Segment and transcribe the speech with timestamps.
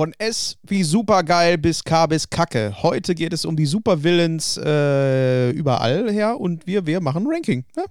[0.00, 2.74] Von S wie supergeil bis K bis Kacke.
[2.82, 7.66] Heute geht es um die Supervillains äh, überall her und wir, wir machen Ranking.
[7.76, 7.84] Ja?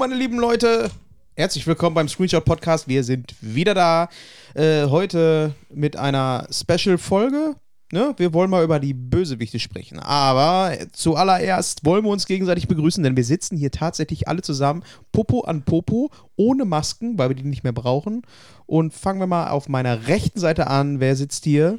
[0.00, 0.90] Meine lieben Leute,
[1.36, 2.88] herzlich willkommen beim Screenshot Podcast.
[2.88, 4.08] Wir sind wieder da.
[4.54, 7.56] Äh, heute mit einer Special-Folge.
[7.92, 8.14] Ne?
[8.16, 9.98] Wir wollen mal über die Bösewichte sprechen.
[9.98, 15.42] Aber zuallererst wollen wir uns gegenseitig begrüßen, denn wir sitzen hier tatsächlich alle zusammen, Popo
[15.42, 18.22] an Popo, ohne Masken, weil wir die nicht mehr brauchen.
[18.64, 21.00] Und fangen wir mal auf meiner rechten Seite an.
[21.00, 21.78] Wer sitzt hier?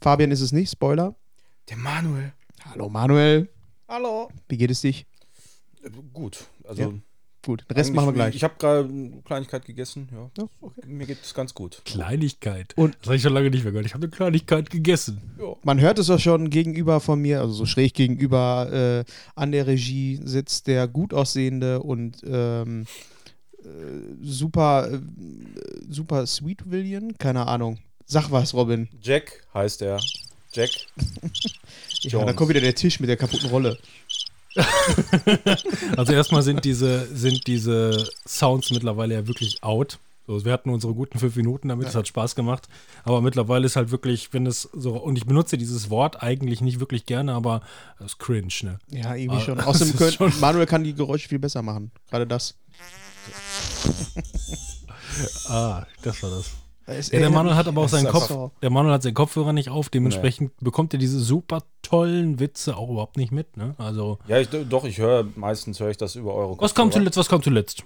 [0.00, 1.16] Fabian ist es nicht, Spoiler.
[1.68, 2.32] Der Manuel.
[2.64, 3.48] Hallo Manuel,
[3.88, 4.28] Hallo.
[4.48, 5.04] wie geht es dich?
[6.12, 6.46] Gut.
[6.64, 6.92] Also Ja,
[7.46, 8.34] Gut, den Rest eigentlich- machen wir gleich.
[8.36, 10.08] Ich habe gerade eine Kleinigkeit gegessen.
[10.12, 10.30] Ja.
[10.36, 10.80] Ja, okay.
[10.86, 11.80] Mir geht es ganz gut.
[11.84, 12.74] Kleinigkeit.
[12.76, 13.86] Und- das habe ich schon lange nicht mehr gehört.
[13.86, 15.20] Ich habe eine Kleinigkeit gegessen.
[15.62, 19.66] Man hört es auch schon gegenüber von mir, also so schräg gegenüber äh, an der
[19.66, 22.84] Regie sitzt der gut aussehende und ähm,
[23.62, 23.66] äh,
[24.22, 24.98] super, äh,
[25.88, 27.78] super Sweet William, keine Ahnung.
[28.06, 28.88] Sag was, Robin.
[29.00, 30.00] Jack heißt er.
[30.52, 30.70] Jack.
[32.02, 33.78] Ja, da kommt wieder der Tisch mit der kaputten Rolle.
[35.96, 39.98] Also erstmal sind diese, sind diese Sounds mittlerweile ja wirklich out.
[40.28, 42.66] So, wir hatten unsere guten fünf Minuten damit, es hat Spaß gemacht.
[43.04, 46.80] Aber mittlerweile ist halt wirklich, wenn es so, und ich benutze dieses Wort eigentlich nicht
[46.80, 47.60] wirklich gerne, aber
[48.00, 48.78] es ist cringe, ne?
[48.90, 49.60] Ja, irgendwie Ah, schon.
[49.60, 51.92] Außerdem können, schon- Manuel kann die Geräusche viel besser machen.
[52.10, 52.56] Gerade das.
[55.48, 56.50] Ah, das war das.
[56.88, 58.32] Ja, der Manuel hat aber auch seinen Kopf,
[58.62, 62.88] der Manuel hat seinen Kopfhörer nicht auf, dementsprechend bekommt er diese super tollen Witze auch
[62.90, 63.74] überhaupt nicht mit, ne?
[63.78, 66.92] Also, Ja, ich, doch, ich höre, meistens höre ich das über eure was kommt Kopfhörer.
[66.92, 67.84] zuletzt, was kommt zuletzt?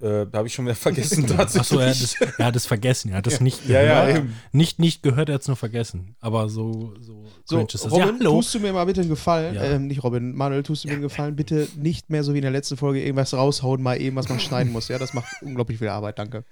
[0.00, 1.60] Äh, Habe ich schon wieder vergessen, tatsächlich.
[1.60, 4.08] Achso, er hat es, er hat es vergessen, er hat es nicht Ja, gehört.
[4.10, 4.34] ja, eben.
[4.50, 6.16] Nicht, nicht gehört, er hat es nur vergessen.
[6.20, 7.58] Aber so, so, So.
[7.88, 9.54] Robin, ja, tust du mir mal bitte einen Gefallen?
[9.54, 9.62] Ja.
[9.62, 11.36] Ähm, nicht Robin, Manuel, tust du mir einen Gefallen?
[11.36, 14.40] Bitte nicht mehr so wie in der letzten Folge irgendwas raushauen, mal eben, was man
[14.40, 14.88] schneiden muss.
[14.88, 16.44] Ja, das macht unglaublich viel Arbeit, danke.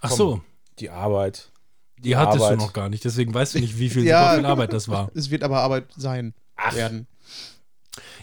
[0.00, 0.40] Ach so,
[0.80, 1.50] Die Arbeit.
[1.98, 2.60] die hattest Arbeit.
[2.60, 4.34] du noch gar nicht, deswegen weißt du nicht, wie viel, Ja.
[4.34, 5.10] viel Arbeit das war.
[5.14, 6.34] Es wird aber Arbeit sein
[6.72, 7.06] werden.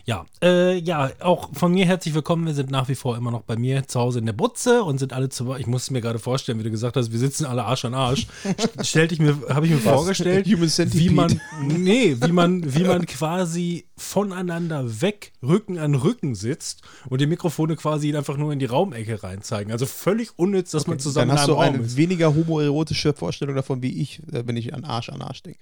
[0.07, 2.45] Ja, äh, ja, auch von mir herzlich willkommen.
[2.45, 4.99] Wir sind nach wie vor immer noch bei mir zu Hause in der Butze und
[4.99, 5.55] sind alle zu.
[5.55, 7.95] Ich muss es mir gerade vorstellen, wie du gesagt hast, wir sitzen alle Arsch an
[7.95, 8.27] Arsch.
[8.83, 13.87] Stellte ich mir, habe ich mir vorgestellt, wie man, nee, wie man, wie man quasi
[13.97, 19.23] voneinander weg, Rücken an Rücken sitzt und die Mikrofone quasi einfach nur in die Raumecke
[19.23, 19.71] reinzeigen.
[19.71, 21.97] Also völlig unnütz, dass man zusammen Dann hast in du einem Raum eine ist.
[21.97, 25.61] weniger homoerotische Vorstellung davon, wie ich, äh, wenn ich an Arsch an Arsch denke.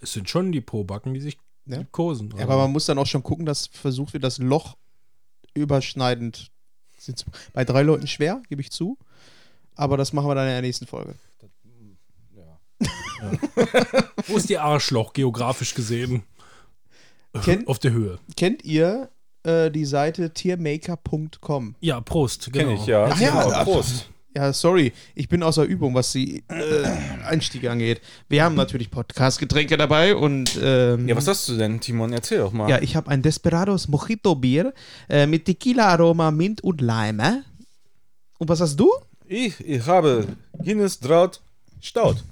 [0.00, 1.84] Es sind schon die Pobacken, die sich Ja.
[1.90, 2.32] kosen.
[2.36, 4.76] Ja, aber man muss dann auch schon gucken, dass versucht wird, das Loch
[5.54, 6.50] überschneidend.
[6.98, 8.96] Ist bei drei Leuten schwer, gebe ich zu.
[9.74, 11.14] Aber das machen wir dann in der nächsten Folge.
[12.36, 12.58] Ja.
[14.28, 16.22] Wo ist die Arschloch geografisch gesehen?
[17.44, 18.18] Kennt- Auf der Höhe.
[18.36, 19.10] Kennt ihr
[19.44, 21.76] äh, die Seite tiermaker.com?
[21.80, 22.52] Ja, Prost.
[22.52, 22.66] Genau.
[22.68, 23.04] Kenn ich, ja.
[23.10, 24.08] Ach ja, Genau, ach, Prost.
[24.34, 26.86] Ja, sorry, ich bin außer Übung, was die äh,
[27.26, 28.00] Einstiege angeht.
[28.30, 32.12] Wir haben natürlich Podcast-Getränke dabei und ähm, Ja, was hast du denn, Timon?
[32.14, 32.70] Erzähl doch mal.
[32.70, 34.72] Ja, ich habe ein Desperados Mojito Bier
[35.10, 37.44] äh, mit Tequila-Aroma, Mint und Lime.
[38.38, 38.90] Und was hast du?
[39.26, 40.26] Ich, ich habe
[40.58, 41.40] Guinness Draut
[41.82, 42.24] Staut.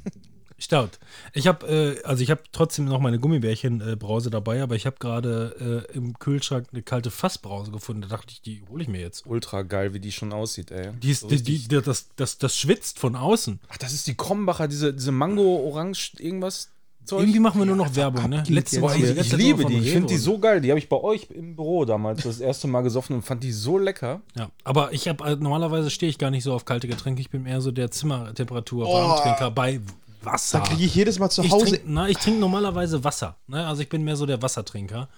[0.62, 0.90] Stout.
[1.32, 5.86] Ich habe, äh, also ich habe trotzdem noch meine Gummibärchen-Brause dabei, aber ich habe gerade
[5.90, 8.02] äh, im Kühlschrank eine kalte Fassbrause gefunden.
[8.02, 9.26] Da dachte ich, die hole ich mir jetzt.
[9.26, 10.90] Ultra geil, wie die schon aussieht, ey.
[11.02, 13.58] Die ist, So die, die, das, das, das schwitzt von außen.
[13.70, 16.68] Ach, das ist die Krombacher, diese, diese Mango-Orange, irgendwas.
[17.02, 17.20] Zeug.
[17.22, 18.44] Irgendwie machen wir nur noch Werbung, ne?
[18.46, 19.78] Letzte Woche- ich, ich liebe die.
[19.78, 20.60] Ich finde die so geil.
[20.60, 23.52] Die habe ich bei euch im Büro damals das erste Mal gesoffen und fand die
[23.52, 24.20] so lecker.
[24.36, 27.22] Ja, aber ich habe, normalerweise stehe ich gar nicht so auf kalte Getränke.
[27.22, 28.92] Ich bin eher so der Zimmertemperatur Oh.
[28.92, 29.80] Warmtrinker bei
[30.22, 30.60] Wasser.
[30.60, 31.66] Da kriege ich jedes Mal zu ich Hause.
[31.76, 33.36] trink, na, ich trinke normalerweise Wasser.
[33.46, 33.66] Ne?
[33.66, 35.08] Also ich bin mehr so der Wassertrinker.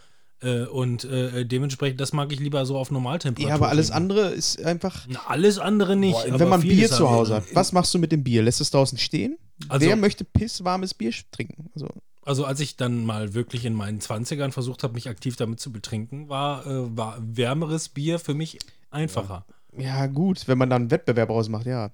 [0.40, 3.49] Äh, und äh, dementsprechend, das mag ich lieber so auf Normaltemperatur.
[3.49, 3.96] ja, aber alles trinken.
[4.02, 5.06] andere ist einfach.
[5.08, 6.14] Na, alles andere nicht.
[6.14, 7.10] Boah, Wenn man Bier zu andere.
[7.10, 8.43] Hause hat, was machst du mit dem Bier?
[8.43, 9.38] Lässt es draußen stehen?
[9.69, 11.70] Also- Wer möchte pisswarmes Bier trinken?
[11.75, 11.88] Also,
[12.25, 15.70] Also als ich dann mal wirklich in meinen 20ern versucht habe, mich aktiv damit zu
[15.72, 18.58] betrinken, war, äh, war wärmeres Bier für mich
[18.90, 19.44] einfacher.
[19.78, 21.90] ja, gut, wenn man dann einen Wettbewerb ausmacht, ja.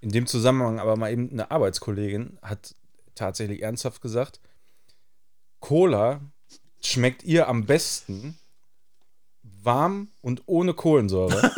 [0.00, 2.74] In dem Zusammenhang aber mal eben eine Arbeitskollegin hat
[3.14, 4.40] tatsächlich ernsthaft gesagt,
[5.60, 6.20] Cola
[6.80, 8.38] schmeckt ihr am besten
[9.62, 11.42] warm und ohne Kohlensäure?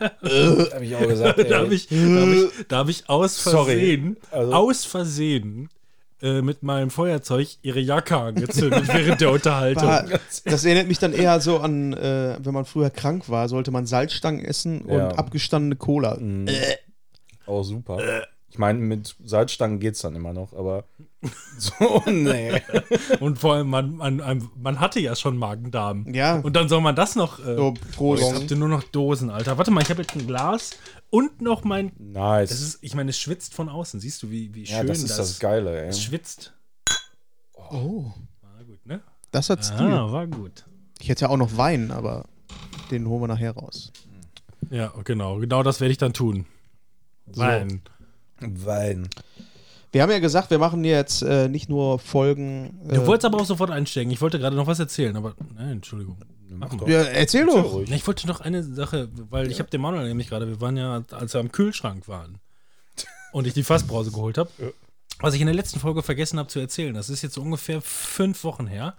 [0.00, 1.38] Habe ich auch gesagt.
[1.38, 1.48] Ey.
[1.48, 3.38] Da habe ich, da hab ich, da hab ich aus.
[3.40, 5.68] Versehen, Also- aus Versehen
[6.20, 9.84] äh, mit meinem Feuerzeug ihre Jacke angezündet während der Unterhaltung.
[9.84, 10.04] War,
[10.44, 13.86] das erinnert mich dann eher so an, äh, wenn man früher krank war, sollte man
[13.86, 15.08] Salzstangen essen und Ja.
[15.10, 16.16] abgestandene Cola.
[16.18, 16.48] Mhm.
[17.46, 17.98] Auch super.
[18.50, 20.84] Ich meine, mit Salzstangen geht's dann immer noch, aber
[21.58, 22.52] so, nee.
[23.18, 26.12] Und vor allem, man, man, man hatte ja schon Magen-Darm.
[26.14, 26.36] Ja.
[26.38, 27.40] Und dann soll man das noch.
[27.40, 28.22] Äh, So, Prost.
[28.22, 29.58] ich hatte nur noch Dosen, Alter.
[29.58, 30.78] Warte mal, ich habe jetzt ein Glas
[31.10, 31.92] und noch mein.
[31.98, 32.50] Nice.
[32.50, 33.98] Das ist, ich meine, es schwitzt von außen.
[33.98, 35.88] Siehst du, wie, wie schön ja, das ist das, Geile, ey.
[35.88, 36.52] Es schwitzt.
[37.56, 38.12] Oh,
[38.42, 39.00] War gut, ne?
[39.32, 39.86] das hat Stil.
[39.86, 40.64] Ah, war gut.
[41.00, 42.26] Ich hätte ja auch noch Wein, aber
[42.90, 43.92] den holen wir nachher raus.
[44.70, 45.38] Ja, genau.
[45.38, 46.46] Genau das werde ich dann tun.
[47.26, 47.82] Wein.
[48.40, 49.08] Wein.
[49.92, 52.80] Wir haben ja gesagt, wir machen jetzt äh, nicht nur Folgen.
[52.88, 54.12] Äh, Du wolltest aber auch sofort einsteigen.
[54.12, 56.16] Ich wollte gerade noch was erzählen, aber nein, Entschuldigung.
[56.48, 56.88] Mach Machen doch.
[56.88, 57.72] ja, erzähl doch.
[57.72, 57.90] ruhig.
[57.90, 61.02] Ich wollte noch eine Sache, weil ich habe den Manuel nämlich gerade, wir waren ja,
[61.12, 62.38] als wir am Kühlschrank waren
[63.32, 64.50] und ich die Fassbrause geholt habe,
[65.20, 66.94] was ich in der letzten Folge vergessen habe zu erzählen.
[66.94, 68.94] Das ist jetzt so ungefähr fünf Wochen her.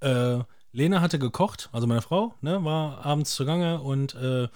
[0.00, 0.38] Äh,
[0.72, 4.48] Lena hatte gekocht, also meine Frau, ne, war abends zugange und äh,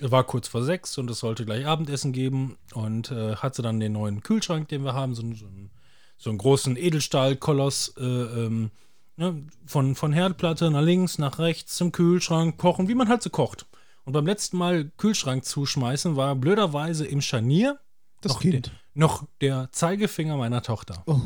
[0.00, 3.92] war kurz vor sechs und es sollte gleich Abendessen geben und äh, hatte dann den
[3.92, 5.70] neuen Kühlschrank, den wir haben, so, einen- so, einen,
[6.18, 8.70] so einen großen Edelstahl-Koloss äh, ähm,
[9.16, 13.30] ne, von, von Herdplatte nach links, nach rechts zum Kühlschrank, kochen, wie man halt so
[13.30, 13.66] kocht.
[14.04, 17.78] Und beim letzten Mal Kühlschrank zuschmeißen war blöderweise im Scharnier
[18.22, 18.66] Das noch, Kind.
[18.66, 21.02] Der, noch der Zeigefinger meiner Tochter.
[21.06, 21.20] Oh.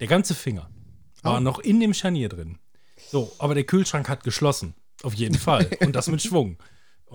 [0.00, 0.68] Der ganze Finger
[1.22, 1.40] war Oh.
[1.40, 2.58] noch in dem Scharnier drin.
[3.10, 4.74] So, aber der Kühlschrank hat geschlossen.
[5.02, 5.68] Auf jeden Fall.
[5.80, 6.58] Und das mit Schwung.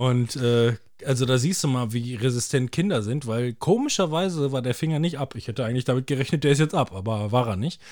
[0.00, 4.72] Und äh, also da siehst du mal, wie resistent Kinder sind, weil komischerweise war der
[4.72, 5.34] Finger nicht ab.
[5.34, 7.82] Ich hätte eigentlich damit gerechnet, der ist jetzt ab, aber war er nicht.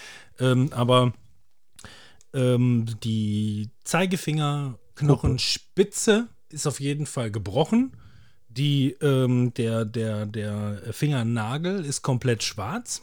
[0.41, 1.13] Ähm, aber
[2.33, 7.93] ähm, die Zeigefingerknochenspitze ist auf jeden Fall gebrochen.
[8.49, 13.03] Die, ähm, der, der, der Fingernagel ist komplett schwarz.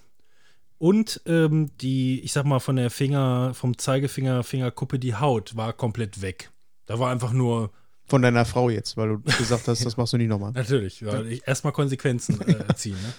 [0.80, 5.74] Und ähm, die, ich sag mal, von der Finger, vom Zeigefinger, Fingerkuppe, die Haut war
[5.74, 6.50] komplett weg.
[6.88, 7.72] Da war einfach nur,
[8.08, 10.52] Von deiner Frau jetzt, weil du gesagt hast, das machst du nie nochmal.
[10.52, 12.98] natürlich, weil ich erstmal Konsequenzen äh, ziehen.
[13.02, 13.14] Ne?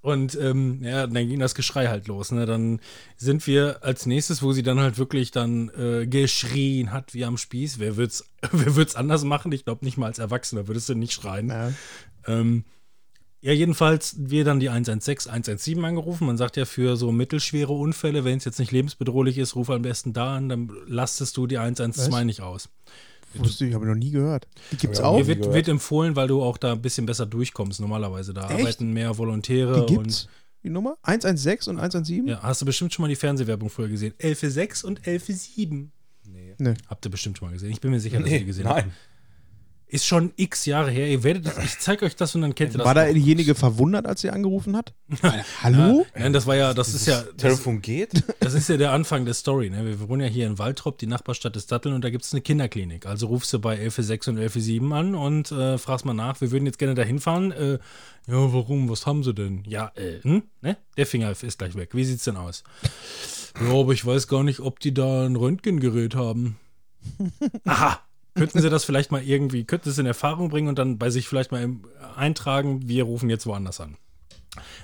[0.00, 2.30] Und ähm, ja, dann ging das Geschrei halt los.
[2.30, 2.46] Ne?
[2.46, 2.80] Dann
[3.16, 7.36] sind wir als nächstes, wo sie dann halt wirklich dann äh, geschrien hat wie am
[7.36, 7.80] Spieß.
[7.80, 9.50] Wer wird's, wer wird's anders machen?
[9.50, 11.48] Ich glaube nicht mal als Erwachsener würdest du nicht schreien.
[11.48, 11.72] Ja.
[12.26, 12.64] Ähm,
[13.40, 16.26] ja, jedenfalls wir dann die 116, 117 angerufen.
[16.26, 19.82] Man sagt ja für so mittelschwere Unfälle, wenn es jetzt nicht lebensbedrohlich ist, ruf am
[19.82, 22.24] besten da an, dann lastest du die 112 Was?
[22.24, 22.68] nicht aus.
[23.34, 24.46] Wusste ich, habe ich noch nie gehört.
[24.72, 25.18] Die gibt's Ja, auch.
[25.18, 28.32] Mir wird, wird empfohlen, weil du auch da ein bisschen besser durchkommst normalerweise.
[28.34, 28.60] Da Echt?
[28.60, 30.28] arbeiten mehr Volontäre Die gibt's.
[30.64, 30.96] Die Nummer?
[31.02, 32.22] 116 und 117?
[32.22, 34.12] und ja, hast du bestimmt schon mal die Fernsehwerbung früher gesehen.
[34.18, 35.88] 11.6 und 11.7.
[36.26, 36.54] Nee.
[36.58, 36.74] Nee.
[36.88, 37.70] Habt ihr bestimmt schon mal gesehen.
[37.70, 38.86] Ich bin mir sicher, dass ihr die gesehen habt.
[39.90, 41.08] Ist schon x Jahre her.
[41.08, 42.86] Ihr werdet, ich zeige euch das und dann kennt ihr das.
[42.86, 43.12] War da auch.
[43.12, 44.92] diejenige verwundert, als sie angerufen hat?
[45.62, 46.04] Hallo?
[46.14, 48.22] Nein, das war ja, das ist ja, das, Telefon geht?
[48.40, 49.70] Das ist ja der Anfang der Story.
[49.70, 49.84] Ne?
[49.84, 52.42] Wir wohnen ja hier in Waltrop, die Nachbarstadt ist Datteln, und da gibt es eine
[52.42, 53.06] Kinderklinik.
[53.06, 56.66] Also rufst du bei 11.6 und 11.7 an und äh, fragst mal nach, wir würden
[56.66, 57.52] jetzt gerne da hinfahren.
[57.52, 57.78] Äh,
[58.26, 58.90] ja, warum?
[58.90, 59.64] Was haben sie denn?
[59.66, 60.42] Ja, äh, hm?
[60.60, 60.76] ne?
[60.98, 61.94] Der Finger ist gleich weg.
[61.94, 62.62] Wie sieht's denn aus?
[63.60, 66.58] Ja, aber ich weiß gar nicht, ob die da ein Röntgengerät haben.
[67.64, 68.00] Aha.
[68.38, 71.10] Könnten sie das vielleicht mal irgendwie, könnten sie es in Erfahrung bringen und dann bei
[71.10, 71.84] sich vielleicht mal im,
[72.16, 73.96] eintragen, wir rufen jetzt woanders an.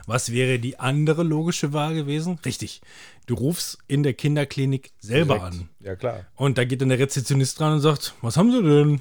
[0.07, 2.39] Was wäre die andere logische Wahl gewesen?
[2.45, 2.81] Richtig.
[3.27, 5.55] Du rufst in der Kinderklinik selber Direkt.
[5.55, 5.69] an.
[5.81, 6.27] Ja, klar.
[6.37, 9.01] Und da geht dann der Rezeptionist dran und sagt, was haben Sie denn?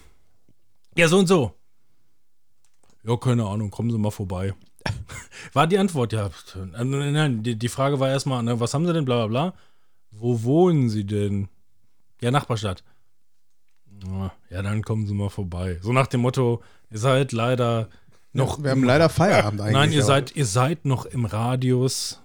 [0.95, 1.53] Ja, so und so.
[3.03, 4.53] Ja, keine Ahnung, kommen Sie mal vorbei.
[5.53, 6.27] War die Antwort, ja.
[6.27, 9.49] äh, Nein, nein, die, die Frage war erstmal, ne, was haben Sie denn, bla bla
[9.49, 9.53] bla.
[10.11, 11.49] Wo wohnen Sie denn?
[12.21, 12.83] Ja, Nachbarstadt.
[14.49, 15.79] Ja, dann kommen Sie mal vorbei.
[15.81, 17.89] So nach dem Motto, ihr seid leider
[18.33, 19.73] noch Wir haben leider Feierabend eigentlich.
[19.73, 22.19] Nein, ihr seid, ihr seid noch im Radius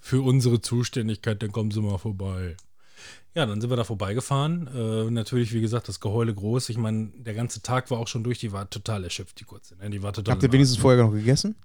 [0.00, 2.56] für unsere Zuständigkeit, dann kommen Sie mal vorbei.
[3.34, 4.68] Ja, dann sind wir da vorbeigefahren.
[4.68, 6.68] Äh, natürlich, wie gesagt, das Geheule groß.
[6.68, 8.38] Ich meine, der ganze Tag war auch schon durch.
[8.38, 9.76] Die war total erschöpft, die kurze.
[9.76, 9.90] Ne?
[9.90, 10.34] Die war total.
[10.34, 11.56] Habt ihr wenigstens vorher noch gegessen?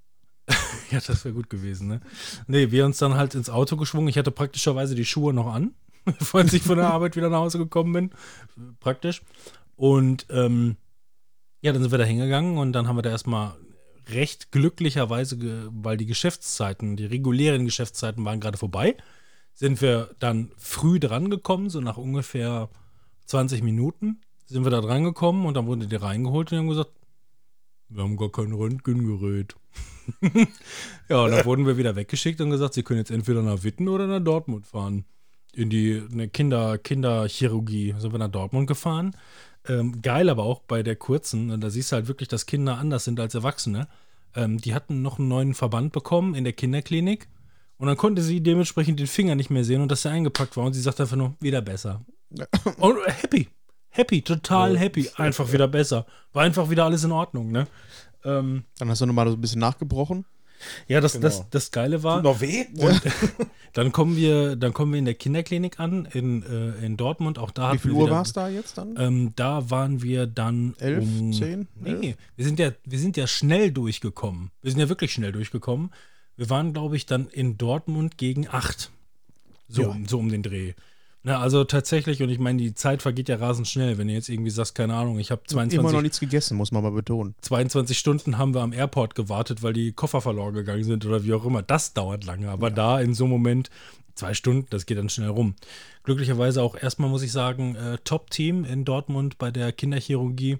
[0.90, 2.00] ja, das wäre gut gewesen, ne?
[2.48, 4.08] Nee, wir uns dann halt ins Auto geschwungen.
[4.08, 5.74] Ich hatte praktischerweise die Schuhe noch an,
[6.20, 8.10] falls ich von der Arbeit wieder nach Hause gekommen bin.
[8.80, 9.22] Praktisch.
[9.76, 10.76] Und ähm,
[11.62, 13.56] ja, dann sind wir da hingegangen und dann haben wir da erstmal
[14.08, 15.38] recht glücklicherweise,
[15.72, 18.96] weil die Geschäftszeiten, die regulären Geschäftszeiten waren gerade vorbei,
[19.54, 22.68] sind wir dann früh dran gekommen, so nach ungefähr
[23.26, 26.92] 20 Minuten sind wir da dran gekommen und dann wurden die reingeholt und haben gesagt,
[27.88, 29.54] wir haben gar kein Röntgengerät.
[31.08, 33.88] ja, und dann wurden wir wieder weggeschickt und gesagt, sie können jetzt entweder nach Witten
[33.88, 35.04] oder nach Dortmund fahren.
[35.54, 39.16] In die eine Kinder, Kinderchirurgie, sind wir nach Dortmund gefahren.
[39.68, 42.78] Ähm, geil aber auch bei der kurzen, und da siehst du halt wirklich, dass Kinder
[42.78, 43.88] anders sind als Erwachsene.
[44.34, 47.28] Ähm, die hatten noch einen neuen Verband bekommen in der Kinderklinik
[47.76, 50.64] und dann konnte sie dementsprechend den Finger nicht mehr sehen und dass er eingepackt war
[50.64, 52.04] und sie sagte einfach nur, wieder besser.
[52.78, 53.48] Und happy,
[53.88, 56.06] happy, total happy, einfach wieder besser.
[56.32, 57.66] War einfach wieder alles in Ordnung, ne?
[58.24, 60.24] Ähm, Dann hast du nochmal so ein bisschen nachgebrochen.
[60.88, 61.22] Ja, das, Genau.
[61.22, 62.66] das, das Geile war, Noch weh?
[62.78, 63.00] und
[63.72, 67.38] dann kommen wir, dann kommen wir in der Kinderklinik an, in, äh, in Dortmund.
[67.38, 68.94] Auch da Wie viel Uhr war es da jetzt dann?
[68.98, 73.26] Ähm, da waren wir dann Elf, um, zehn, Nee, wir sind ja, wir sind ja
[73.26, 74.50] schnell durchgekommen.
[74.62, 75.90] Wir sind ja wirklich schnell durchgekommen.
[76.36, 78.90] Wir waren, glaube ich, dann in Dortmund gegen acht.
[79.68, 79.96] So, Ja.
[80.08, 80.72] so um den Dreh.
[81.22, 83.98] Na, also tatsächlich, und ich meine, die Zeit vergeht ja rasend schnell.
[83.98, 86.72] Wenn ihr jetzt irgendwie sagst, keine Ahnung, ich habe Immer noch 22, nichts gegessen, muss
[86.72, 87.34] man mal betonen.
[87.42, 91.34] 22 Stunden haben wir am Airport gewartet, weil die Koffer verloren gegangen sind oder wie
[91.34, 91.62] auch immer.
[91.62, 92.48] Das dauert lange.
[92.48, 93.68] Aber da in so einem Moment,
[94.14, 95.56] zwei Stunden, das geht dann schnell rum.
[96.04, 100.56] Glücklicherweise auch erstmal, muss ich sagen, äh, Top-Team in Dortmund bei der Kinderchirurgie.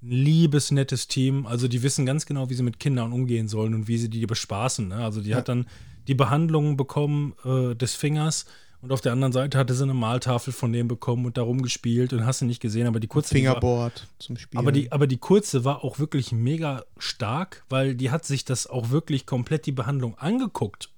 [0.00, 1.46] Liebes, nettes Team.
[1.46, 4.26] Also die wissen ganz genau, wie sie mit Kindern umgehen sollen und wie sie die
[4.26, 4.88] bespaßen.
[4.88, 4.96] Ne?
[4.96, 5.66] Also die hat dann
[6.08, 8.46] die Behandlung bekommen äh, des Fingers
[8.82, 12.12] und auf der anderen Seite hatte sie eine Maltafel von dem bekommen und darum gespielt
[12.12, 14.58] und hast du nicht gesehen, aber die kurze die war- Fingerboard zum Spielen.
[14.58, 18.66] aber die, aber die kurze war auch wirklich mega stark, weil die hat sich das
[18.66, 20.90] auch wirklich komplett die Behandlung angeguckt.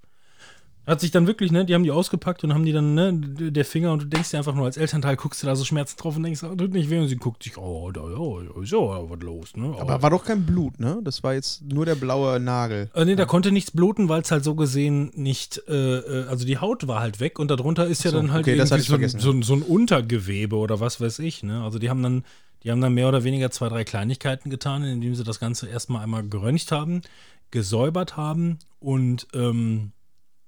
[0.87, 3.65] Hat sich dann wirklich, ne, die haben die ausgepackt und haben die dann, ne, der
[3.65, 6.15] Finger und du denkst dir einfach nur als Elternteil, guckst du da so Schmerzen drauf
[6.15, 8.79] und denkst, oh, tut nicht weh und sie guckt sich, oh, da, ja, ist ja
[8.79, 9.75] was los, ne?
[9.79, 10.99] aber war doch kein Blut, ne?
[11.03, 12.89] Das war jetzt nur der blaue Nagel.
[12.93, 16.45] Äh, nee, da konnte nichts bluten, weil es halt so gesehen nicht, äh, äh, also
[16.45, 19.31] die Haut war halt weg und darunter ist ja so, dann halt okay, irgendwie so,
[19.31, 21.63] so, so ein Untergewebe oder was weiß ich, ne?
[21.63, 22.23] Also die haben dann,
[22.63, 26.03] die haben dann mehr oder weniger zwei, drei Kleinigkeiten getan, indem sie das Ganze erstmal
[26.03, 27.01] einmal geröntgt haben,
[27.49, 29.91] gesäubert haben und, ähm,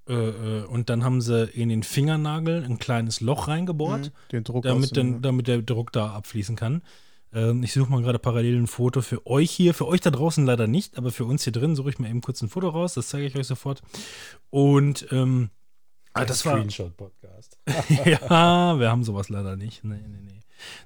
[0.08, 4.64] äh, äh, und dann haben sie in den Fingernagel ein kleines Loch reingebohrt Den Druck
[4.64, 6.82] damit, dem- damit der Druck da abfließen kann.
[7.34, 9.74] Ähm, ich suche mal gerade parallel ein Foto für euch hier.
[9.74, 12.22] Für euch da draußen leider nicht, aber für uns hier drin suche ich mir eben
[12.22, 12.94] kurz ein Foto raus.
[12.94, 13.82] Das zeige ich euch sofort.
[14.50, 15.50] Und ähm,
[16.14, 16.54] ah, das war.
[16.54, 17.60] Screenshot-Podcast.
[18.06, 19.84] ja, wir haben sowas leider nicht.
[19.84, 20.40] Nee, nee, nee.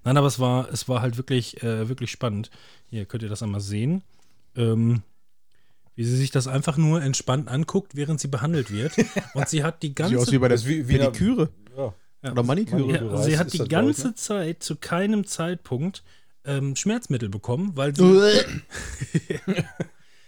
[0.03, 2.49] Nein, aber es war, es war halt wirklich, äh, wirklich spannend.
[2.89, 4.03] Hier könnt ihr das einmal sehen.
[4.55, 5.03] Ähm,
[5.95, 8.93] wie sie sich das einfach nur entspannt anguckt, während sie behandelt wird.
[9.33, 12.31] Und sie hat die Sieht ganze aus wie bei der wie- wie Pediküre Ja.
[12.31, 12.91] oder Maniküre.
[12.93, 16.03] Ja, Du sie weißt, hat die ganze ich, Zeit zu keinem Zeitpunkt
[16.45, 18.03] ähm, Schmerzmittel bekommen, weil sie,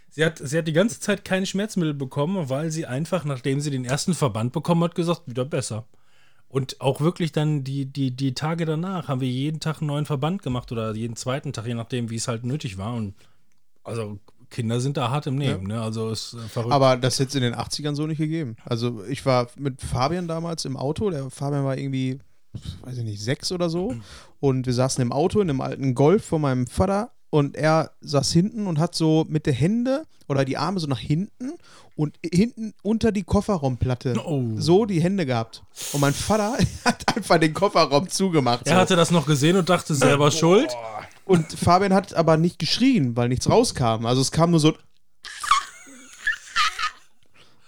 [0.10, 3.72] sie, hat, sie hat die ganze Zeit keine Schmerzmittel bekommen, weil sie einfach, nachdem sie
[3.72, 5.86] den ersten Verband bekommen hat, gesagt, wieder besser.
[6.50, 10.06] Und auch wirklich dann die, die, die Tage danach haben wir jeden Tag einen neuen
[10.06, 12.94] Verband gemacht oder jeden zweiten Tag, je nachdem, wie es halt nötig war.
[12.94, 13.16] Und
[13.84, 14.20] also
[14.54, 15.82] Kinder sind da hart im Nehmen, ne?
[15.82, 16.72] Also ist äh, verrückt.
[16.74, 18.56] Aber das hätte es in den 80ern so nicht gegeben.
[18.64, 21.10] Also ich war mit Fabian damals im Auto.
[21.10, 22.20] Der Fabian war irgendwie,
[22.84, 23.96] weiß ich nicht, sechs oder so.
[24.40, 27.12] Und wir saßen im Auto in einem alten Golf von meinem Vater.
[27.30, 31.00] Und er saß hinten und hat so mit der Hände oder die Arme so nach
[31.00, 31.54] hinten
[31.96, 34.44] und hinten unter die Kofferraumplatte Oh.
[34.58, 35.64] so die Hände gehabt.
[35.94, 36.56] Und mein Vater
[36.86, 38.68] hat einfach den Kofferraum zugemacht.
[38.68, 38.80] er so.
[38.82, 40.70] hatte das noch gesehen und dachte selber schuld.
[41.26, 44.06] Und Fabian hat aber nicht geschrien, weil nichts rauskam.
[44.06, 44.74] Also es kam nur so.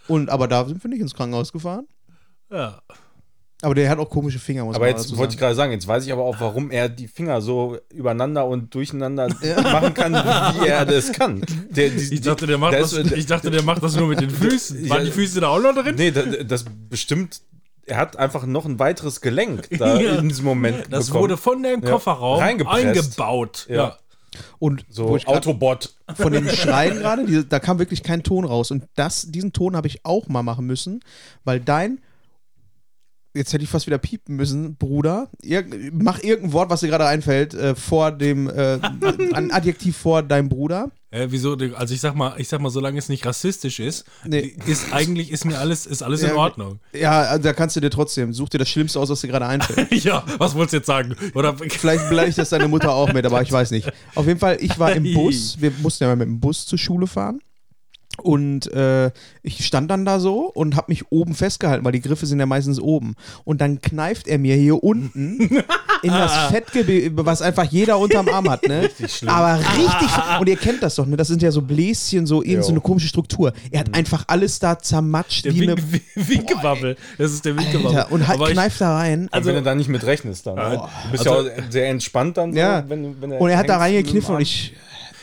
[0.07, 1.87] Und aber da sind wir nicht ins Krankenhaus gefahren.
[2.51, 2.81] Ja.
[3.61, 6.05] Aber der hat auch komische Finger, muss Aber jetzt wollte ich gerade sagen, jetzt weiß
[6.05, 9.27] ich aber auch, warum er die Finger so übereinander und durcheinander
[9.63, 11.41] machen kann, wie er das kann.
[11.69, 14.19] Der, die, Ich dachte, der macht das, ist- ich dachte, der macht das nur mit
[14.19, 14.87] den Füßen.
[14.89, 15.95] Waren die Füße da auch noch drin?
[15.95, 17.41] Nee, das, das bestimmt.
[17.85, 20.15] Er hat einfach noch ein weiteres Gelenk da Ja.
[20.15, 20.85] in diesem Moment.
[20.89, 21.21] Das bekommen.
[21.23, 21.91] wurde von dem Ja.
[21.91, 22.85] Kofferraum Reingepresst.
[22.85, 23.65] eingebaut.
[23.69, 23.75] Ja.
[23.75, 23.97] Ja.
[24.59, 25.93] Und so Autobot.
[26.13, 28.69] von dem Schreien gerade, da kam wirklich kein Ton raus.
[28.69, 30.99] Und das, diesen Ton habe ich auch mal machen müssen,
[31.45, 32.01] weil dein,
[33.35, 37.05] jetzt hätte ich fast wieder piepen müssen, Bruder, irg mach irgendein Wort, was dir gerade
[37.05, 38.79] einfällt, äh, vor dem, äh,
[39.33, 40.91] ein Adjektiv vor deinem Bruder.
[41.11, 41.55] Äh, wieso?
[41.75, 44.55] Also ich sag mal, ich sag mal, solange es nicht rassistisch ist, Nee.
[44.65, 46.79] ist eigentlich ist mir alles ist alles in Ja, Ordnung.
[46.93, 49.45] Ja, also da kannst du dir trotzdem, such dir das Schlimmste aus, was dir gerade
[49.45, 49.91] einfällt.
[50.03, 51.15] ja, was wolltest du jetzt sagen?
[51.33, 53.89] Oder Vielleicht beleidigt das deine Mutter auch mit, aber ich weiß nicht.
[54.15, 55.55] Auf jeden Fall, ich war im Bus.
[55.59, 57.39] Wir mussten ja mal mit dem Bus zur Schule fahren.
[58.17, 59.11] Und äh,
[59.43, 62.45] ich stand dann da so und habe mich oben festgehalten, weil die Griffe sind ja
[62.45, 63.15] meistens oben.
[63.43, 65.39] Und dann kneift er mir hier unten
[66.01, 68.89] in das Fettgewebe, was einfach jeder unterm Arm hat, ne?
[69.25, 70.07] Aber richtig.
[70.39, 71.17] Und ihr kennt das doch, ne?
[71.17, 73.51] Das sind ja so Bläschen, so eben so eine komische Struktur.
[73.69, 75.75] Er hat einfach alles da zermatscht der wie eine.
[75.91, 76.95] Wink, Winkewabbel.
[77.17, 78.05] Das ist der Winkewabbel.
[78.11, 79.27] Und halt Aber ich- kneift da rein.
[79.31, 80.55] Also, wenn du da nicht mit rechnest dann.
[80.55, 80.81] ne?
[81.05, 82.53] Du bist Also- ja auch sehr entspannt dann.
[82.53, 82.87] so, Ja.
[82.87, 84.41] wenn, du- wenn Und er hat da reingekniffen und Arm.
[84.41, 84.73] ich.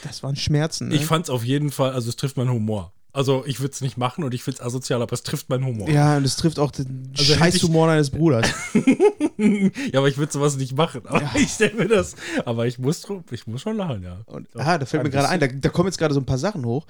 [0.03, 0.89] Das waren Schmerzen.
[0.89, 0.95] Ne?
[0.97, 2.93] Ich fand's auf jeden Fall, also es trifft meinen Humor.
[3.15, 5.67] Also ich würde es nicht machen und ich finde es asozial, aber es trifft meinen
[5.67, 5.87] Humor.
[5.91, 8.49] Ja, und es trifft auch den Also Scheißhumor deines Bruders.
[9.37, 11.03] ja, aber ich würde sowas nicht machen.
[11.07, 12.15] Aber ich stelle mir das.
[12.47, 14.21] Aber ich muss, ich muss schon lachen, ja.
[14.25, 16.39] Und, ah, da fällt mir gerade ein, da, da kommen jetzt gerade so ein paar
[16.39, 16.87] Sachen hoch,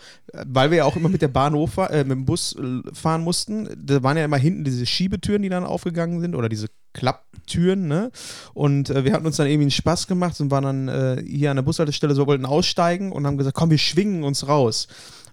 [0.46, 3.22] weil wir ja auch immer mit der Bahnhof, fahr- äh, mit dem Bus äh, fahren
[3.22, 3.68] mussten.
[3.76, 8.10] Da waren ja immer hinten diese Schiebetüren, die dann aufgegangen sind, oder diese Klapptüren, ne?
[8.54, 11.50] Und äh, wir hatten uns dann irgendwie einen Spaß gemacht und waren dann äh, hier
[11.50, 14.88] an der Bushaltestelle so, wollten aussteigen und haben gesagt, komm, wir schwingen uns raus.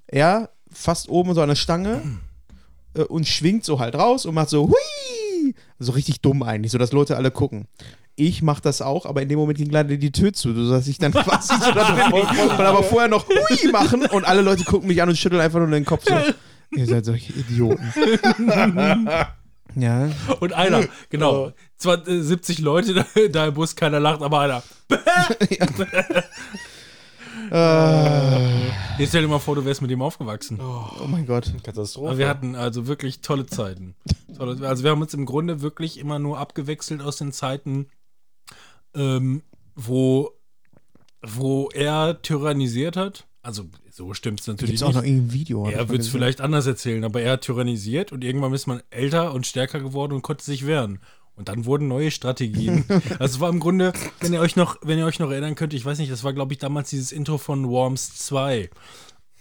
[0.08, 2.02] Er fast oben so an der Stange
[2.96, 5.56] äh, und schwingt so halt raus und macht so, hui!
[5.80, 7.68] So richtig dumm eigentlich, so dass Leute alle gucken.
[8.16, 10.98] Ich mach das auch, aber in dem Moment ging leider die Tür zu, sodass ich
[10.98, 14.66] dann quasi so da drin lieg und aber vorher noch hui machen und alle Leute
[14.66, 16.16] gucken mich an und schütteln einfach nur den Kopf so.
[16.72, 17.92] Ihr seid solche Idioten.
[19.76, 20.10] ja.
[20.40, 21.52] Und einer, genau.
[21.78, 24.64] Zwar äh, 70 Leute da, im Bus, keiner lacht, aber einer.
[27.52, 28.68] Äh,
[29.00, 30.60] Jetzt stell dir mal vor, du wärst mit ihm aufgewachsen.
[30.62, 31.52] oh mein Gott.
[31.64, 32.10] Katastrophe.
[32.10, 33.96] Aber wir hatten also wirklich tolle Zeiten.
[34.38, 37.88] Tolle, also wir haben uns im Grunde wirklich immer nur abgewechselt aus den Zeiten,
[38.94, 39.42] ähm,
[39.74, 40.32] wo,
[41.24, 43.26] wo er tyrannisiert hat.
[43.42, 43.66] Also
[44.00, 45.12] so stimmt es natürlich es auch noch nicht.
[45.12, 45.70] irgendein Video?
[45.70, 49.34] Er wird es vielleicht anders erzählen, aber er hat tyrannisiert und irgendwann ist man älter
[49.34, 51.00] und stärker geworden und konnte sich wehren.
[51.36, 52.86] Und dann wurden neue Strategien.
[53.20, 53.92] also war im Grunde,
[54.22, 56.32] wenn ihr euch noch, wenn ihr euch noch erinnern könnt, ich weiß nicht, das war,
[56.32, 58.70] glaube ich, damals dieses Intro von Worms 2.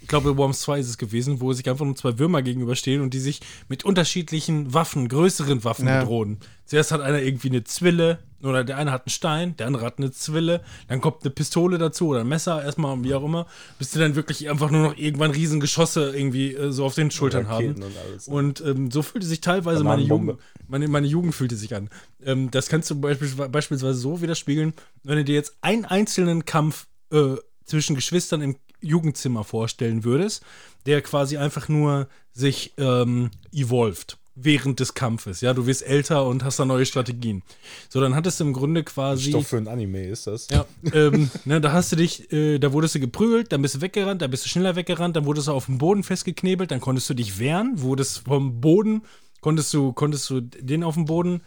[0.09, 3.13] Ich glaube, Worms 2 ist es gewesen, wo sich einfach nur zwei Würmer gegenüberstehen und
[3.13, 6.01] die sich mit unterschiedlichen Waffen, größeren Waffen Ja.
[6.01, 6.39] bedrohen.
[6.65, 9.99] Zuerst hat einer irgendwie eine Zwille, oder der eine hat einen Stein, der andere hat
[9.99, 13.47] eine Zwille, dann kommt eine Pistole dazu oder ein Messer, erstmal, wie auch immer,
[13.79, 17.11] bis sie dann wirklich einfach nur noch irgendwann riesen Geschosse irgendwie äh, so auf den
[17.11, 17.91] Schultern Raketen haben.
[17.93, 18.29] und alles.
[18.29, 20.01] Und ähm, so fühlte sich teilweise meine.
[20.01, 20.39] Jugend,
[20.69, 21.91] meine, meine Jugend fühlte sich an.
[22.25, 24.73] Ähm, das kannst du beispielsweise, beispielsweise so widerspiegeln,
[25.03, 27.35] wenn du dir jetzt einen einzelnen Kampf äh,
[27.69, 30.43] zwischen Geschwistern im Jugendzimmer vorstellen würdest,
[30.87, 35.41] der quasi einfach nur sich ähm, evolved während des Kampfes.
[35.41, 37.43] Ja, du wirst älter und hast da neue Strategien.
[37.89, 39.31] So, dann hattest du im Grunde quasi.
[39.31, 40.49] Stoff für ein Anime ist das.
[40.51, 43.81] Ja, ähm, ne, da hast du dich, äh, da wurdest du geprügelt, dann bist du
[43.81, 47.11] weggerannt, dann bist du schneller weggerannt, dann wurdest du auf dem Boden festgeknebelt, dann konntest
[47.11, 49.03] du dich wehren, wurdest vom Boden,
[49.41, 51.41] konntest du, konntest du den auf dem Boden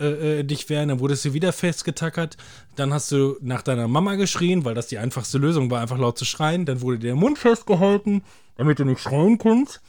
[0.00, 2.36] äh, äh, dich wehren, dann wurdest du wieder festgetackert,
[2.76, 6.18] dann hast du nach deiner Mama geschrien, weil das die einfachste Lösung war, einfach laut
[6.18, 8.22] zu schreien, dann wurde dir der Mund festgehalten,
[8.56, 9.80] damit du nicht schreien kannst.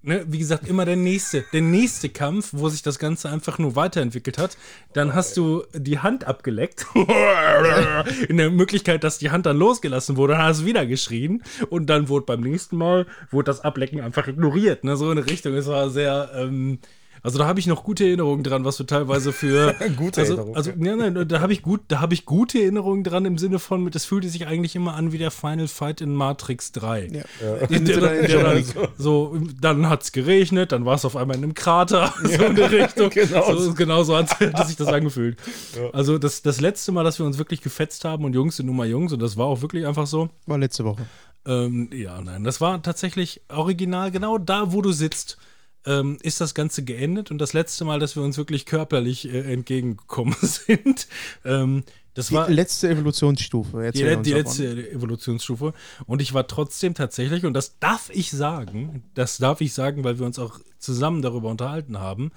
[0.00, 3.74] Ne, wie gesagt, immer der nächste, der nächste Kampf, wo sich das Ganze einfach nur
[3.74, 4.56] weiterentwickelt hat.
[4.92, 6.86] Dann hast du die Hand abgeleckt.
[8.28, 11.42] In der Möglichkeit, dass die Hand dann losgelassen wurde, dann hast du wieder geschrien.
[11.68, 14.84] Und dann wurde beim nächsten Mal, wurde das Ablecken einfach ignoriert.
[14.84, 15.54] Ne, so in eine Richtung.
[15.54, 16.78] Es war sehr, ähm,
[17.22, 20.56] also da habe ich noch gute Erinnerungen dran, was wir teilweise für Gute also, Erinnerungen.
[20.56, 23.58] Also, ja, nein, da habe ich gut, da habe ich gute Erinnerungen dran im Sinne
[23.58, 27.06] von, das fühlte sich eigentlich immer an wie der Final Fight in Matrix 3.
[27.06, 27.22] Ja.
[27.66, 28.64] Der, der, der, dann,
[28.98, 32.56] so, dann hat es geregnet, dann war es auf einmal in einem Krater, so in
[32.56, 33.10] der Richtung.
[33.10, 34.28] genau so, genau so hat,
[34.66, 35.38] sich das angefühlt.
[35.92, 38.76] Also das, das letzte Mal, dass wir uns wirklich gefetzt haben und Jungs sind nun
[38.76, 40.28] mal Jungs und das war auch wirklich einfach so.
[40.46, 41.06] War letzte Woche.
[41.46, 45.38] Ähm, ja, nein, das war tatsächlich original, genau da, wo du sitzt.
[45.88, 49.52] Ähm, ist das Ganze geendet und das letzte Mal, dass wir uns wirklich körperlich äh,
[49.52, 51.08] entgegengekommen sind,
[51.44, 51.82] ähm,
[52.18, 53.80] das Die war letzte Evolutionsstufe.
[53.92, 54.44] die, uns die davon.
[54.44, 55.72] letzte Evolutionsstufe.
[56.04, 60.18] Und ich war trotzdem tatsächlich, und das darf ich sagen, das darf ich sagen, weil
[60.18, 62.32] wir uns auch zusammen darüber unterhalten haben.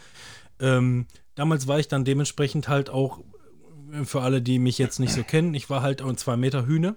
[0.60, 3.24] Ähm, damals war ich dann dementsprechend halt auch,
[3.92, 6.68] äh, für alle, die mich jetzt nicht so kennen, ich war halt ein zwei Meter
[6.68, 6.96] Hühne.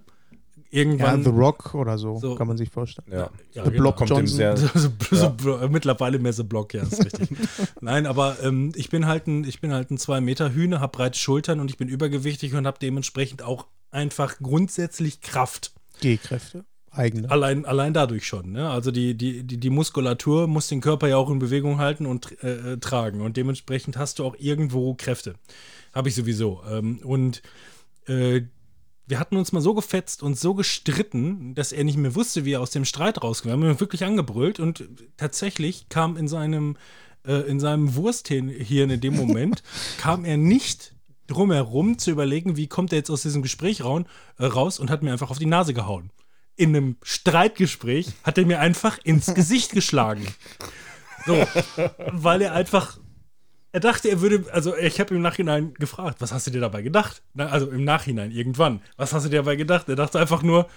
[0.75, 1.23] Ja, Irgendwann.
[1.23, 2.35] The Rock oder so, So.
[2.35, 3.07] kann man sich vorstellen.
[3.11, 3.31] Ja.
[3.53, 3.83] Ja, The genau.
[3.83, 4.37] Block Kommt dem Johnson.
[4.37, 4.57] sehr.
[4.57, 7.29] so, so, so, Blo- mittlerweile mehr so Block, ja, ist richtig.
[7.81, 10.97] Nein, aber ähm, ich bin halt ein, ich bin halt ein zwei Meter Hühne, habe
[10.97, 15.73] breite Schultern und ich bin übergewichtig und habe dementsprechend auch einfach grundsätzlich Kraft.
[16.01, 16.65] G-Kräfte.
[16.91, 17.31] Eigene.
[17.31, 18.53] Allein, allein dadurch schon.
[18.53, 18.69] Ne?
[18.71, 22.41] Also die, die, die, die Muskulatur muss den Körper ja auch in Bewegung halten und
[22.45, 23.21] äh, äh, tragen.
[23.21, 25.35] Und dementsprechend hast du auch irgendwo Kräfte.
[25.93, 26.61] Habe ich sowieso.
[26.71, 27.43] Ähm, und
[28.07, 28.43] äh,
[29.07, 32.53] wir hatten uns mal so gefetzt und so gestritten, dass er nicht mehr wusste, wie
[32.53, 33.51] er aus dem Streit rauskommt.
[33.51, 36.77] Wir haben ihn wirklich angebrüllt und tatsächlich kam in seinem,
[37.27, 39.63] äh, in seinem Wursthirn in dem Moment,
[39.99, 40.95] kam er nicht
[41.27, 44.07] drum herum zu überlegen, wie kommt er jetzt aus diesem Gespräch raun,
[44.39, 46.11] äh, raus und hat mir einfach auf die Nase gehauen.
[46.57, 50.27] In einem Streitgespräch hat er mir einfach ins Gesicht geschlagen.
[51.27, 51.47] So,
[52.13, 52.99] weil er einfach
[53.75, 56.83] er dachte, er würde, also ich habe im Nachhinein gefragt, was hast du dir dabei
[56.83, 57.23] gedacht?
[57.35, 58.81] Na, also im Nachhinein, irgendwann.
[58.97, 59.89] Was hast du dir dabei gedacht?
[59.89, 60.69] Er dachte einfach nur,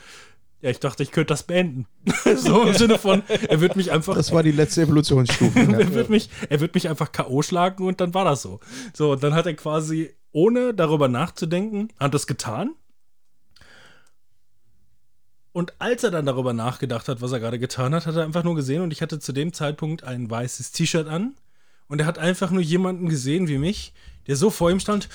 [0.61, 1.85] ja, ich dachte, ich könnte das beenden.
[2.35, 5.59] so im Sinne von, er wird mich einfach, Das war die letzte Evolutionsstufe.
[5.71, 5.77] ja.
[5.77, 7.43] er wird mich, er wird mich einfach K.O.
[7.43, 8.59] schlagen und dann war das so.
[8.95, 12.71] So, und dann hat er quasi, ohne darüber nachzudenken, hat das getan.
[15.51, 18.43] Und als er dann darüber nachgedacht hat, was er gerade getan hat, hat er einfach
[18.43, 21.35] nur gesehen und ich hatte zu dem Zeitpunkt ein weißes T-Shirt an
[21.87, 23.93] und er hat einfach nur jemanden gesehen wie mich,
[24.27, 25.09] der so vor ihm stand,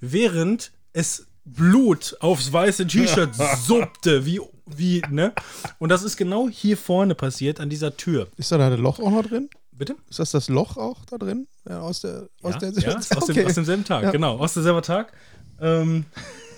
[0.00, 3.30] während es Blut aufs weiße T-Shirt
[3.66, 5.32] suppte, wie, wie, ne?
[5.78, 8.28] Und das ist genau hier vorne passiert, an dieser Tür.
[8.36, 9.48] Ist da ein Loch auch noch drin?
[9.72, 9.96] Bitte?
[10.10, 11.46] Ist das das Loch auch da drin?
[11.68, 14.10] Ja, aus der, aus ja, der ja, aus, dem, aus demselben Tag, Ja.
[14.10, 15.12] genau, aus demselben Tag.
[15.60, 16.04] Ähm,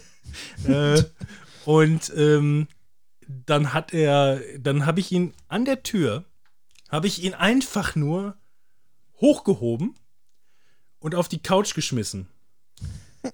[0.67, 1.03] äh,
[1.67, 2.67] und ähm,
[3.29, 6.25] dann hat er, dann habe ich ihn an der Tür,
[6.91, 8.37] habe ich ihn einfach nur
[9.21, 9.95] hochgehoben
[10.99, 12.29] und auf die Couch geschmissen.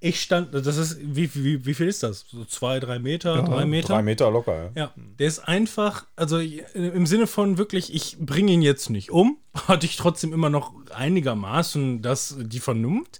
[0.00, 2.24] Ich stand, das ist, wie, wie, wie viel ist das?
[2.28, 3.94] So zwei, drei Meter, drei Meter?
[3.94, 4.82] Drei Meter locker, ja.
[4.82, 9.38] Ja, der ist einfach, also im Sinne von wirklich, ich bringe ihn jetzt nicht um,
[9.66, 13.18] hatte ich trotzdem immer noch einigermaßen das, die Vernunft,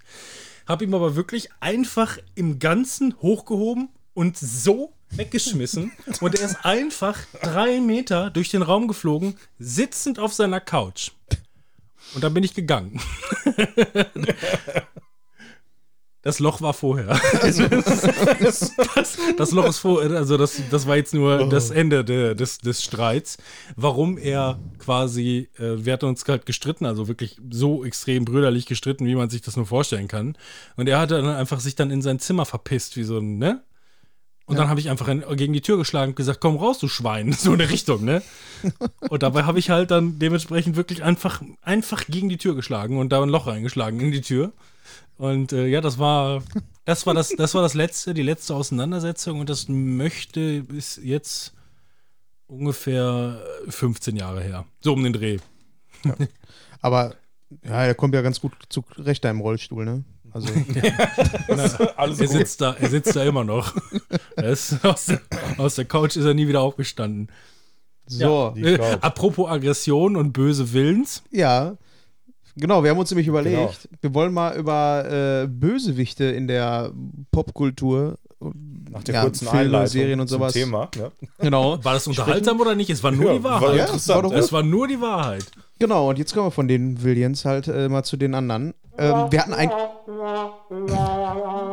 [0.68, 7.18] habe ihm aber wirklich einfach im Ganzen hochgehoben und so weggeschmissen und er ist einfach
[7.42, 11.10] drei Meter durch den Raum geflogen, sitzend auf seiner Couch.
[12.14, 13.00] Und dann bin ich gegangen.
[16.22, 17.18] Das Loch war vorher.
[17.40, 18.72] Also, das,
[19.36, 22.82] das Loch ist vor, also das, das war jetzt nur das Ende de, des, des
[22.82, 23.38] Streits.
[23.76, 29.06] Warum er quasi, äh, wir hatten uns halt gestritten, also wirklich so extrem brüderlich gestritten,
[29.06, 30.36] wie man sich das nur vorstellen kann.
[30.76, 33.62] Und er hatte dann einfach sich dann in sein Zimmer verpisst, wie so ein, ne?
[34.48, 36.88] Und dann habe ich einfach in, gegen die Tür geschlagen und gesagt, komm raus, du
[36.88, 38.22] Schwein, so in der Richtung, ne?
[39.10, 43.10] Und dabei habe ich halt dann dementsprechend wirklich einfach, einfach gegen die Tür geschlagen und
[43.10, 44.52] da ein Loch reingeschlagen in die Tür.
[45.16, 46.42] Und äh, ja, das war,
[46.84, 51.52] das war das, das war das letzte, die letzte Auseinandersetzung und das möchte bis jetzt
[52.48, 54.64] ungefähr 15 Jahre her.
[54.80, 55.38] So um den Dreh.
[56.80, 57.14] Aber
[57.64, 60.04] ja, er kommt ja ganz gut zurecht da im Rollstuhl, ne?
[61.48, 62.36] Also, Alles Er gut.
[62.36, 63.74] sitzt da, er sitzt da immer noch.
[64.36, 65.20] Er ist, aus, der,
[65.58, 67.28] aus der Couch ist er nie wieder aufgestanden.
[68.06, 68.52] so.
[68.56, 71.22] Die Äh, apropos Aggression und böse Willens.
[71.32, 71.76] Ja.
[72.54, 73.98] Genau, wir haben uns nämlich überlegt, Genau.
[74.00, 76.92] wir wollen mal über äh, Bösewichte in der
[77.32, 78.16] Popkultur,
[78.90, 80.52] Nach der ja, kurzen Filme, Einleitung Serien und sowas.
[80.52, 80.88] Thema.
[80.96, 81.10] Ne?
[81.38, 81.82] Genau.
[81.84, 82.90] War das unterhaltsam oder nicht?
[82.90, 83.76] Es war nur Ja, die war Wahrheit.
[83.76, 84.14] Ja, interessant.
[84.16, 84.38] war doch ja.
[84.38, 85.44] Es war nur die Wahrheit.
[85.78, 88.74] Genau, und jetzt kommen wir von den Williams halt äh, mal zu den anderen.
[88.98, 89.70] Ähm, wir hatten ein.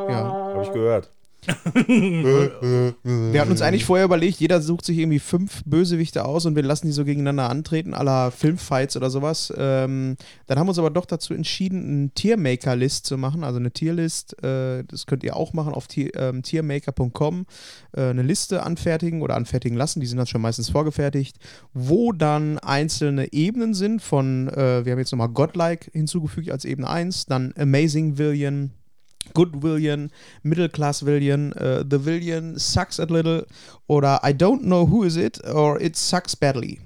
[0.07, 0.23] Ja.
[0.53, 1.09] Habe ich gehört.
[3.03, 6.63] Wir hatten uns eigentlich vorher überlegt, jeder sucht sich irgendwie fünf Bösewichte aus und wir
[6.63, 9.53] lassen die so gegeneinander antreten, aller Filmfights oder sowas.
[9.57, 10.15] Ähm,
[10.47, 14.41] dann haben wir uns aber doch dazu entschieden, einen Tiermaker-List zu machen, also eine Tierlist.
[14.43, 17.45] Äh, das könnt ihr auch machen auf ähm, tiermaker.com.
[17.95, 21.37] Äh, eine Liste anfertigen oder anfertigen lassen, die sind dann schon meistens vorgefertigt,
[21.73, 26.89] wo dann einzelne Ebenen sind von, äh, wir haben jetzt nochmal Godlike hinzugefügt als Ebene
[26.89, 28.71] 1, dann Amazing Villain.
[29.33, 30.11] Good Villain,
[30.43, 33.45] Middle Class Villain, äh, The Villain sucks a little
[33.87, 36.79] oder I don't know who is it or it sucks badly.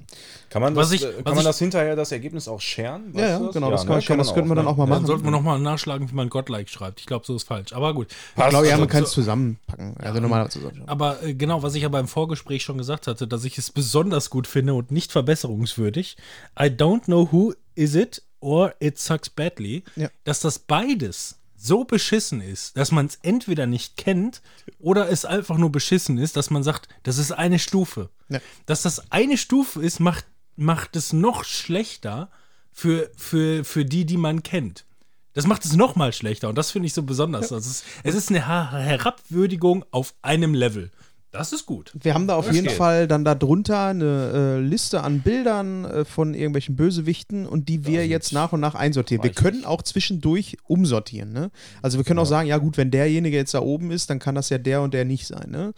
[0.50, 3.14] Kann man, das, ich- äh, kann man das hinterher, das Ergebnis auch scheren?
[3.14, 4.00] Ja, ja, genau, das, ne?
[4.02, 5.06] kann, man- das könnten wir dann auch mal Dann machen.
[5.06, 7.00] sollten wir nochmal nachschlagen, wie man Godlike schreibt.
[7.00, 7.72] Ich glaube, so ist falsch.
[7.72, 8.08] Aber gut.
[8.10, 9.96] ich glaube, ja, Also, man kann es so- zusammenpacken.
[10.00, 10.84] Also zusammen.
[10.88, 14.32] Aber äh, genau, was ich aber im Vorgespräch schon gesagt hatte, dass ich es besonders
[14.32, 16.18] gut finde und nicht verbesserungswürdig.
[16.60, 19.84] I don't know who is it or it sucks badly.
[19.96, 20.10] Ja.
[20.24, 24.42] Dass das beides so beschissen ist, dass man es entweder nicht kennt
[24.80, 28.10] oder es einfach nur beschissen ist, dass man sagt, das ist eine Stufe.
[28.30, 28.40] Ja.
[28.66, 32.32] Dass das eine Stufe ist, macht, macht es noch schlechter
[32.72, 34.86] für, für, für die, die man kennt.
[35.34, 37.52] Das macht es noch mal schlechter und das finde ich so besonders.
[37.52, 40.92] Also es, ist, es ist eine Her Herabwürdigung auf einem Level.
[41.32, 41.92] Das ist gut.
[42.02, 42.76] Wir haben da auf Das jeden geht.
[42.78, 47.86] Fall dann da drunter eine äh, Liste an Bildern äh, von irgendwelchen Bösewichten und die
[47.86, 49.24] wir jetzt nach und nach einsortieren.
[49.24, 49.68] Wir können nicht.
[49.68, 51.32] auch zwischendurch umsortieren.
[51.32, 51.52] Ne?
[51.84, 54.34] Also wir können auch sagen, ja gut, wenn derjenige jetzt da oben ist, dann kann
[54.34, 55.52] das ja der und der nicht sein.
[55.52, 55.74] Ne?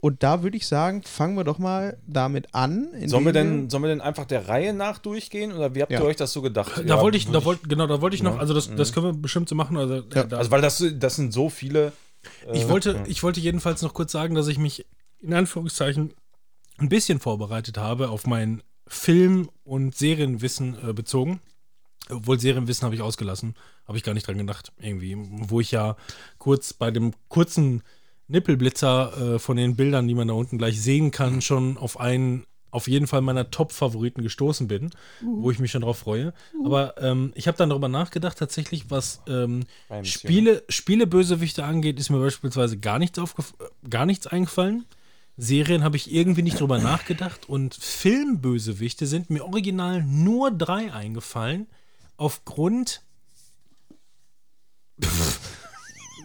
[0.00, 2.86] Und da würde ich sagen, fangen wir doch mal damit an.
[3.06, 6.00] Sollen wir, denn, sollen wir denn einfach der Reihe nach durchgehen oder wie habt Ja.
[6.00, 6.78] ihr euch das so gedacht?
[6.78, 9.06] Da Ja, wollte ich, da wollte, genau, da wollte ich noch, also das, das können
[9.06, 9.76] wir bestimmt so machen.
[9.76, 10.22] Also, Ja.
[10.24, 11.92] da, Also, weil das, das sind so viele.
[12.52, 14.86] Ich, wollte, ich wollte jedenfalls noch kurz sagen, dass ich mich
[15.20, 16.14] in Anführungszeichen
[16.78, 21.40] ein bisschen vorbereitet habe auf mein Film- und Serienwissen äh, bezogen.
[22.08, 23.54] Obwohl Serienwissen habe ich ausgelassen,
[23.86, 25.16] habe ich gar nicht dran gedacht, irgendwie.
[25.18, 25.96] Wo ich ja
[26.38, 27.82] kurz bei dem kurzen
[28.28, 32.46] Nippelblitzer äh, von den Bildern, die man da unten gleich sehen kann, schon auf einen,
[32.70, 34.90] auf jeden Fall meiner Top-Favoriten gestoßen bin,
[35.22, 36.34] wo ich mich schon drauf freue.
[36.64, 39.64] Aber ähm, ich habe dann darüber nachgedacht, tatsächlich, was ähm,
[40.02, 43.54] Spiele, Spielebösewichte angeht, ist mir beispielsweise gar nichts, aufgef
[43.88, 44.84] gar nichts eingefallen.
[45.38, 51.68] Serien habe ich irgendwie nicht drüber nachgedacht und Filmbösewichte sind mir original nur drei eingefallen
[52.16, 53.02] aufgrund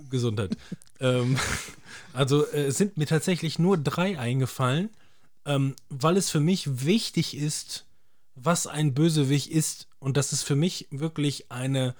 [0.09, 0.57] Gesundheit.
[0.99, 1.37] ähm,
[2.13, 4.89] also äh, sind mir tatsächlich nur drei eingefallen,
[5.45, 7.85] ähm, weil es für mich wichtig ist,
[8.35, 9.87] was ein Bösewicht ist.
[9.99, 11.95] Und das ist für mich wirklich eine,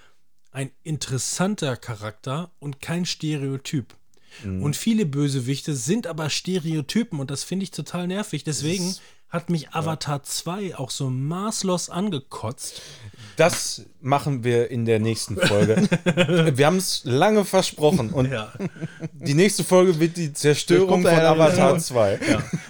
[0.52, 3.96] ein interessanter Charakter und kein Stereotyp.
[4.62, 8.44] Und viele Bösewichte sind aber Stereotypen und das finde ich total nervig.
[8.44, 8.96] Deswegen
[9.34, 12.84] hat mich Avatar 2 auch so maßlos angekotzt.
[13.36, 15.90] Das machen wir in der nächsten Folge.
[16.56, 18.54] wir haben es lange versprochen und Ja.
[19.12, 21.80] die nächste Folge wird die Zerstörung von ja Avatar wieder.
[21.80, 22.20] 2.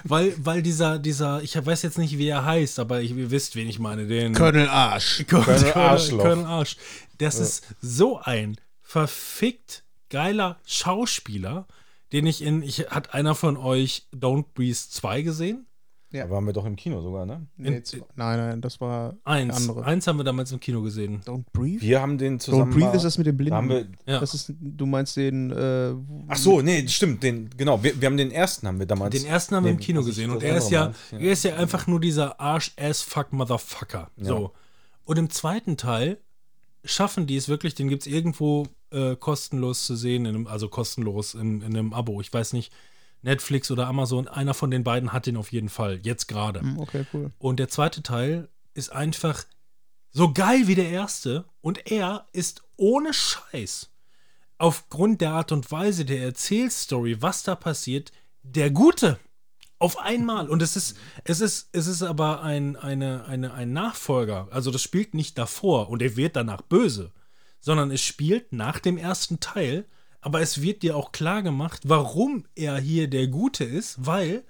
[0.05, 3.57] Weil, weil dieser, dieser, ich weiß jetzt nicht, wie er heißt, aber ich, ihr wisst,
[3.57, 5.25] wen ich meine, den Colonel Arsch.
[5.29, 6.19] Colonel Arschloch.
[6.21, 6.77] Colonel Arsch.
[7.17, 11.67] Das ist so ein verfickt geiler Schauspieler,
[12.13, 15.65] den ich in, ich, hat einer von euch Don't Breathe 2 gesehen?
[16.21, 17.47] Da waren wir doch im Kino sogar, ne?
[17.57, 19.55] Nee, zwei- nein, nein, das war Eins.
[19.57, 19.83] andere.
[19.85, 21.21] Eins haben wir damals im Kino gesehen.
[21.25, 21.81] Don't Breathe?
[21.81, 22.71] Wir haben den zusammen.
[22.71, 23.97] Don't Breathe mal- ist das mit dem da haben Blinden.
[24.05, 24.19] wir, Ja.
[24.19, 25.93] Das ist, du meinst den, äh,
[26.27, 27.81] ach so, nee, stimmt, den, genau.
[27.83, 29.15] Wir, wir haben den ersten haben wir damals.
[29.15, 31.55] Den ersten haben wir im Kino gesehen und er ist ja, meinte, er ist ja
[31.55, 34.09] einfach nur dieser Arsch-Ass-Fuck-Motherfucker.
[34.17, 34.51] So.
[35.05, 36.19] Und im zweiten Teil
[36.85, 40.67] schaffen die es wirklich, den gibt es irgendwo äh, kostenlos zu sehen, in einem, also
[40.69, 42.21] kostenlos in, in einem Abo.
[42.21, 42.71] Ich weiß nicht,
[43.23, 46.61] Netflix oder Amazon, einer von den beiden hat den auf jeden Fall, jetzt gerade.
[46.61, 47.31] hm, okay, cool.
[47.39, 49.43] Und der zweite Teil ist einfach
[50.11, 51.45] so geil wie der erste.
[51.61, 53.89] Und er ist ohne Scheiß,
[54.57, 58.11] aufgrund der Art und Weise der Erzählstory, was da passiert,
[58.43, 59.19] der Gute.
[59.79, 60.49] Auf einmal.
[60.49, 64.47] Und es ist, es ist, es ist aber ein, eine, eine, ein Nachfolger.
[64.51, 67.11] Also das spielt nicht davor und er wird danach böse,
[67.59, 69.85] sondern es spielt nach dem ersten Teil.
[70.23, 74.43] Aber es wird dir auch klar gemacht, warum er hier der Gute ist, weil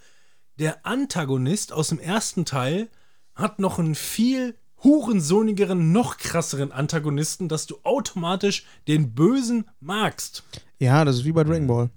[0.60, 2.90] der Antagonist aus dem ersten Teil
[3.34, 10.44] hat noch einen viel hurensohnigeren, noch krasseren Antagonisten, dass du automatisch den Bösen magst.
[10.78, 11.90] Ja, das ist wie bei Dragon Ball.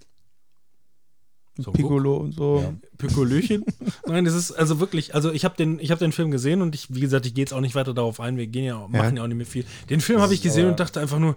[1.58, 2.74] So, Piccolo und so.
[2.98, 3.64] Pikolöchen.
[4.06, 6.74] Nein, das ist also wirklich, also ich habe den, ich habe den Film gesehen und
[6.74, 9.16] ich, wie gesagt, ich gehe jetzt auch nicht weiter darauf ein, wir gehen ja, machen
[9.16, 9.64] ja auch nicht mehr viel.
[9.88, 11.36] Den Film habe ich gesehen aber- und dachte einfach nur,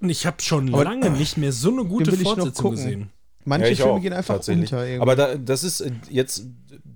[0.00, 3.10] ich habe schon Aber- lange nicht mehr so eine gute Fortsetzung gesehen.
[3.46, 4.52] Manche Ja, ich Filme auch, gehen einfach unter.
[4.86, 5.00] Irgendwie.
[5.00, 6.46] Aber da, das ist äh, jetzt,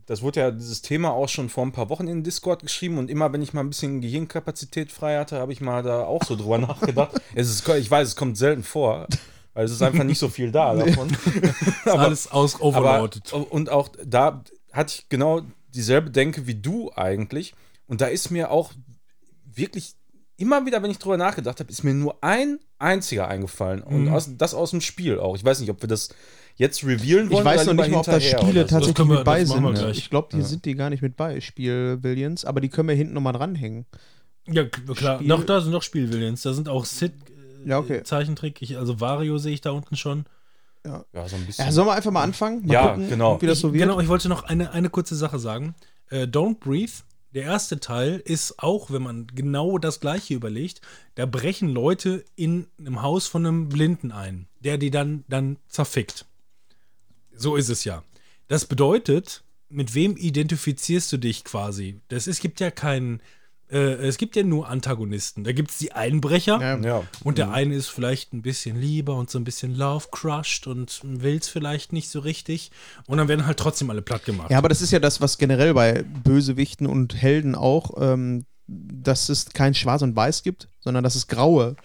[0.06, 3.10] das wurde ja dieses Thema auch schon vor ein paar Wochen in Discord geschrieben und
[3.10, 6.36] immer, wenn ich mal ein bisschen Gehirnkapazität frei hatte, habe ich mal da auch so
[6.36, 7.20] drüber nachgedacht.
[7.34, 9.08] Es ist, ich weiß, es kommt selten vor,
[9.52, 11.10] weil es ist einfach nicht so viel da davon.
[11.84, 13.30] Ist alles aus Aber, overloaded.
[13.34, 15.42] und auch da hatte ich genau
[15.74, 17.52] dieselbe Denke wie du eigentlich.
[17.88, 18.72] Und da ist mir auch
[19.44, 19.96] wirklich
[20.38, 23.82] immer wieder, wenn ich drüber nachgedacht habe, ist mir nur ein einziger eingefallen.
[23.82, 24.14] Und Mhm.
[24.14, 25.36] aus, das aus dem Spiel auch.
[25.36, 26.08] Ich weiß nicht, ob wir das
[26.56, 27.40] jetzt revealen wollen.
[27.40, 29.74] ich weiß noch nicht mal, ob da Spiele tatsächlich wir- mit bei sind.
[29.74, 29.98] gleich.
[29.98, 33.14] Ich glaube, die sind die gar nicht mit bei, Spiel-Billions, aber die können wir hinten
[33.14, 33.84] nochmal dranhängen.
[34.46, 35.16] Ja, klar.
[35.16, 36.42] Spiel- Noch, da sind noch Spielvillains.
[36.42, 37.12] Da sind auch Sid,
[37.64, 38.02] äh, Ja, okay.
[38.02, 38.62] Zeichentrick.
[38.62, 40.24] Ich, also Vario sehe ich da unten schon.
[40.86, 41.66] Ja, so ein bisschen.
[41.66, 42.64] Ja, sollen wir einfach mal anfangen?
[42.66, 43.42] Mal Ja, genau.
[43.42, 43.82] Wie das ich, so wird?
[43.82, 45.74] Genau, ich wollte noch eine, eine kurze Sache sagen.
[46.08, 46.92] Äh, Don't Breathe,
[47.34, 50.80] der erste Teil, ist auch, wenn man genau das gleiche überlegt,
[51.14, 56.26] da brechen Leute in einem Haus von einem Blinden ein, der die dann, dann zerfickt.
[57.32, 58.02] So ist es ja.
[58.48, 62.00] Das bedeutet, mit wem identifizierst du dich quasi?
[62.08, 63.20] Das, es gibt ja keinen,
[63.70, 65.44] es gibt ja nur Antagonisten.
[65.44, 66.60] Da gibt es die Einbrecher.
[66.60, 66.78] Ja.
[66.78, 67.02] Ja.
[67.22, 71.36] Und der eine ist vielleicht ein bisschen lieber und so ein bisschen love-crushed und will
[71.36, 72.70] es vielleicht nicht so richtig.
[73.06, 74.50] Und dann werden halt trotzdem alle platt gemacht.
[74.50, 79.28] Ja, aber das ist ja das, was generell bei Bösewichten und Helden auch, ähm, dass
[79.28, 81.76] es kein Schwarz und Weiß gibt, sondern dass es graue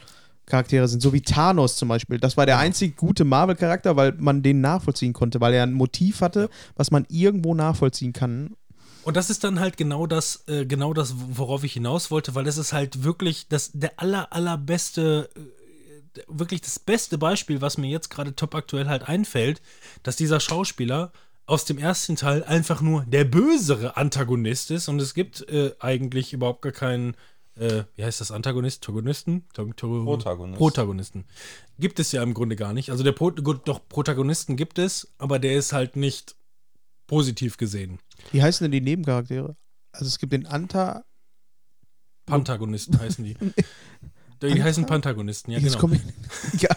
[0.46, 1.02] Charaktere sind.
[1.02, 2.20] So wie Thanos zum Beispiel.
[2.20, 6.22] Das war der einzig gute Marvel-Charakter, weil man den nachvollziehen konnte, weil er ein Motiv
[6.22, 8.56] hatte, was man irgendwo nachvollziehen kann.
[9.04, 12.46] Und das ist dann halt genau das, äh, genau das, worauf ich hinaus wollte, weil
[12.46, 17.90] das ist halt wirklich das, der aller, allerbeste, äh, wirklich das beste Beispiel, was mir
[17.90, 19.62] jetzt gerade top aktuell halt einfällt,
[20.04, 21.12] dass dieser Schauspieler
[21.46, 26.32] aus dem ersten Teil einfach nur der bösere Antagonist ist und es gibt äh, eigentlich
[26.32, 27.16] überhaupt gar keinen,
[27.56, 29.44] äh, wie heißt das, Antagonist, Protagonisten?
[29.54, 30.58] Protagonist.
[30.58, 31.26] Protagonisten.
[31.78, 32.92] Gibt es ja im Grunde gar nicht.
[32.92, 36.36] Also der Pro gut, doch Protagonisten gibt es, aber der ist halt nicht
[37.14, 38.00] positiv gesehen.
[38.32, 39.56] Wie heißen denn die Nebencharaktere?
[39.92, 41.04] Also es gibt den Anta.
[42.26, 43.36] Pantagonisten heißen die.
[44.42, 45.80] Die heißen Pantagonisten, ja Jetzt genau.
[45.80, 46.02] komme
[46.54, 46.62] ich.
[46.62, 46.70] ja.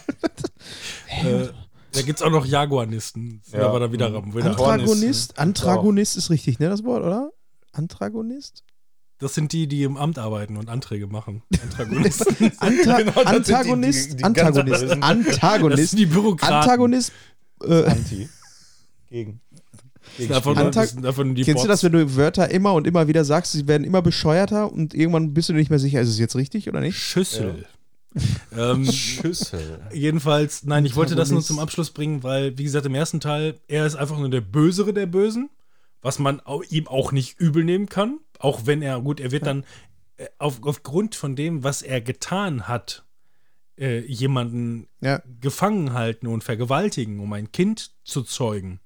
[1.08, 1.48] Äh,
[1.90, 3.40] da gibt es auch noch Jaguarnisten.
[3.44, 3.66] Sind Ja.
[3.66, 4.34] aber da wieder, Mhm.
[4.36, 5.36] wieder Antagonist.
[5.36, 7.32] Antagonist ist richtig, ne, das Wort, oder?
[7.72, 8.62] Antagonist?
[9.18, 11.42] Das sind die, die im Amt arbeiten und Anträge machen.
[11.60, 12.52] Antagonisten.
[12.58, 15.00] Anta Genau, Antagonist, die- die ganz Antagonist, bösen.
[15.00, 16.54] Das Antagonist, sind die Bürokraten.
[16.54, 17.12] Antagonist.
[17.64, 18.28] Äh, Anti.
[19.08, 19.40] Gegen.
[20.16, 21.80] Das sind einfach, nur- Antag- das sind einfach nur die kennst du Bots.
[21.80, 25.34] das, wenn du Wörter immer und immer wieder sagst, sie werden immer bescheuerter und irgendwann
[25.34, 26.96] bist du nicht mehr sicher, ist es jetzt richtig oder nicht?
[26.98, 27.66] Schüssel.
[28.56, 29.80] ähm, Schüssel.
[29.92, 33.58] jedenfalls, nein, ich wollte das nur zum Abschluss bringen, weil, wie gesagt, im ersten Teil,
[33.68, 35.50] er ist einfach nur der Bösere der Bösen,
[36.02, 38.18] was man au- ihm auch nicht übel nehmen kann.
[38.38, 39.64] Auch wenn er, gut, er wird dann
[40.18, 43.04] äh, auf, aufgrund von dem, was er getan hat,
[43.78, 45.20] äh, jemanden Ja.
[45.42, 48.80] gefangen halten und vergewaltigen, um ein Kind zu zeugen,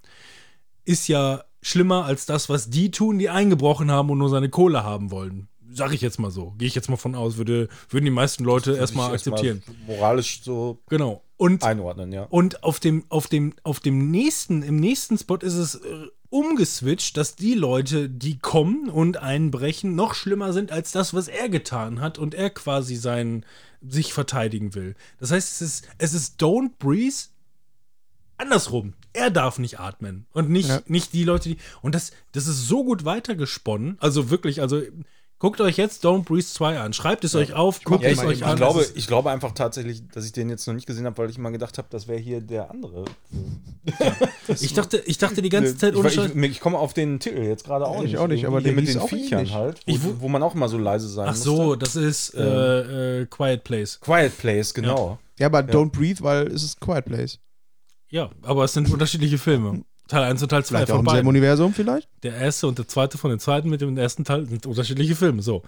[0.91, 4.83] ist ja schlimmer als das, was die tun, die eingebrochen haben und nur seine Kohle
[4.83, 5.49] haben wollen.
[5.73, 6.55] Sag ich jetzt mal so.
[6.59, 9.63] Gehe ich jetzt mal von aus, würde, würden die meisten Leute erstmal akzeptieren.
[9.87, 11.23] moralisch so Genau.
[11.37, 12.25] Und, einordnen, ja.
[12.25, 17.17] und auf dem, auf dem, auf dem nächsten, im nächsten Spot ist es äh, umgeswitcht,
[17.17, 22.01] dass die Leute, die kommen und einbrechen, noch schlimmer sind als das, was er getan
[22.01, 23.47] hat und er quasi sein,
[23.81, 24.97] sich verteidigen will.
[25.19, 27.31] Das heißt, es ist, es ist Don't Breathe
[28.41, 28.95] andersrum.
[29.13, 30.81] Er darf nicht atmen und nicht, Ja.
[30.87, 31.59] nicht die Leute, die.
[31.83, 33.97] Und das, das ist so gut weitergesponnen.
[34.01, 34.83] Also wirklich, also
[35.39, 36.93] guckt euch jetzt Don't Breathe 2 an.
[36.93, 38.57] Schreibt es euch auf, guckt Ja, es ich, euch ich, an.
[38.57, 41.31] glaube, Es ich glaube einfach tatsächlich, dass ich den jetzt noch nicht gesehen habe, weil
[41.31, 43.07] ich immer gedacht habe, das wäre hier der andere.
[44.49, 47.19] ich, dachte, ich dachte die ganze Zeit, ich, ohne ich, ich, ich komme auf den
[47.21, 48.19] Titel jetzt gerade auch Ich nicht.
[48.19, 50.79] auch nicht, aber der mit den Viechern halt, Ich wo, wo man auch immer so
[50.79, 51.45] leise sein Ach musste.
[51.49, 53.99] so, das ist äh, äh, Quiet Place.
[54.01, 55.19] Quiet Place, genau.
[55.39, 57.39] Ja, aber Don't Breathe, weil es ist Quiet Place.
[58.11, 59.85] Ja, aber es sind unterschiedliche Filme.
[60.09, 61.29] Teil 1 und Teil 2 Vielleicht auch von im selben beiden.
[61.29, 62.09] Universum vielleicht?
[62.25, 65.41] Der erste und der zweite von den zweiten mit dem ersten Teil sind unterschiedliche Filme.
[65.43, 65.63] So.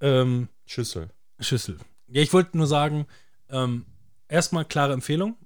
[0.00, 1.08] Ähm, Schüssel.
[1.40, 1.76] Schüssel.
[2.08, 3.06] Ja, ich wollte nur sagen,
[3.50, 3.84] ähm,
[4.28, 5.36] erstmal klare Empfehlung.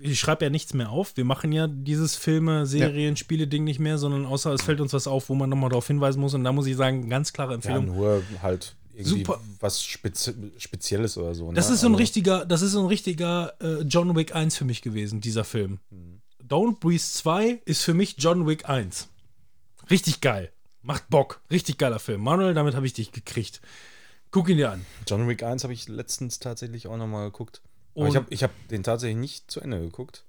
[0.00, 1.18] Ich schreibe ja nichts mehr auf.
[1.18, 5.06] Wir machen ja dieses Filme, Serien, Spiele-Ding nicht mehr, sondern außer es fällt uns was
[5.06, 6.32] auf, wo man nochmal darauf hinweisen muss.
[6.32, 7.84] Und da muss ich sagen, ganz klare Ja, Empfehlung.
[7.84, 9.40] nur halt Super.
[9.60, 11.52] was Spezi Spezielles oder so.
[11.52, 11.74] Das ne?
[11.74, 14.64] ist so ein Also, richtiger, das ist so ein richtiger äh, John Wick 1 für
[14.64, 15.80] mich gewesen, dieser Film.
[15.90, 16.22] Mhm.
[16.42, 19.08] Don't Breathe 2 ist für mich John Wick 1.
[19.90, 20.52] Richtig geil.
[20.82, 21.40] Macht Bock.
[21.50, 22.22] Richtig geiler Film.
[22.22, 23.60] Manuel, damit habe ich dich gekriegt.
[24.30, 24.86] Guck ihn dir an.
[25.06, 27.62] John Wick 1 habe ich letztens tatsächlich auch nochmal geguckt.
[27.94, 30.24] Ich habe ich hab den tatsächlich nicht zu Ende geguckt.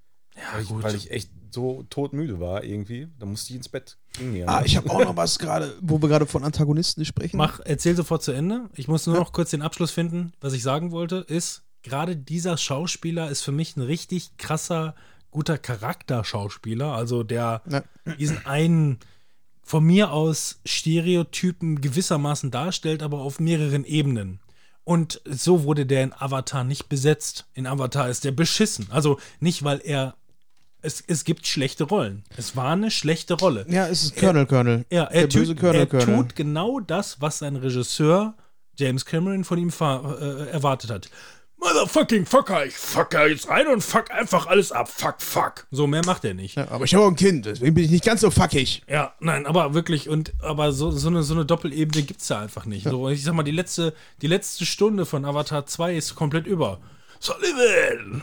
[0.54, 3.08] weil, ich, weil ich echt so todmüde war irgendwie.
[3.20, 3.98] Da musste ich ins Bett.
[4.22, 4.66] Mir, Ah, ne?
[4.68, 7.38] ich habe auch noch was gerade, wo wir gerade von Antagonisten sprechen.
[7.38, 8.70] Mach, erzähl sofort zu Ende.
[8.76, 10.34] Ich muss nur noch kurz den Abschluss finden.
[10.40, 14.94] Was ich sagen wollte, ist, gerade dieser Schauspieler ist für mich ein richtig krasser,
[15.32, 16.94] guter Charakterschauspieler.
[16.94, 17.84] Also der Ja.
[18.20, 19.00] diesen einen
[19.64, 24.40] von mir aus Stereotypen gewissermaßen darstellt, aber auf mehreren Ebenen.
[24.84, 27.46] Und so wurde der in Avatar nicht besetzt.
[27.54, 28.88] In Avatar ist der beschissen.
[28.90, 30.16] Also nicht, weil er.
[30.88, 32.24] Es, es gibt schlechte Rollen.
[32.38, 33.66] Es war eine schlechte Rolle.
[33.68, 34.86] Ja, es ist Colonel Colonel.
[34.90, 36.16] Ja, er, der böse tut, Colonel er Colonel.
[36.16, 38.36] tut genau das, was sein Regisseur
[38.78, 41.10] James Cameron von ihm äh, erwartet hat.
[41.58, 44.88] Motherfucking Fucker, ich fuck da jetzt rein und fuck einfach alles ab.
[44.90, 45.68] Fuck, fuck.
[45.72, 46.56] So, mehr macht er nicht.
[46.56, 48.84] Ja, Ja, aber ich habe auch ein Kind, deswegen bin ich nicht ganz so fuckig.
[49.20, 52.66] nein, aber wirklich, und aber so, so, eine, so eine Doppelebene gibt es da einfach
[52.66, 52.88] nicht.
[52.88, 56.80] So, ich sag mal, die letzte, die letzte Stunde von Avatar 2 ist komplett über.
[57.20, 58.22] Sullivan!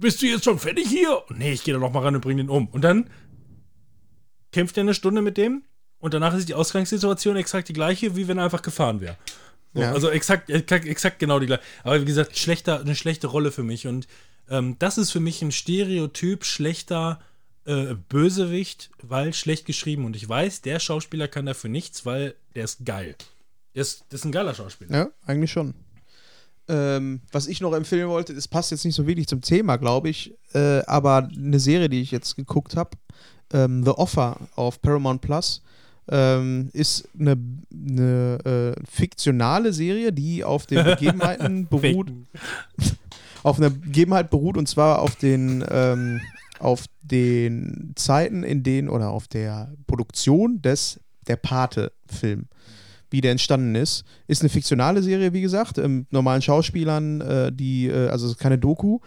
[0.00, 1.22] Bist du jetzt schon fertig hier?
[1.30, 2.68] Nee, ich gehe da noch mal ran und bring den um.
[2.68, 3.08] Und dann
[4.52, 5.62] kämpft er eine Stunde mit dem
[5.98, 9.16] und danach ist die Ausgangssituation exakt die gleiche, wie wenn er einfach gefahren wäre.
[9.74, 9.92] So, Ja.
[9.92, 11.62] Also exakt, exakt, exakt genau die gleiche.
[11.84, 13.86] Aber wie gesagt, schlechter, eine schlechte Rolle für mich.
[13.86, 14.06] Und
[14.50, 17.20] ähm, das ist für mich ein Stereotyp schlechter
[17.64, 20.04] äh, Bösewicht, weil schlecht geschrieben.
[20.04, 23.14] Und ich weiß, der Schauspieler kann dafür nichts, weil der ist geil.
[23.74, 24.94] Der ist, das ist ein geiler Schauspieler.
[24.94, 25.74] Ja, eigentlich schon.
[26.68, 30.08] Ähm, was ich noch empfehlen wollte, es passt jetzt nicht so wirklich zum Thema, glaube
[30.08, 32.90] ich, äh, aber eine Serie, die ich jetzt geguckt habe,
[33.52, 35.62] ähm, The Offer auf Paramount Plus,
[36.08, 37.36] ähm, ist eine,
[37.72, 42.12] eine äh, fiktionale Serie, die auf den Begebenheiten beruht,
[43.42, 46.20] auf einer Begebenheit beruht und zwar auf den ähm,
[46.58, 52.46] auf den Zeiten, in denen oder auf der Produktion des der Pate-Film,
[53.12, 57.52] wie der entstanden ist, ist eine fiktionale Serie, wie gesagt, ähm, mit normalen Schauspielern, äh,
[57.52, 58.98] die äh, also keine Doku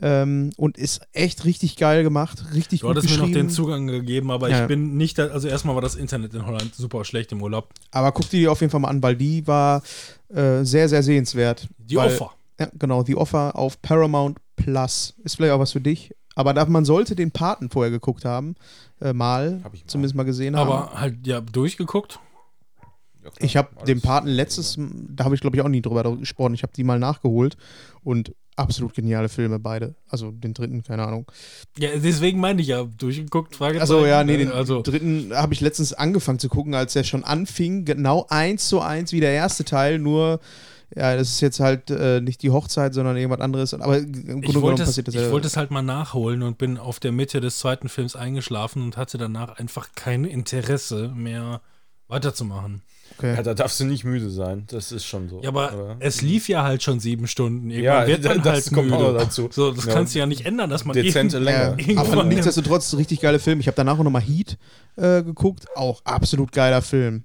[0.00, 3.48] ähm, und ist echt richtig geil gemacht, richtig Du gut hattest mir noch geschrieben.
[3.48, 4.62] den Zugang gegeben, aber Ja.
[4.62, 7.70] ich bin nicht, da, also erstmal war das Internet in Holland super schlecht im Urlaub.
[7.92, 9.82] Aber guck die dir auf jeden Fall mal an, weil die war
[10.34, 11.68] äh, sehr sehr sehenswert.
[11.78, 12.32] Die weil, Offer.
[12.58, 16.12] Ja, genau, The Offer auf Paramount Plus ist vielleicht auch was für dich.
[16.36, 18.56] Aber da, man sollte den Paten vorher geguckt haben,
[19.00, 19.86] äh, mal, Hab ich mal.
[19.88, 20.68] zumindest mal gesehen haben.
[20.70, 22.18] Aber halt, ja, durchgeguckt.
[23.24, 23.46] Ja, klar.
[23.46, 26.54] Ich habe den Paten letztes, da habe ich glaube ich auch nie drüber gesprochen.
[26.54, 27.56] Ich habe die mal nachgeholt
[28.02, 29.94] und absolut geniale Filme beide.
[30.08, 31.26] Also den dritten, keine Ahnung.
[31.78, 33.80] Ja, deswegen meine ich ja, durchgeguckt, Fragezeichen.
[33.80, 37.24] Also ja, nee, den also, dritten habe ich letztens angefangen zu gucken, als er schon
[37.24, 40.40] anfing, genau eins zu eins wie der erste Teil, nur
[40.94, 43.74] ja, das ist jetzt halt äh, nicht die Hochzeit, sondern irgendwas anderes.
[43.74, 46.78] Aber im Grunde ich genommen passiert das ich wollte es halt mal nachholen und bin
[46.78, 51.62] auf der Mitte des zweiten Films eingeschlafen und hatte danach einfach kein Interesse mehr
[52.06, 52.82] weiterzumachen.
[53.18, 53.34] Okay.
[53.34, 54.64] Ja, da darfst du nicht müde sein.
[54.68, 55.40] Das ist schon so.
[55.42, 57.70] Ja, aber es lief ja halt schon sieben Stunden.
[57.70, 59.12] Irgendwann Ja, wird man das halt kommt auch müde.
[59.12, 59.48] noch dazu.
[59.52, 59.92] So, das Ja.
[59.92, 61.76] kannst du ja nicht ändern, dass man Dezente Länge.
[61.80, 63.60] Ja, aber nichtsdestotrotz richtig geile Film.
[63.60, 64.58] Ich habe danach auch nochmal Heat
[64.96, 65.66] äh, geguckt.
[65.76, 67.24] Auch absolut geiler Film.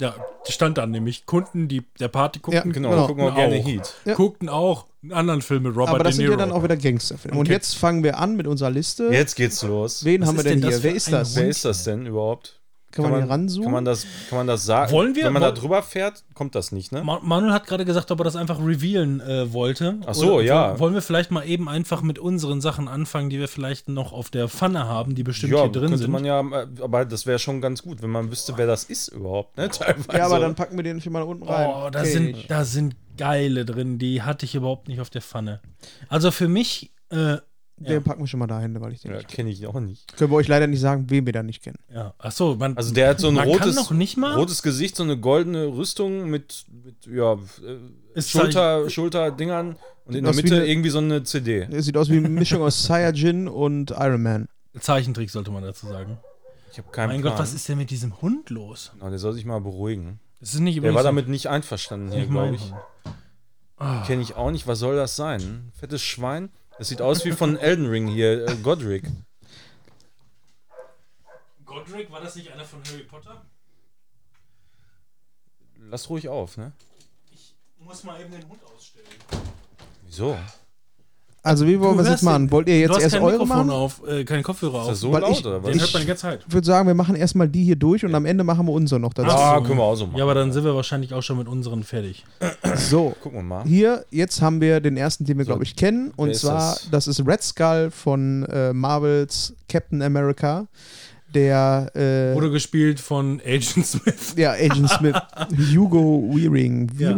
[0.00, 0.14] Ja,
[0.48, 1.26] stand dann nämlich.
[1.26, 3.06] Kunden, die der Party guckten, Ja, Genau, Genau.
[3.08, 3.64] gucken wir gerne auch.
[3.66, 3.94] Heat.
[4.04, 4.14] Ja.
[4.14, 6.32] guckten auch einen anderen Film mit Robert aber das De sind Niro.
[6.40, 7.36] ja dann auch wieder Gangsterfilme.
[7.38, 7.52] Und Okay.
[7.54, 9.08] jetzt fangen wir an mit unserer Liste.
[9.12, 10.04] Jetzt geht's los.
[10.04, 10.82] Wen Was haben wir denn denn hier?
[10.82, 11.34] Wer ist das?
[11.36, 12.57] Wer ist das denn überhaupt?
[12.90, 13.64] Kann man hier ranzoomen?
[13.64, 14.92] Kann man das, kann man das sagen?
[14.92, 17.04] Wollen wir- Wenn man da drüber fährt, kommt das nicht, ne?
[17.04, 19.98] Ma- Manuel hat gerade gesagt, ob er das einfach revealen äh, wollte.
[20.06, 20.74] Ach so, Oder ja.
[20.74, 24.12] wo- Wollen wir vielleicht mal eben einfach mit unseren Sachen anfangen, die wir vielleicht noch
[24.12, 26.10] auf der Pfanne haben, die bestimmt ja, hier drin könnte sind?
[26.10, 29.08] man ja, äh, aber das wäre schon ganz gut, wenn man wüsste, wer das ist
[29.08, 29.68] überhaupt, ne?
[29.70, 30.16] Teilweise.
[30.18, 31.66] ja, aber dann packen wir den schon mal unten rein.
[31.68, 32.10] Oh, da Okay.
[32.10, 35.60] sind, da sind geile drin, die hatte ich überhaupt nicht auf der Pfanne.
[36.08, 37.36] Also für mich, äh,
[37.80, 38.00] Den ja.
[38.00, 40.16] packen wir schon mal dahin, weil ich den ja, kenne ich auch nicht.
[40.16, 41.78] Können wir euch leider nicht sagen, wen wir da nicht kennen.
[41.92, 44.62] ja, ach so, man, Also der hat so ein rotes, kann noch nicht mal, rotes
[44.62, 47.38] Gesicht, so eine goldene Rüstung mit, mit ja, äh,
[48.14, 49.76] Ist Schulter, Schulterdingern
[50.06, 51.68] und in der Mitte eine- irgendwie so eine CD.
[51.80, 54.48] Sieht aus wie eine Mischung aus Saiyajin und Iron Man.
[54.80, 56.18] Zeichentrick sollte man dazu sagen.
[56.72, 57.32] Ich habe keinen mein Plan.
[57.34, 58.92] Gott, was ist denn mit diesem Hund los?
[59.00, 60.20] Na, der soll sich mal beruhigen.
[60.40, 62.62] Das ist nicht Der war damit nicht einverstanden glaube ich.
[62.62, 62.74] Hund.
[63.76, 64.04] Ah.
[64.06, 64.66] Kenne ich auch nicht.
[64.66, 65.72] Was soll das sein?
[65.78, 66.50] Fettes Schwein?
[66.78, 69.04] Das sieht aus wie von Elden Ring hier, äh, Godric.
[71.64, 73.44] Godric, war das nicht einer von Harry Potter?
[75.76, 76.72] Lass ruhig auf, ne?
[77.32, 79.08] Ich muss mal eben den Hund ausstellen.
[80.04, 80.38] Wieso?
[81.42, 82.50] Also, wie wollen wir das hörst jetzt machen?
[82.50, 83.70] Wollt ihr du jetzt hast erst kein eure Mikrofon machen?
[83.70, 84.88] auf, äh, kein Kopfhörer Ist auf.
[84.88, 85.70] das so Weil laut ich- oder was?
[85.70, 86.44] Den hört man die ganze Zeit.
[86.46, 89.00] Ich würde sagen, wir machen erstmal die hier durch und am Ende machen wir unsere
[89.00, 89.30] noch dazu.
[89.30, 90.18] Ah, können wir auch so machen.
[90.18, 92.24] Ja, aber dann sind wir wahrscheinlich auch schon mit unseren fertig.
[92.76, 93.64] So, Gucken wir mal.
[93.64, 96.12] hier, jetzt haben wir den ersten, den wir, So, glaube ich, kennen.
[96.16, 96.88] Und ist zwar, das?
[96.90, 97.06] das?
[97.06, 100.66] ist Red Skull von äh, Marvels Captain America.
[101.34, 104.34] Der, äh, Wurde gespielt von Agent Smith.
[104.36, 105.14] ja, Agent Smith,
[105.74, 106.90] Hugo Weaving.
[106.98, 107.14] Ja.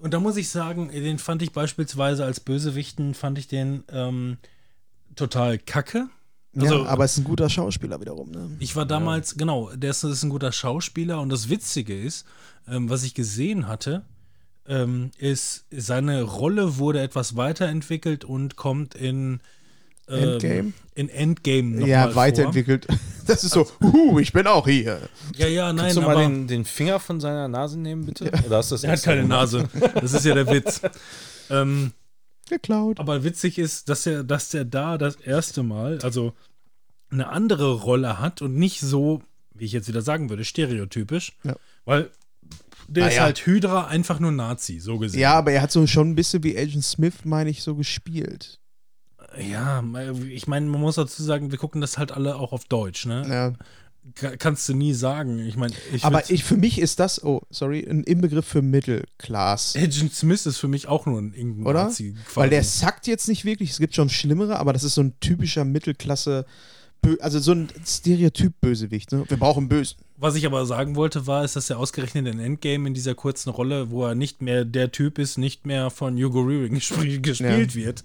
[0.00, 4.38] Und da muss ich sagen, den fand ich beispielsweise als Bösewichten, fand ich den ähm,
[5.14, 6.08] total kacke.
[6.56, 8.30] Also- ja, aber es ist ein guter Schauspieler wiederum.
[8.30, 8.56] Ne?
[8.58, 12.26] Ich war damals, genau, der ist, ist ein guter Schauspieler und das Witzige ist,
[12.66, 14.04] ähm, was ich gesehen hatte,
[14.66, 19.40] ähm, ist, seine Rolle wurde etwas weiterentwickelt und kommt in
[20.06, 20.72] Endgame?
[20.94, 22.86] In Endgame noch Ja, mal weiterentwickelt.
[23.26, 24.96] Das ist so, huhu, ich bin auch hier.
[24.96, 25.08] Vor.
[25.36, 28.24] Ja, ja, nein, Kannst du mal aber den, den Finger von seiner Nase nehmen, bitte?
[28.44, 29.52] Oder hast du das er hat keine gemacht?
[29.52, 29.68] Nase.
[29.94, 30.80] Das ist ja der Witz.
[31.50, 31.92] ähm,
[32.48, 32.98] Geklaut.
[32.98, 36.32] Aber witzig ist, dass er, dass der da das erste Mal, also
[37.12, 39.22] eine andere Rolle hat und nicht so,
[39.54, 41.36] wie ich jetzt wieder sagen würde, stereotypisch.
[41.44, 41.54] Ja.
[41.84, 42.10] Weil
[42.88, 43.22] der Ah, ist ja.
[43.22, 45.20] halt Hydra einfach nur Nazi, so gesehen.
[45.20, 48.58] Ja, aber er hat so schon ein bisschen wie Agent Smith, meine ich, so gespielt.
[49.38, 49.84] Ja,
[50.28, 53.24] ich meine, man muss dazu sagen, wir gucken das halt alle auch auf Deutsch, ne?
[53.28, 53.52] Ja.
[54.14, 55.38] Ka- Kannst du nie sagen.
[55.40, 59.76] Ich meine, ich Aber ich, für mich ist das, oh, sorry, ein Inbegriff für Mittelklass.
[59.76, 61.84] Agent Smith ist für mich auch nur ein irgendein Oder?
[61.84, 62.16] Nazi.
[62.34, 62.78] Weil der quasi.
[62.80, 66.44] sackt jetzt nicht wirklich, es gibt schon schlimmere, aber das ist so ein typischer Mittelklasse,
[67.20, 69.12] also so ein Stereotyp-Bösewicht.
[69.12, 69.24] Ne?
[69.28, 69.96] Wir brauchen Bösen.
[70.16, 73.50] Was ich aber sagen wollte, war, ist, dass er ausgerechnet in Endgame in dieser kurzen
[73.50, 78.04] Rolle, wo er nicht mehr der Typ ist, nicht mehr von Hugo gesp- gespielt wird.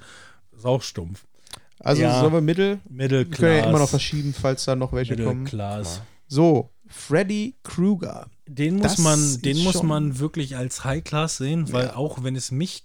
[0.57, 1.25] Ist auch stumpf.
[1.79, 2.19] Also Ja.
[2.19, 2.79] sollen wir Mittel?
[2.89, 5.43] Wir können ja immer noch verschieben, falls da noch welche kommen.
[5.43, 6.01] Mittelklass.
[6.27, 8.27] So, Freddy Krueger.
[8.47, 11.95] Den muss Das man, den muss man wirklich als High Class sehen, weil Ja.
[11.95, 12.83] auch wenn es mich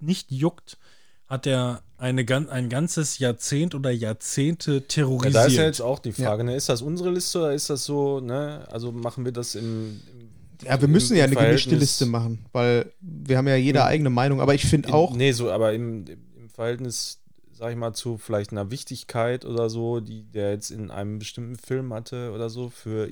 [0.00, 0.78] nicht juckt,
[1.26, 5.34] hat er eine, ein ganzes Jahrzehnt oder Jahrzehnte Ja, terrorisiert.
[5.34, 6.54] da ist ja jetzt auch die Frage, ne?
[6.54, 8.66] ist das unsere Liste oder ist das so, ne?
[8.70, 10.00] Also machen wir das im.
[10.12, 13.84] im Ja, wir müssen im ja eine gemischte Liste machen, weil wir haben ja jeder
[13.86, 16.18] eigene Meinung, aber ich finde auch, Nee, so, aber im, im
[16.58, 21.20] Verhältnis, sag ich mal, zu vielleicht einer Wichtigkeit oder so, die der jetzt in einem
[21.20, 23.08] bestimmten Film hatte oder so, für.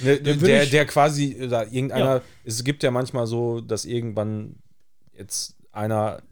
[0.00, 2.22] Ne, der, der quasi, oder irgendeiner, Ja.
[2.42, 4.56] es gibt ja manchmal so, dass irgendwann
[5.12, 6.22] jetzt einer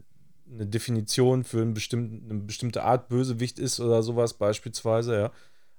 [0.51, 5.31] eine Definition für einen bestimmten, eine bestimmte Art Bösewicht ist oder sowas beispielsweise, ja.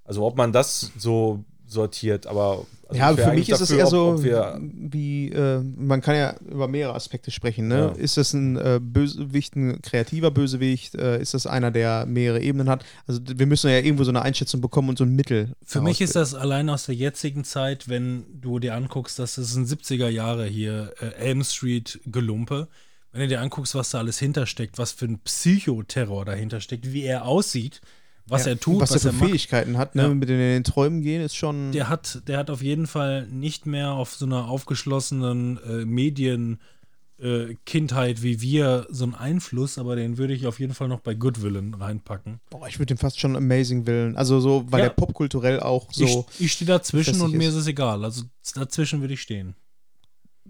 [0.04, 3.90] Also ob man das so sortiert, aber also ja, für mich ist es eher ob-
[3.90, 7.66] so, ob wir, wie, äh, man kann ja über mehrere Aspekte sprechen.
[7.66, 7.76] Ne?
[7.78, 7.88] Ja.
[7.90, 10.94] Ist das ein äh, Bösewicht, ein kreativer Bösewicht?
[10.94, 12.84] Äh, ist das einer, der mehrere Ebenen hat?
[13.08, 15.52] Also wir müssen ja irgendwo so eine Einschätzung bekommen und so ein Mittel.
[15.64, 19.56] Für mich ist das allein aus der jetzigen Zeit, wenn du dir anguckst, dass es
[19.56, 22.68] ein 70er Jahre hier äh, Elm Street Gelumpe.
[23.10, 27.02] Wenn du dir anguckst, was da alles hintersteckt, was für ein Psychoterror dahinter steckt, wie
[27.02, 27.80] er aussieht,
[28.28, 29.30] was Ja, er tut, was, was, er er für macht.
[29.30, 30.02] Fähigkeiten hat, ne?
[30.02, 30.08] Ja.
[30.14, 31.72] mit denen in den Träumen gehen, ist schon.
[31.72, 36.60] Der hat, der hat auf jeden Fall nicht mehr auf so einer aufgeschlossenen äh, Medien
[37.18, 41.00] äh, Kindheit wie wir so einen Einfluss, aber den würde ich auf jeden Fall noch
[41.00, 42.40] bei Goodwillen reinpacken.
[42.50, 44.16] Boah, ich würde den fast schon Amazing willen.
[44.16, 44.86] Also so, weil Ja.
[44.88, 46.26] der popkulturell auch so.
[46.38, 47.54] ich ich stehe dazwischen und mir ist.
[47.54, 48.04] ist es egal.
[48.04, 48.24] Also
[48.54, 49.54] dazwischen würde ich stehen.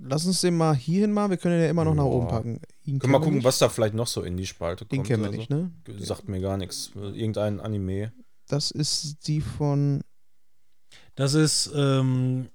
[0.01, 1.31] Lass uns den mal hierhin mal.
[1.31, 2.11] Wir können den ja immer noch nach Ja.
[2.11, 2.61] oben packen.
[2.85, 3.45] Ihn Können wir mal gucken, nicht.
[3.45, 4.93] was da vielleicht noch so in die Spalte kommt.
[4.93, 5.71] Den kennen wir oder nicht, ne?
[5.99, 6.91] Sagt mir gar nichts.
[6.95, 8.13] Irgendein Anime.
[8.49, 10.03] Das ist die von.
[11.15, 12.49] Das ist, ähm,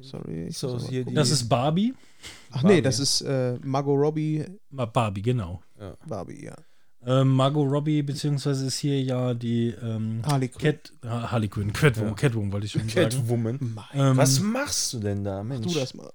[0.00, 0.46] Sorry.
[0.48, 0.78] ich So,
[1.14, 1.94] das ist Barbie.
[2.50, 2.82] Ach nee, Barbie.
[2.82, 4.44] das ist äh, Margot Robbie.
[4.70, 5.62] Barbie, genau.
[6.06, 6.54] Barbie, ja.
[7.04, 10.72] Ähm, Margot Robbie, beziehungsweise ist hier ja die ähm, Harley Quinn.
[10.72, 12.14] Cat, ah, Harley Quinn, Catwoman, Ja.
[12.14, 13.08] Catwoman wollte ich schon sagen.
[13.10, 13.76] Catwoman.
[13.92, 15.66] Ähm, Was machst du denn da, Mensch?
[15.66, 16.12] tu das mal.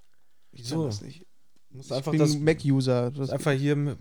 [0.57, 0.75] Ich Wieso?
[0.77, 1.25] kann das nicht.
[1.69, 3.11] Du musst Ich einfach bin das Mac-User.
[3.11, 3.75] Das- einfach hier.
[3.75, 3.97] mit-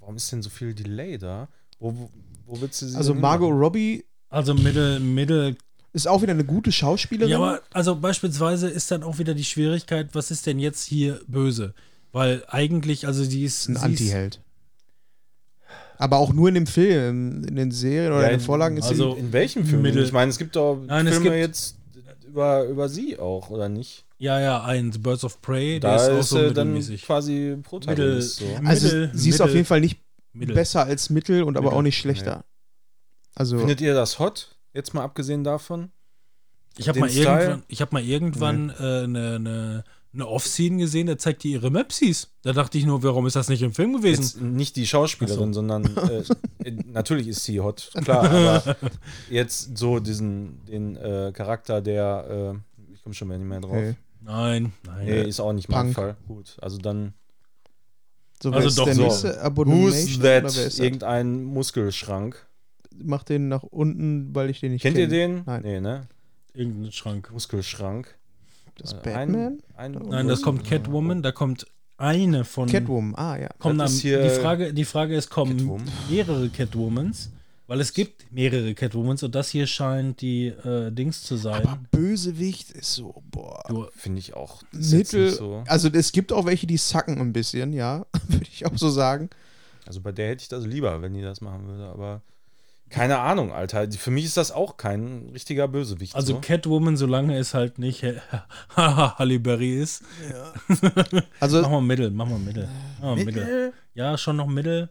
[0.00, 1.48] Warum ist denn so viel Delay da?
[1.78, 2.10] Wo, wo,
[2.46, 3.62] wo willst du sie Also Margot hinmachen?
[3.62, 5.56] Robbie Also Mittel, Mittel.
[5.92, 7.30] ist auch wieder eine gute Schauspielerin.
[7.30, 11.20] Ja, aber also beispielsweise ist dann auch wieder die Schwierigkeit, was ist denn jetzt hier
[11.26, 11.74] böse?
[12.12, 14.40] Weil eigentlich, also die ist ein Anti-Held.
[15.98, 18.86] Aber auch nur in dem Film, in den Serien oder Ja, in den Vorlagen ist
[18.86, 19.20] also- sie.
[19.20, 19.82] In welchem Film?
[19.82, 21.76] Mittel- Ich meine, es gibt doch Nein, es Filme gibt- jetzt
[22.26, 24.04] über, über sie auch, oder nicht?
[24.18, 27.56] Ja, ja, ein The Birds of Prey, der Da ist auch so äh, dann quasi
[27.62, 28.38] Protagonist.
[28.40, 28.46] So.
[28.64, 30.00] Also Mittel- sie ist auf Mittel- jeden Fall nicht
[30.32, 30.54] Mittel.
[30.54, 31.78] besser als Mittel und aber Mittel.
[31.78, 32.44] auch nicht schlechter.
[33.34, 34.56] Also Findet ihr das hot?
[34.74, 35.92] Jetzt mal abgesehen davon?
[36.76, 41.18] Ich habe mal, irgendwann, ich hab mal irgendwann äh, eine, eine, eine Off-Scene gesehen, da
[41.18, 42.30] zeigt die ihre Mapsies.
[42.42, 44.22] Da dachte ich nur, warum ist das nicht im Film gewesen?
[44.22, 46.22] Jetzt nicht die Schauspielerin, Ach sondern äh,
[46.68, 48.76] äh, natürlich ist sie hot, klar, aber
[49.30, 53.72] jetzt so diesen den äh, Charakter, der äh, ich komme schon mal nicht mehr drauf.
[53.72, 53.94] okay.
[54.28, 55.06] Nein, nein.
[55.06, 55.94] Nee, ist auch nicht mein Punk.
[55.96, 56.16] Fall.
[56.28, 57.14] Gut, also dann
[58.42, 59.02] so, Also ist doch der so.
[59.02, 60.20] nächste Who's Abomination that?
[60.20, 60.78] oder wer ist das?
[60.78, 62.46] Irgendein Muskelschrank.
[63.02, 65.06] Mach den nach unten, weil ich den nicht Kennt kenne.
[65.12, 65.42] ihr den?
[65.46, 65.62] Nein.
[65.62, 66.08] Nee, ne?
[66.54, 67.30] Irgendein Schrank.
[67.32, 68.16] Muskelschrank.
[68.76, 69.58] Das Äh, Batman?
[69.76, 71.66] Ein, ein Nein, das kommt Catwoman, da kommt
[71.96, 72.68] eine von.
[72.68, 73.48] Catwoman, ah ja.
[73.58, 75.88] Kommen Das dann, ist hier die, Frage, die Frage ist, kommen Catwoman.
[76.10, 77.30] mehrere Catwomans?
[77.68, 81.66] Weil es gibt mehrere Catwomans und das hier scheint die äh, Dings zu sein.
[81.66, 83.90] Aber Bösewicht ist so, boah.
[83.94, 84.62] Finde ich auch.
[84.72, 85.28] Mittel.
[85.30, 85.62] So.
[85.66, 88.06] Also es gibt auch welche, die sacken ein bisschen, ja.
[88.28, 89.28] Würde ich auch so sagen.
[89.86, 92.22] Also bei der hätte ich das lieber, wenn die das machen würde, aber
[92.88, 93.90] keine Ahnung, Alter.
[93.92, 96.14] Für mich ist das auch kein richtiger Bösewicht.
[96.14, 96.40] also so.
[96.40, 98.02] Catwoman, solange es halt nicht
[98.76, 100.02] Halle Berry ist.
[101.38, 102.66] Also Mach mal Mittel, mach mal Mittel.
[103.00, 103.74] Mach mal Mittel.
[103.92, 104.88] Ja, schon noch Mittel.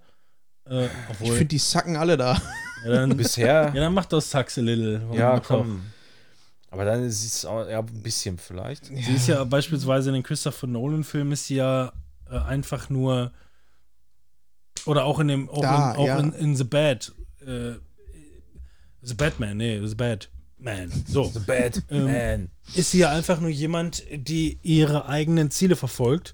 [0.69, 0.85] Äh,
[1.21, 2.39] ich finde, die sacken alle da.
[2.85, 3.45] Ja, dann, bisher.
[3.47, 5.01] ja, dann mach doch Saxe Little.
[5.13, 5.83] Ja, komm.
[6.69, 8.85] Aber dann ist es auch ja, ein bisschen vielleicht.
[8.87, 11.93] Sie ist ja beispielsweise in den Christopher Nolan-Filmen ist sie ja
[12.29, 13.31] äh, einfach nur
[14.85, 16.19] oder auch in dem auch, Da, in, auch ja.
[16.19, 17.13] in, in The Bad
[17.45, 17.73] äh,
[19.01, 20.91] The Batman, nee, The Bad Man.
[21.07, 21.23] So.
[21.25, 22.49] The Bad Ähm, Man.
[22.75, 26.33] ist sie ja einfach nur jemand, die ihre eigenen Ziele verfolgt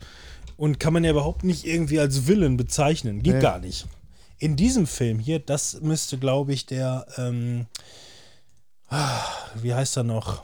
[0.57, 3.21] und kann man ja überhaupt nicht irgendwie als Villain bezeichnen.
[3.21, 3.41] Geht Nee.
[3.41, 3.85] gar nicht.
[4.43, 7.65] In diesem Film hier, das müsste, glaube ich, der, ähm,
[8.89, 9.21] ah,
[9.61, 10.43] wie heißt er noch?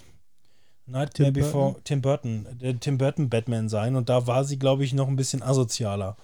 [0.86, 4.86] Nightmare Tim Before Tim Burton, der Tim Burton Batman sein und da war sie, glaube
[4.86, 6.16] ich, noch ein bisschen asozialer.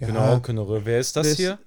[0.00, 0.84] Ja, Genau, Knurre.
[0.84, 1.58] Wer ist das ist- hier?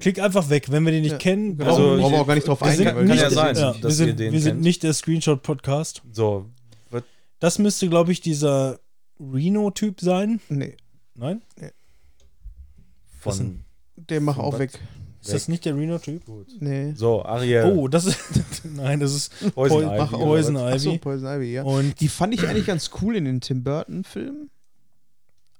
[0.00, 1.56] Klick einfach weg, wenn wir den nicht Ja, kennen.
[1.56, 2.86] Genau, Also, brauchen wir ich- auch gar nicht drauf wir eingehen.
[2.86, 4.62] kann ja das- sein, ja, dass wir ihr sind, den wir sind kennt.
[4.62, 6.02] nicht der Screenshot-Podcast.
[6.12, 6.46] So,
[6.90, 7.04] wird
[7.38, 8.80] Das müsste, glaube ich, dieser
[9.20, 10.40] Reno-Typ sein.
[10.48, 10.76] Nee,
[11.14, 11.42] Nein?
[11.56, 11.70] Was
[13.22, 13.38] von.
[13.38, 13.64] denn?
[14.08, 14.78] den mach auch weg.
[15.22, 16.22] Ist das nicht der Reno-Typ?
[16.58, 16.94] Nee.
[16.96, 17.72] So, Ariel.
[17.76, 18.18] Oh, das ist.
[18.64, 20.72] Nein, das ist Poison Poi- Ivy, Poison was?
[20.74, 20.98] Achso, Ivy.
[20.98, 21.62] Poison Ivy, ja.
[21.62, 24.50] Und Die fand ich eigentlich ganz cool in den Tim Burton-Filmen.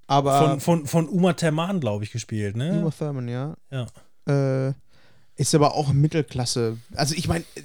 [0.09, 2.73] Aber von, von, von Uma Thurman, glaube ich, gespielt, ne?
[2.81, 3.57] Uma Thurman, ja.
[3.71, 3.87] Ja.
[4.69, 4.73] Äh,
[5.37, 6.79] ist aber auch Mittelklasse.
[6.95, 7.61] Also ich meine, äh,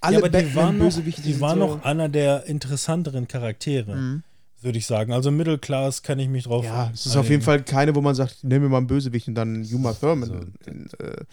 [0.00, 3.94] alle ja, aber die war noch, die sind war so, noch einer der interessanteren Charaktere,
[3.94, 4.22] Mhm.
[4.64, 5.12] Würde ich sagen.
[5.12, 6.64] Also Mittelklass kann ich mich drauf.
[6.64, 9.28] Ja, es ist auf jeden Fall keine, wo man sagt, nehmen wir mal einen Bösewicht
[9.28, 10.70] und dann Uma Thurman So.
[10.70, 11.24] in, äh,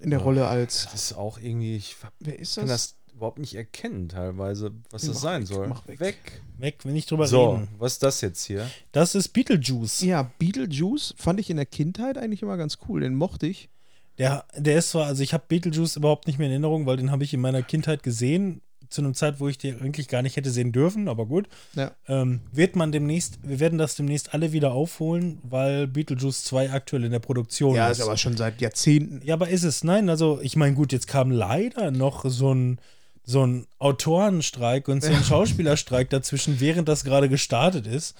[0.00, 0.84] in der Rolle als.
[0.92, 1.76] Das ist auch irgendwie.
[1.76, 2.94] Ich Wer ist kann das?
[3.08, 5.68] das überhaupt nicht erkennen, teilweise, was das Mach sein weg, soll.
[5.68, 6.00] mach weg.
[6.00, 6.42] weg.
[6.58, 7.68] Weg, wenn ich drüber So, reden.
[7.78, 8.66] was ist das jetzt hier?
[8.92, 10.00] Das ist Beetlejuice.
[10.02, 13.00] Ja, Beetlejuice fand ich in der Kindheit eigentlich immer ganz cool.
[13.00, 13.68] Den mochte ich.
[14.16, 17.10] Der, der ist zwar, also ich habe Beetlejuice überhaupt nicht mehr in Erinnerung, weil den
[17.10, 20.36] habe ich in meiner Kindheit gesehen, zu einer Zeit, wo ich den eigentlich gar nicht
[20.36, 21.48] hätte sehen dürfen, aber gut.
[21.74, 21.92] Ja.
[22.08, 27.04] Ähm, wird man demnächst, wir werden das demnächst alle wieder aufholen, weil Beetlejuice 2 aktuell
[27.04, 27.98] in der Produktion Ja, ist.
[27.98, 29.20] ist aber schon seit Jahrzehnten.
[29.24, 29.84] ja, aber ist es?
[29.84, 32.78] Nein, also ich meine, gut, jetzt kam leider noch so ein,
[33.24, 38.16] so ein Autorenstreik und so ein Schauspielerstreik dazwischen, während das gerade gestartet ist.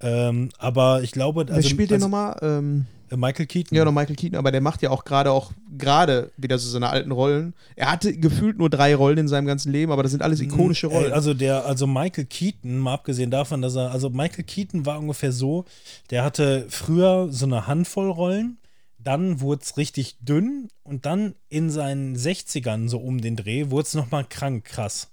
[0.00, 2.38] Ähm, aber ich glaube, Wer also, spielt also, nochmal?
[2.42, 3.76] Ähm, äh, Michael Keaton.
[3.76, 6.88] ja, noch Michael Keaton, aber der macht ja auch gerade auch gerade wieder so seine
[6.90, 7.54] alten Rollen.
[7.76, 10.86] Er hatte gefühlt nur drei Rollen in seinem ganzen Leben, aber das sind alles ikonische
[10.88, 11.12] Äh, Rollen.
[11.12, 15.32] Also der, also Michael Keaton, mal abgesehen davon, dass er, also Michael Keaton war ungefähr
[15.32, 15.64] so,
[16.10, 18.58] der hatte früher so eine Handvoll Rollen,
[18.98, 23.86] dann wurde es richtig dünn und dann in seinen 60ern so um den Dreh wurde
[23.86, 25.10] es nochmal krank krass.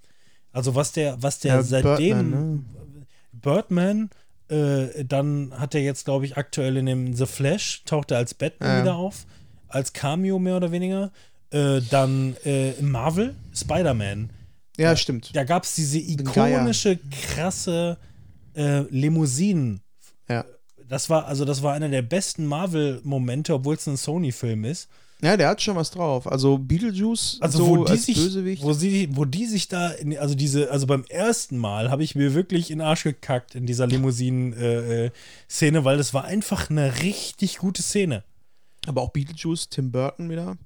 [0.53, 2.63] Also was der, was der Ja, seitdem Birdman, ne?
[3.33, 4.09] Birdman,
[4.51, 8.33] äh, dann hat er jetzt, glaube ich, aktuell in dem The Flash, taucht er als
[8.33, 8.81] Batman Ja.
[8.81, 9.25] wieder auf,
[9.67, 11.11] als Cameo mehr oder weniger.
[11.51, 14.29] Äh, dann äh, Marvel, Spider-Man.
[14.77, 15.35] Ja, stimmt.
[15.35, 16.97] Da gab es diese ikonische,
[17.33, 17.97] krasse
[18.55, 19.81] äh, Limousinen.
[20.29, 20.45] Ja.
[20.87, 24.89] Das war, also das war einer der besten Marvel-Momente, obwohl es ein Sony-Film ist.
[25.23, 26.25] Ja, der hat schon was drauf.
[26.25, 28.63] Also Beetlejuice Also so wo die als sich, Bösewicht.
[28.63, 32.15] wo sie, wo die sich da, in, also diese, also beim ersten Mal habe ich
[32.15, 37.57] mir wirklich in den Arsch gekackt in dieser Limousinen-Szene, weil das war einfach eine richtig
[37.59, 38.23] gute Szene.
[38.87, 40.57] Aber auch Beetlejuice, Tim Burton wieder.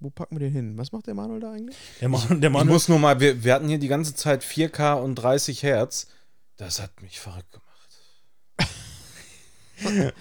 [0.00, 0.76] Wo packen wir den hin?
[0.76, 1.76] Was macht der Manuel da eigentlich?
[2.00, 4.42] Der Mann, der Ich Mann muss nur mal, wir, wir hatten hier die ganze Zeit
[4.42, 6.08] 4K und 30 Hertz.
[6.56, 7.63] Das hat mich verrückt gemacht.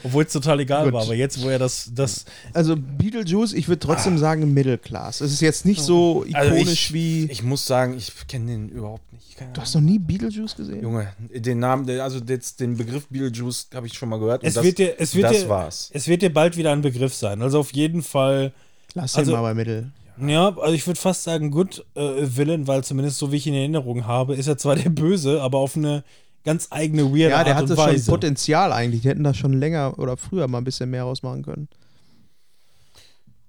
[0.04, 0.94] Obwohl es total egal Gut.
[0.94, 5.22] war, aber jetzt, wo er das, das, Also Beetlejuice, ich würde trotzdem sagen Middle Class.
[5.22, 7.26] Es ist jetzt nicht so Also ikonisch ich, wie.
[7.32, 9.24] Ich muss sagen, ich kenne den überhaupt nicht.
[9.54, 10.82] Du hast noch nie Beetlejuice gesehen?
[10.82, 14.42] Junge, den Namen, also jetzt den Begriff Beetlejuice habe ich schon mal gehört.
[14.44, 15.90] und es das, wird dir, es wird das dir, war's.
[15.94, 17.42] es wird dir bald wieder ein Begriff sein.
[17.42, 18.52] Also auf jeden Fall,
[18.94, 19.92] Lass Also- ihn mal bei Middle.
[20.28, 23.54] ja, also ich würde fast sagen Good äh, Villain, weil zumindest so wie ich ihn
[23.56, 26.04] in Erinnerung habe, ist er zwar der Böse, aber auf eine
[26.44, 28.12] ganz eigene weirde Ja, der Art hatte und schon Weise.
[28.12, 29.02] Potenzial eigentlich.
[29.02, 31.68] Die hätten da schon länger oder früher mal ein bisschen mehr rausmachen können.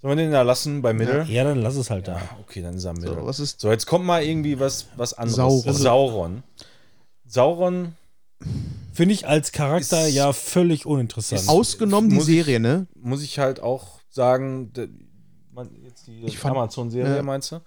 [0.00, 1.24] Sollen wir den da lassen bei Middle?
[1.24, 2.20] ja, dann lass es halt da.
[2.42, 3.14] Okay, dann ist er Middle.
[3.14, 3.60] So, was ist.
[3.60, 5.36] So, jetzt kommt mal irgendwie was, was anderes.
[5.36, 5.74] Sauron.
[5.74, 6.42] Sauron.
[7.26, 7.92] Sauron
[8.92, 11.40] Finde ich als Charakter Ist- ja völlig uninteressant.
[11.42, 12.86] ist- Ausgenommen die muss ich- Serie, ne?
[13.00, 14.88] muss ich halt auch sagen, de-
[15.52, 17.22] man, jetzt die Amazon-Serie ja.
[17.22, 17.60] meinst du?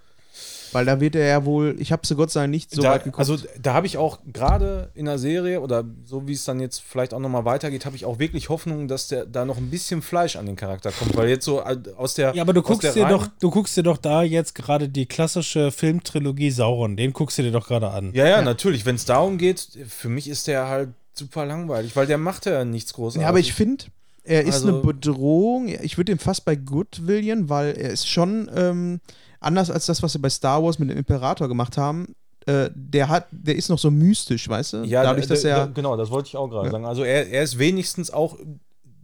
[0.72, 1.76] Weil da wird er ja wohl.
[1.78, 3.18] Ich habe sie Gott sei Dank nicht so da, weit geguckt.
[3.18, 6.82] also da habe ich auch gerade in der Serie oder so wie es dann jetzt
[6.82, 10.02] vielleicht auch nochmal weitergeht, habe ich auch wirklich Hoffnung, dass der da noch ein bisschen
[10.02, 12.94] Fleisch an den Charakter kommt, weil jetzt so äh, aus der ja, aber du guckst
[12.94, 17.38] dir doch, du guckst dir doch da jetzt gerade die klassische Filmtrilogie Sauron, den guckst
[17.38, 18.12] du dir doch gerade an.
[18.14, 22.06] Ja, ja, natürlich, wenn es darum geht, für mich ist der halt super langweilig, weil
[22.06, 23.22] der macht ja nichts großartig.
[23.22, 23.84] Ja, aber ich finde,
[24.24, 25.68] er ist Also- eine Bedrohung.
[25.68, 29.00] Ich würde ihn fast bei Good William, weil er ist schon ähm,
[29.40, 32.14] anders als das, was sie bei Star Wars mit dem Imperator gemacht haben.
[32.46, 34.76] Äh, der hat, der ist noch so mystisch, weißt du?
[34.84, 35.66] Ja, Dadurch, da- dass da- er.
[35.68, 36.72] genau, das wollte ich auch gerade Ja.
[36.72, 36.86] sagen.
[36.86, 38.36] Also er, er ist wenigstens auch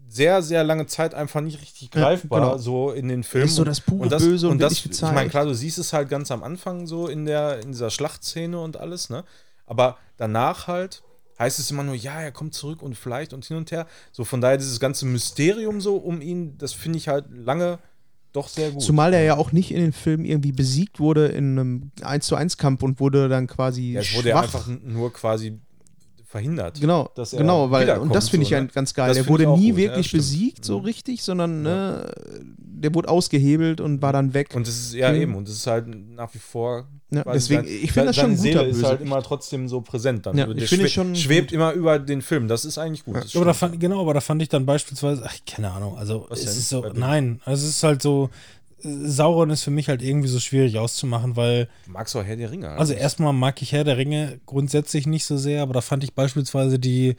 [0.08, 2.56] sehr, sehr lange Zeit einfach nicht richtig Ja, greifbar, genau.
[2.58, 3.46] so in den Filmen.
[3.48, 5.76] ist so das pure und das, Böse und, und das, ich meine, klar, du siehst
[5.78, 9.24] es halt ganz am Anfang so in der in dieser Schlachtszene und alles, ne?
[9.66, 11.02] Aber danach halt
[11.38, 13.86] heißt es immer nur, ja, er kommt zurück und vielleicht und hin und her.
[14.12, 17.78] So von daher dieses ganze Mysterium so um ihn, das finde ich halt lange
[18.34, 18.82] doch sehr gut.
[18.82, 22.34] Zumal er ja auch nicht in den Filmen irgendwie besiegt wurde in einem 1 zu
[22.36, 24.54] 1 Kampf und wurde dann quasi ja, es wurde ja schwach.
[24.54, 25.58] einfach n- nur quasi
[26.34, 26.80] verhindert.
[26.80, 28.66] Genau, genau, weil und das finde ich so, ja ne?
[28.74, 29.06] ganz geil.
[29.06, 30.22] Das Der wurde nie gut, ja, wirklich stimmt.
[30.24, 30.84] besiegt, so Mhm.
[30.86, 32.10] richtig, sondern ne,
[32.58, 34.48] der wurde ausgehebelt und war dann weg.
[34.52, 35.20] Und das ist ja Mhm.
[35.22, 36.88] eben, und das ist halt nach wie vor.
[37.12, 40.26] Ja, deswegen, sein- ich finde das schon guter Seele ist halt immer trotzdem so präsent
[40.26, 40.36] dann.
[40.36, 42.48] Ja, Der ich finde schon schwebt immer über den Film.
[42.48, 43.14] Das ist eigentlich gut.
[43.32, 46.40] Ja, aber fand, genau, aber da fand ich dann beispielsweise, ach, keine Ahnung, also Was
[46.40, 48.30] es ist so, nein, also es ist halt so,
[48.84, 52.50] Sauron ist für mich halt irgendwie so schwierig auszumachen, weil, Magst du auch Herr der
[52.50, 52.68] Ringe?
[52.70, 56.12] also erstmal mag ich Herr der Ringe grundsätzlich nicht so sehr, aber da fand ich
[56.12, 57.16] beispielsweise die,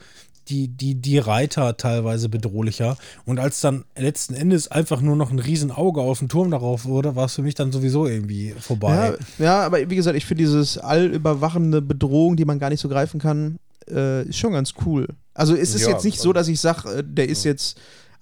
[0.48, 2.96] die, die, die Reiter teilweise bedrohlicher.
[3.24, 7.16] Und als dann letzten Endes einfach nur noch ein Riesenauge auf dem Turm darauf wurde,
[7.16, 9.14] war es für mich dann sowieso irgendwie vorbei.
[9.38, 12.88] Ja, ja, aber wie gesagt, ich finde dieses allüberwachende Bedrohung, die man gar nicht so
[12.88, 13.58] greifen kann,
[13.90, 15.08] äh, ist schon ganz cool.
[15.34, 17.76] Also es ist Ja, jetzt nicht so, dass ich sage, äh, der ist jetzt,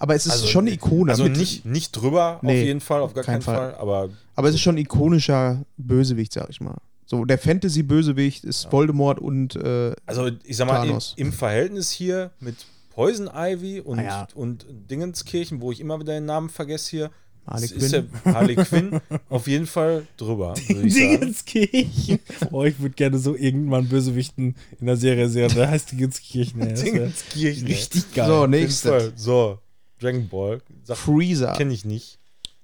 [0.05, 1.11] aber es ist Also, schon eine Ikone.
[1.11, 3.73] Also nicht, nicht drüber, Nee, auf jeden Fall, auf gar keinen Fall.
[3.73, 3.75] Fall.
[3.77, 6.77] Aber aber es ist schon ein ikonischer Bösewicht, sag ich mal.
[7.07, 12.33] So, der Fantasy-Bösewicht ist Voldemort und äh, also ich sag mal, im, im Verhältnis hier
[12.41, 12.57] mit
[12.91, 14.29] Poison Ivy und, Ah ja.
[14.35, 17.11] und Dingenskirchen, wo ich immer wieder den Namen vergesse hier,
[17.47, 18.35] Harley ist der Quinn.
[18.35, 20.55] Harley Quinn auf jeden Fall drüber.
[20.69, 22.19] Dingenskirchen.
[22.51, 25.51] Oh, ich würde gerne so irgendwann Bösewichten in der Serie sehen.
[25.55, 26.61] Der heißt Dingenskirchen.
[26.75, 27.67] Dingenskirchen.
[27.67, 28.29] Richtig geil.
[28.29, 29.13] So, nächstes.
[29.17, 29.59] So,
[30.01, 30.61] Dragon Ball.
[30.83, 31.53] Sag, Freezer.
[31.53, 32.19] kenne ich nicht.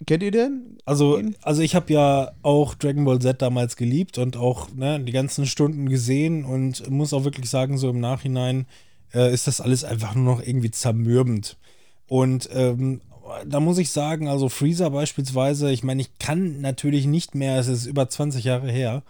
[0.07, 0.79] Kennt ihr den?
[0.87, 5.13] Also, also ich habe ja auch Dragon Ball Z damals geliebt und auch ne, die
[5.13, 8.67] ganzen Stunden gesehen und muss auch wirklich sagen, so im Nachhinein
[9.13, 11.59] äh, ist das alles einfach nur noch irgendwie zermürbend.
[12.07, 13.03] Und ähm,
[13.47, 17.69] da muss ich sagen, also Freezer beispielsweise, ich meine, ich kann natürlich nicht mehr, es
[17.69, 19.03] ist über 20 Jahre her,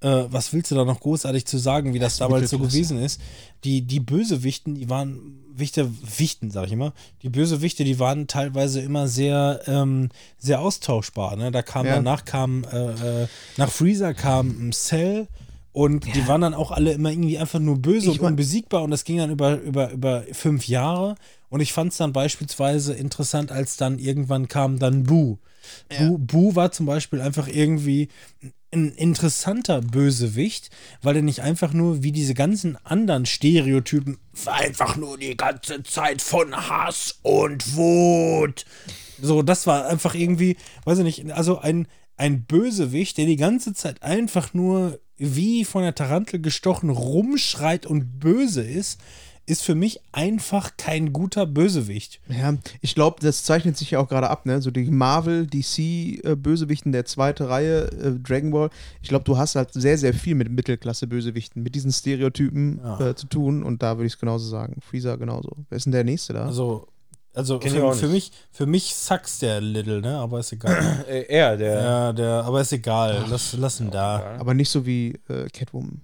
[0.00, 3.20] äh, was willst du da noch großartig zu sagen, wie das, damals so gewesen ist?
[3.64, 6.92] Die, die Bösewichten, die waren, Wichte, Wichten, sag ich immer,
[7.22, 11.34] die Bösewichte, die waren teilweise immer sehr, ähm, sehr austauschbar.
[11.36, 11.50] Ne?
[11.50, 11.96] Da kam Ja.
[11.96, 15.26] danach kam, äh, äh, nach Freezer kam ein Cell
[15.72, 18.90] und die waren dann auch alle immer irgendwie einfach nur böse Ich und unbesiegbar und
[18.90, 21.16] das ging dann über, über, über fünf Jahre.
[21.50, 25.38] Und ich fand es dann beispielsweise interessant, als dann irgendwann kam dann Boo.
[25.98, 28.08] Boo, Boo war zum Beispiel einfach irgendwie
[28.72, 30.70] ein interessanter Bösewicht,
[31.02, 36.22] weil er nicht einfach nur wie diese ganzen anderen Stereotypen einfach nur die ganze Zeit
[36.22, 38.66] von Hass und Wut.
[39.20, 43.72] So, das war einfach irgendwie, weiß ich nicht, also ein, ein Bösewicht, der die ganze
[43.72, 49.00] Zeit einfach nur wie von der Tarantel gestochen rumschreit und böse ist,
[49.48, 52.20] ist für mich einfach kein guter Bösewicht.
[52.28, 54.60] Ja, ich glaube, das zeichnet sich ja auch gerade ab, ne?
[54.60, 58.70] So die Marvel, DC-Bösewichten der zweiten Reihe, äh, Dragon Ball.
[59.02, 63.00] Ich glaube, du hast halt sehr, sehr viel mit Mittelklasse-Bösewichten, mit diesen Stereotypen Ja.
[63.10, 63.62] äh, zu tun.
[63.62, 64.80] Und da würde ich es genauso sagen.
[64.80, 65.50] Freezer genauso.
[65.68, 66.46] Wer ist denn der Nächste da?
[66.46, 66.86] Also,
[67.34, 70.18] also für, für mich, für mich sucks der Little, ne?
[70.18, 71.04] Aber ist egal.
[71.08, 71.74] Äh, er, der.
[71.82, 73.24] ja, der, aber ist egal.
[73.30, 74.36] Lass, lass ihn da.
[74.38, 76.00] Aber nicht so wie äh, Catwoman.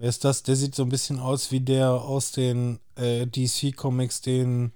[0.00, 0.42] Wer ist das?
[0.42, 4.72] Der sieht so ein bisschen aus wie der aus den äh, DC-Comics, den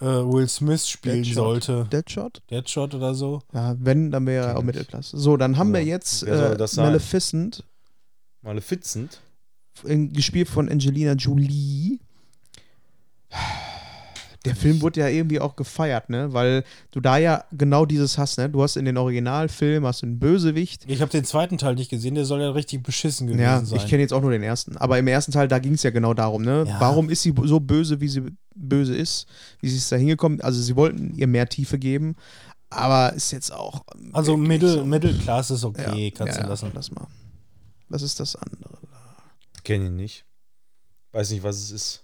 [0.00, 1.34] äh, Will Smith spielen Deadshot.
[1.34, 1.88] sollte.
[1.92, 2.42] Deadshot?
[2.50, 3.42] Deadshot oder so.
[3.52, 5.18] Ja, wenn, dann wäre er auch Mittelklasse.
[5.18, 5.80] So, dann haben Ja.
[5.80, 6.56] wir jetzt äh?
[6.76, 7.62] Maleficent,
[8.40, 9.20] Malefizend.
[9.84, 11.98] in, gespielt von Angelina Jolie.
[14.44, 16.32] Der Film wurde ja irgendwie auch gefeiert, ne?
[16.32, 18.50] Weil du da ja genau dieses hast, ne?
[18.50, 20.84] Du hast in den Originalfilmen hast du einen Bösewicht.
[20.86, 23.78] Ich habe den zweiten Teil nicht gesehen, der soll ja richtig beschissen gewesen Ja, sein.
[23.78, 24.76] ich kenne jetzt auch nur den ersten.
[24.76, 26.64] Aber im ersten Teil, da ging es ja genau darum, ne?
[26.68, 26.80] Ja.
[26.80, 28.22] Warum ist sie so böse, wie sie
[28.54, 29.26] böse ist?
[29.60, 30.40] Wie sie ist da hingekommen?
[30.42, 32.14] Also, sie wollten ihr mehr Tiefe geben,
[32.70, 33.84] aber ist jetzt auch.
[34.12, 36.70] also Middle, so- Middle Class ist okay, ja, kannst ja, du lassen.
[36.74, 37.06] Lass mal.
[37.88, 38.78] Was ist das andere?
[39.62, 40.26] Kenn ihn nicht.
[41.12, 42.03] Weiß nicht, was es ist.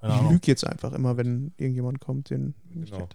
[0.00, 3.08] Ich lüge jetzt einfach immer, wenn irgendjemand kommt, den ich Genau.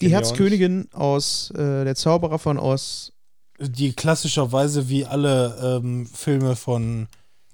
[0.00, 3.12] Die ich Herzkönigin aus äh, Der Zauberer von Oz,
[3.60, 7.08] Die klassischerweise wie alle ähm, Filme von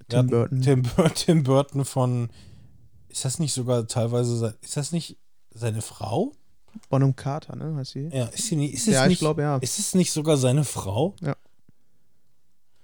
[0.08, 0.60] Tim Burton.
[0.62, 0.82] Tim,
[1.14, 2.30] Tim Burton von
[3.08, 5.18] ist das nicht sogar teilweise ist das nicht
[5.52, 6.32] seine Frau?
[6.88, 7.76] Bonham Carter, ne?
[7.76, 8.08] Heißt sie?
[8.12, 9.58] Ja, ist sie nicht, ist es Ja, ich nicht, glaube, ja.
[9.58, 11.14] ist es nicht sogar seine Frau?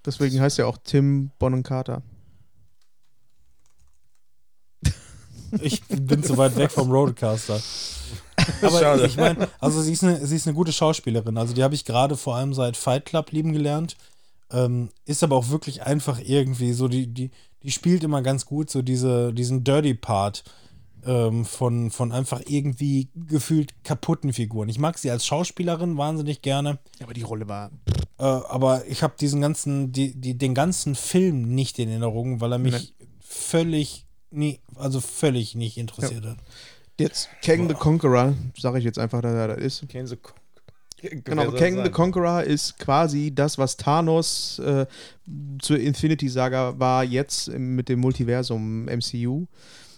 [0.05, 2.01] Deswegen heißt er auch Tim Bonham Carter.
[5.61, 7.59] Ich bin zu weit weg vom Roadcaster.
[8.61, 9.05] Aber Schade.
[9.05, 11.37] ich meine, also sie ist, eine, sie ist eine gute Schauspielerin.
[11.37, 13.97] Also die habe ich gerade vor allem seit Fight Club lieben gelernt.
[14.51, 17.31] Ähm, ist aber auch wirklich einfach irgendwie so, die, die,
[17.63, 20.43] die spielt immer ganz gut so diese, diesen Dirty Part
[21.05, 24.69] ähm, von, von einfach irgendwie gefühlt kaputten Figuren.
[24.69, 26.79] Ich mag sie als Schauspielerin wahnsinnig gerne.
[27.01, 27.71] Aber die Rolle war.
[28.17, 32.51] Äh, aber ich habe diesen ganzen, die, die, den ganzen Film nicht in Erinnerung, weil
[32.51, 36.37] er mich völlig, nie, also völlig nicht interessiert hat.
[36.99, 39.89] Jetzt Kang the Conqueror, sage ich jetzt einfach, dass er das ist.
[39.89, 40.17] Kennen Sie.
[41.01, 44.85] Genau, Kang the Conqueror ist quasi das, was Thanos äh,
[45.59, 49.47] zur Infinity-Saga war, jetzt mit dem Multiversum MCU.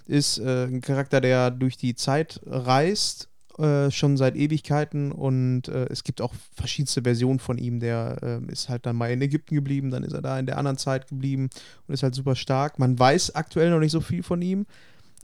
[0.06, 5.86] Ist äh, ein Charakter, der durch die Zeit reist, äh, schon seit Ewigkeiten und äh,
[5.90, 7.80] es gibt auch verschiedenste Versionen von ihm.
[7.80, 10.58] Der äh, ist halt dann mal in Ägypten geblieben, dann ist er da in der
[10.58, 11.50] anderen Zeit geblieben
[11.88, 12.80] und ist halt super stark.
[12.80, 14.66] Man weiß aktuell noch nicht so viel von ihm.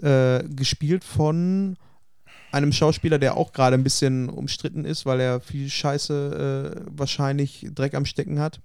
[0.02, 1.76] Äh, gespielt von
[2.54, 7.68] einem Schauspieler, der auch gerade ein bisschen umstritten ist, weil er viel Scheiße äh, wahrscheinlich
[7.76, 8.62] Dreck am Stecken hat.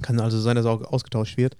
[0.00, 1.58] Kann also sein, dass er auch ausgetauscht wird.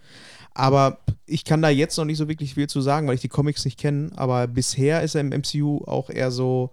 [0.54, 3.28] Aber ich kann da jetzt noch nicht so wirklich viel zu sagen, weil ich die
[3.28, 4.10] Comics nicht kenne.
[4.16, 6.72] Aber bisher ist er im MCU auch eher so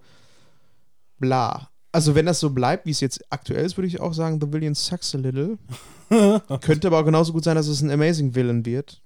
[1.20, 1.70] bla.
[1.92, 4.52] Also wenn das so bleibt, wie es jetzt aktuell ist, würde ich auch sagen, The
[4.52, 5.58] Villain sucks a little.
[6.62, 9.02] Könnte aber auch genauso gut sein, dass es ein Amazing Villain wird.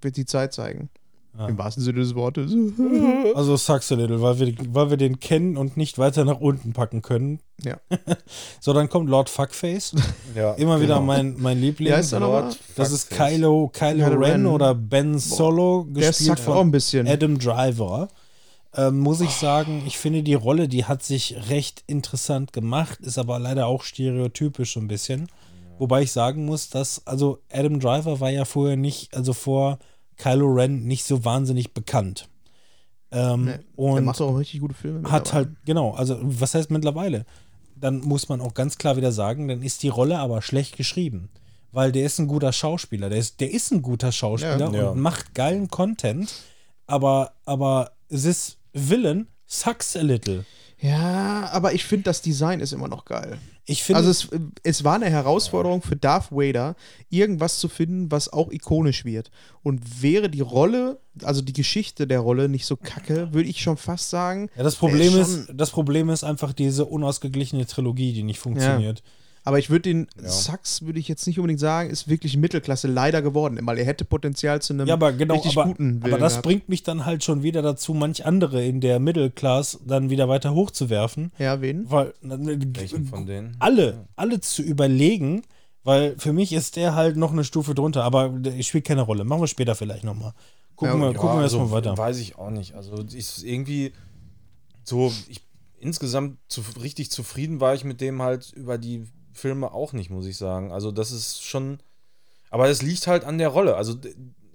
[0.00, 0.90] Wird die Zeit zeigen.
[1.38, 1.48] Ja.
[1.48, 2.52] Im wahrsten Sinne des Wortes.
[3.34, 6.74] Also sucks a little, weil wir, weil wir den kennen und nicht weiter nach unten
[6.74, 7.40] packen können.
[7.62, 7.78] Ja.
[8.60, 9.94] so, dann kommt Lord Fuckface.
[10.34, 11.06] Ja, Immer wieder genau.
[11.06, 11.88] mein, mein Liebling.
[11.90, 12.20] Ja, ist er?
[12.20, 13.08] Lord das ist.
[13.10, 14.46] Kylo, Kylo Kylo Ren Ren.
[14.46, 17.08] oder Ben Solo, Der gespielt suckt auch ein von bisschen.
[17.08, 18.08] Adam Driver.
[18.74, 23.18] Ähm, muss ich sagen, ich finde die Rolle, die hat sich recht interessant gemacht, ist
[23.18, 25.28] aber leider auch stereotypisch so ein bisschen.
[25.78, 29.78] Wobei ich sagen muss, dass, also Adam Driver war ja vorher nicht, also vor
[30.16, 32.28] Kylo Ren nicht so wahnsinnig bekannt.
[33.10, 35.10] Ähm, Nee, der und macht auch richtig gute Filme.
[35.10, 37.26] hat halt, genau, also was heißt mittlerweile?
[37.76, 41.28] Dann muss man auch ganz klar wieder sagen, dann ist die Rolle aber schlecht geschrieben.
[41.72, 43.08] Weil der ist ein guter Schauspieler.
[43.08, 44.66] Der ist, der ist ein guter Schauspieler Ja.
[44.66, 44.94] und Ja.
[44.94, 46.32] macht geilen Content,
[46.86, 50.44] aber, aber this Villain sucks a little.
[50.78, 53.38] Ja, aber ich finde, das Design ist immer noch geil.
[53.64, 54.28] Ich finde, Also es,
[54.64, 56.74] es war eine Herausforderung für Darth Vader,
[57.08, 59.30] irgendwas zu finden, was auch ikonisch wird.
[59.62, 63.76] Und wäre die Rolle, also die Geschichte der Rolle nicht so kacke, würde ich schon
[63.76, 64.50] fast sagen.
[64.56, 69.04] ja, das Problem ist, das Problem ist einfach diese unausgeglichene Trilogie, die nicht funktioniert.
[69.44, 70.28] Aber ich würde den Ja.
[70.28, 74.04] Sachs, würde ich jetzt nicht unbedingt sagen, ist wirklich Mittelklasse leider geworden, weil er hätte
[74.04, 76.46] Potenzial zu einem Ja, aber genau, richtig aber, guten aber Willen das gehabt.
[76.46, 80.54] bringt mich dann halt schon wieder dazu, manch andere in der Mittelklasse dann wieder weiter
[80.54, 81.32] hochzuwerfen.
[81.38, 81.90] Ja, wen?
[81.90, 83.56] Weil Welchen von denen?
[83.58, 85.42] alle, alle zu überlegen,
[85.82, 89.24] weil für mich ist der halt noch eine Stufe drunter, aber spielt keine Rolle.
[89.24, 90.34] Machen wir später vielleicht nochmal.
[90.76, 91.98] Gucken Ja, wir, gucken wir erstmal weiter.
[91.98, 92.74] Weiß ich auch nicht.
[92.74, 93.92] Also ist irgendwie
[94.84, 95.40] so, ich
[95.80, 100.26] insgesamt zu, richtig zufrieden war ich mit dem halt über die Filme auch nicht, muss
[100.26, 100.72] ich sagen.
[100.72, 101.80] Also das ist schon,
[102.50, 103.76] aber es liegt halt an der Rolle.
[103.76, 103.96] Also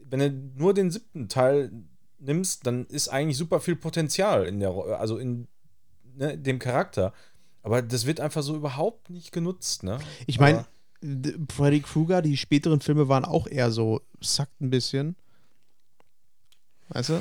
[0.10, 0.30] wenn du
[0.62, 1.72] nur den siebten Teil
[2.20, 5.48] nimmst, dann ist eigentlich super viel Potenzial in der, also in
[6.16, 7.14] ne, dem Charakter.
[7.64, 10.00] Aber das wird einfach so überhaupt nicht genutzt, ne?
[10.26, 10.66] Ich meine,
[11.52, 15.16] Freddy Krueger, die späteren Filme waren auch eher so, sackt ein bisschen.
[16.90, 17.20] Weißt du?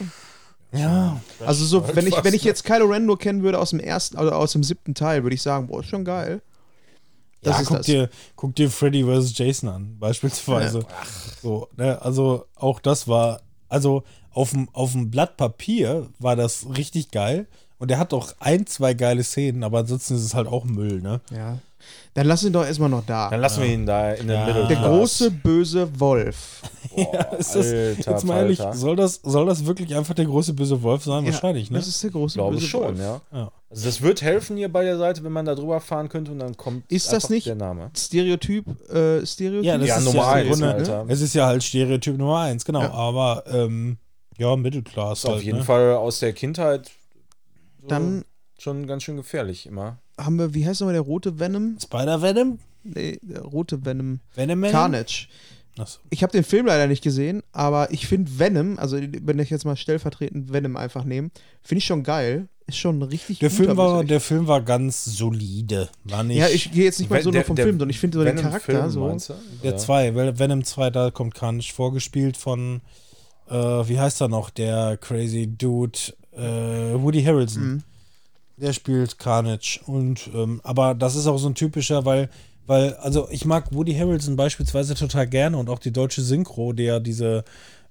[0.72, 2.48] Ja, Also so, wenn ich, wenn ich ne?
[2.48, 5.34] jetzt Kylo Ren nur kennen würde aus dem ersten, also aus dem siebten Teil, würde
[5.34, 6.42] ich sagen, boah, ist schon geil.
[7.46, 7.86] Das ja guck, das.
[7.86, 9.38] Dir, guck dir Freddy vs.
[9.38, 10.84] Jason an, beispielsweise.
[11.42, 16.66] So, ne, also auch das war, also auf dem, auf dem Blatt Papier war das
[16.76, 17.46] richtig geil.
[17.78, 21.02] Und er hat auch ein, zwei geile Szenen, aber ansonsten ist es halt auch Müll,
[21.02, 21.20] ne?
[21.30, 21.58] Ja.
[22.14, 23.28] Dann lass ihn doch erstmal noch da.
[23.28, 24.46] Dann lassen wir ihn da in der Ja.
[24.46, 24.66] Mitte.
[24.68, 26.62] Der große böse Wolf.
[26.96, 30.54] ja, ist das, Alter, jetzt mal ehrlich, soll das, soll das wirklich einfach der große
[30.54, 31.26] böse Wolf sein?
[31.26, 31.76] Wahrscheinlich, ne?
[31.78, 32.98] Das ist der große Ich glaube böse schon, Wolf.
[32.98, 33.20] ja.
[33.32, 33.52] Ja.
[33.68, 36.38] Also das wird helfen hier bei der Seite, wenn man da drüber fahren könnte und
[36.38, 37.90] dann kommt Ist das nicht- der Name.
[37.94, 39.64] Stereotyp, äh, Stereotyp?
[39.64, 41.04] Ja, das Ja, ist Nummer ja eins Grunde, halt, ja.
[41.08, 42.80] es ist ja halt Stereotyp Nummer eins, genau.
[42.80, 42.92] Ja.
[42.92, 43.98] Aber ähm,
[44.38, 45.12] ja, Mittelklasse.
[45.12, 45.64] Ist auf halt, jeden ne?
[45.64, 46.90] Fall aus der Kindheit
[47.82, 48.24] so Dann
[48.58, 49.98] schon ganz schön gefährlich immer.
[50.18, 51.76] Haben wir, wie heißt nochmal der rote Venom?
[51.80, 52.58] Spider-Venom?
[52.84, 54.20] Nee, der rote Venom.
[54.34, 54.62] Venom?
[54.62, 55.26] Carnage.
[55.78, 55.98] Achso.
[56.10, 59.64] Ich habe den Film leider nicht gesehen, aber ich finde Venom, also wenn ich jetzt
[59.66, 61.30] mal stellvertretend Venom einfach nehme,
[61.62, 62.48] finde ich schon geil.
[62.68, 65.88] Ist schon richtig Der Film, war, der Film war ganz solide.
[66.02, 66.38] War nicht.
[66.38, 68.18] Ja, ich gehe jetzt nicht mal so Der- nur vom der Film, sondern ich finde
[68.18, 69.06] so den Venom-Film, Charakter so.
[69.06, 69.34] meinst du?
[69.62, 69.78] der Oder?
[69.78, 72.80] 2, Venom 2, da kommt Carnage vorgespielt von,
[73.48, 75.96] äh, wie heißt er noch, der crazy Dude,
[76.32, 76.40] äh,
[77.00, 77.62] Woody Harrelson.
[77.74, 77.82] Mhm.
[78.56, 79.80] Der spielt Carnage.
[79.86, 82.30] Und, ähm, aber das ist auch so ein typischer, weil,
[82.66, 87.00] weil, also ich mag Woody Harrelson beispielsweise total gerne und auch die deutsche Synchro, der
[87.00, 87.44] diese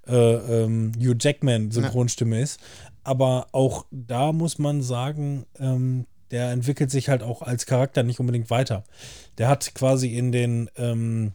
[0.07, 2.59] äh, ähm, Hugh Jackman Synchronstimme ist.
[3.03, 8.19] Aber auch da muss man sagen, ähm, der entwickelt sich halt auch als Charakter nicht
[8.19, 8.83] unbedingt weiter.
[9.37, 11.33] Der hat quasi in den, ähm,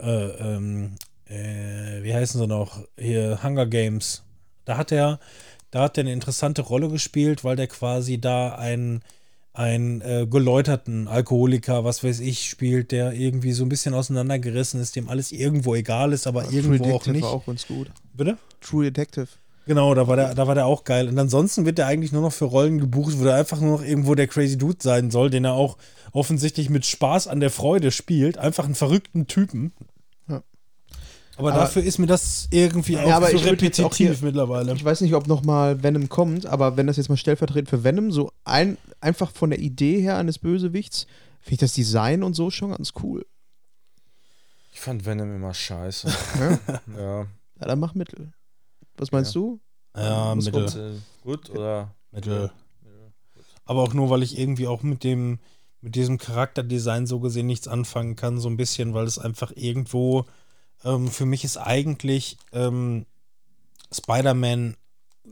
[0.00, 4.24] äh, ähm, äh, wie heißen sie noch, hier Hunger Games,
[4.64, 5.20] da hat er,
[5.72, 9.02] da hat er eine interessante Rolle gespielt, weil der quasi da einen,
[9.54, 14.94] einen äh, geläuterten Alkoholiker, was weiß ich, spielt, der irgendwie so ein bisschen auseinandergerissen ist,
[14.94, 17.22] dem alles irgendwo egal ist, aber True irgendwo auch Detective nicht.
[17.22, 17.90] war auch ganz gut.
[18.14, 18.36] Bitte?
[18.60, 19.28] True Detective.
[19.64, 21.08] Genau, da war der, da war der auch geil.
[21.08, 23.84] Und ansonsten wird er eigentlich nur noch für Rollen gebucht, wo er einfach nur noch
[23.84, 25.78] irgendwo der Crazy Dude sein soll, den er auch
[26.12, 28.38] offensichtlich mit Spaß an der Freude spielt.
[28.38, 29.72] Einfach einen verrückten Typen.
[31.32, 31.38] Ja.
[31.38, 34.72] Aber, Aber- dafür ist mir das irgendwie auch Ja, aber auch repetitiv hier- mittlerweile.
[34.74, 38.12] Ich weiß nicht, ob nochmal Venom kommt, aber wenn das jetzt mal stellvertretend für Venom,
[38.12, 41.06] so ein, einfach von der Idee her eines Bösewichts,
[41.40, 43.24] finde ich das Design und so schon ganz cool.
[44.72, 46.08] Ich fand Venom immer scheiße.
[46.38, 46.58] Ja,
[46.98, 47.20] ja.
[47.20, 48.32] ja dann mach Mittel.
[48.96, 49.60] Was meinst du?
[49.96, 50.64] Ja, muss Mittel.
[50.64, 50.92] Und, äh,
[51.24, 51.94] gut oder?
[52.10, 52.50] Mittel.
[53.64, 55.38] Aber auch nur, weil ich irgendwie auch mit dem,
[55.80, 60.24] mit diesem Charakterdesign so gesehen nichts anfangen kann, so ein bisschen, weil es einfach irgendwo,
[60.84, 63.06] ähm, für mich ist eigentlich ähm,
[63.92, 64.76] Spider-Man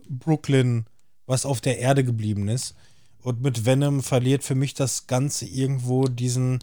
[0.08, 0.84] Brooklyn,
[1.26, 2.74] was auf der Erde geblieben ist.
[3.22, 6.60] Und mit Venom verliert für mich das Ganze irgendwo diesen,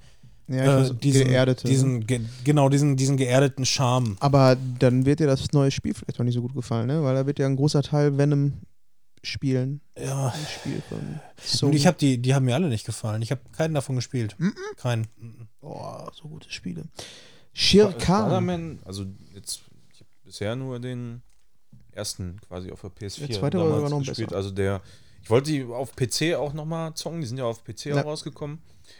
[0.47, 1.67] Ja, äh, diesen, geerdete.
[1.67, 1.71] ne?
[1.71, 4.17] diesen ge genau, diesen, diesen geerdeten Charme.
[4.19, 7.03] Aber dann wird dir das neue Spiel vielleicht auch nicht so gut gefallen, ne?
[7.03, 8.53] Weil da wird ja ein großer Teil Venom
[9.23, 9.81] spielen.
[9.99, 10.29] Ja.
[10.29, 11.75] Ein Spiel von Und Sony.
[11.75, 13.21] ich habe die, die haben mir alle nicht gefallen.
[13.21, 14.35] Ich habe keinen davon gespielt.
[14.77, 15.07] Keinen.
[15.59, 16.83] Boah, so gute Spiele.
[17.59, 18.79] Shere Khan.
[18.85, 21.21] Also jetzt, ich habe bisher nur den
[21.91, 24.29] ersten quasi auf der PS4 Der zweite war sogar noch gespielt.
[24.29, 24.37] besser.
[24.37, 24.81] Also der,
[25.23, 28.01] ich wollte die auf PC auch nochmal zocken, die sind ja auf PC Ja.
[28.01, 28.59] auch rausgekommen.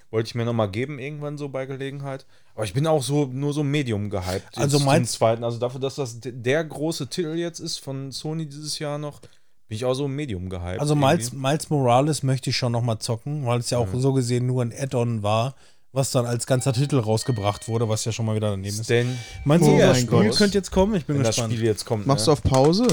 [0.10, 2.26] Wollte ich mir nochmal geben, irgendwann so bei Gelegenheit.
[2.56, 4.58] Aber ich bin auch so nur so Medium gehypt.
[4.58, 8.80] Also zum zweiten, also dafür, dass das der große Titel jetzt ist von Sony dieses
[8.80, 10.80] Jahr noch, bin ich auch so Medium gehypt.
[10.80, 11.32] Also Miles.
[11.32, 14.64] Miles Morales möchte ich schon noch mal zocken, weil es ja auch so gesehen nur
[14.64, 15.56] ein Add-on war,
[15.98, 18.86] was dann als ganzer Titel rausgebracht wurde, was ja schon mal wieder daneben ist.
[18.86, 20.38] Stan, Meinst Oh du, mein das Spiel Gott.
[20.38, 20.96] könnte jetzt kommen?
[20.96, 21.54] Ich bin wenn das gespannt.
[21.54, 22.08] Spiel jetzt kommt.
[22.08, 22.26] Machst ne?
[22.28, 22.88] du auf Pause?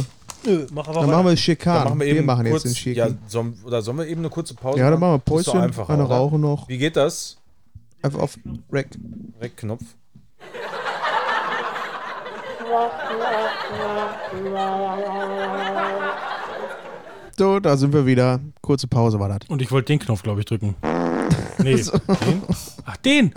[0.45, 1.57] Nö, mach aber Dann machen wir.
[1.57, 4.21] Dann machen wir eben machen kurz, jetzt den Shere ja, sollen, oder sollen wir eben
[4.23, 6.15] eine kurze Pause Ja, dann machen wir Päuschen, einfacher, eine oder?
[6.15, 6.69] Rauche noch.
[6.69, 7.37] Wie geht das?
[8.03, 8.39] Einfach auf
[8.73, 8.89] Rack.
[9.41, 9.83] Rec-Knopf.
[17.37, 18.41] So, da sind wir wieder.
[18.63, 19.49] Kurze Pause war das.
[19.49, 20.75] Und ich wollte den Knopf, glaube ich, drücken.
[21.59, 21.77] Nee,
[22.25, 22.43] den?
[22.85, 23.35] Ach, den!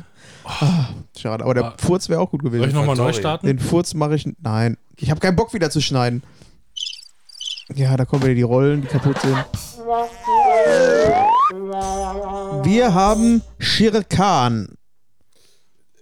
[1.18, 1.76] Schade, aber der Ah.
[1.78, 2.60] Furz wäre auch gut gewesen.
[2.62, 3.48] Soll ich nochmal neu starten?
[3.48, 4.28] Den Furz mache ich.
[4.42, 4.78] Nein.
[4.98, 6.24] Ich habe keinen Bock wieder zu schneiden.
[7.76, 9.36] Ja, da kommen wieder die Rollen, die kaputt sind.
[12.64, 14.70] Wir haben Shere Khan.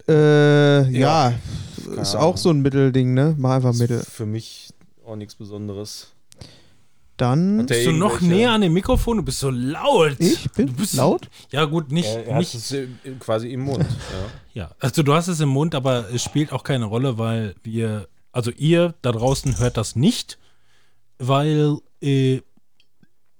[0.08, 1.32] Äh, ja.
[2.00, 2.28] Ist Ahnung.
[2.28, 3.34] auch so ein Mittelding, ne?
[3.38, 4.00] Mach einfach Mittel.
[4.00, 4.72] Für mich
[5.04, 6.12] auch nichts Besonderes.
[7.16, 7.60] Dann.
[7.60, 9.16] Hat der Bist du noch irgendwelche- näher an dem Mikrofon?
[9.18, 10.16] Du bist so laut.
[10.18, 11.28] Ich bin du bist laut?
[11.50, 12.08] Ja, gut, nicht.
[12.08, 12.88] Er, er hat nicht es äh,
[13.18, 13.86] quasi im Mund.
[14.54, 14.62] Ja.
[14.62, 14.70] ja.
[14.80, 18.08] Also, du hast es im Mund, aber es spielt auch keine Rolle, weil wir.
[18.32, 20.38] Also, ihr da draußen hört das nicht,
[21.18, 22.40] weil äh,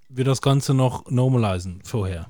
[0.09, 2.27] wir das Ganze noch normalisieren vorher.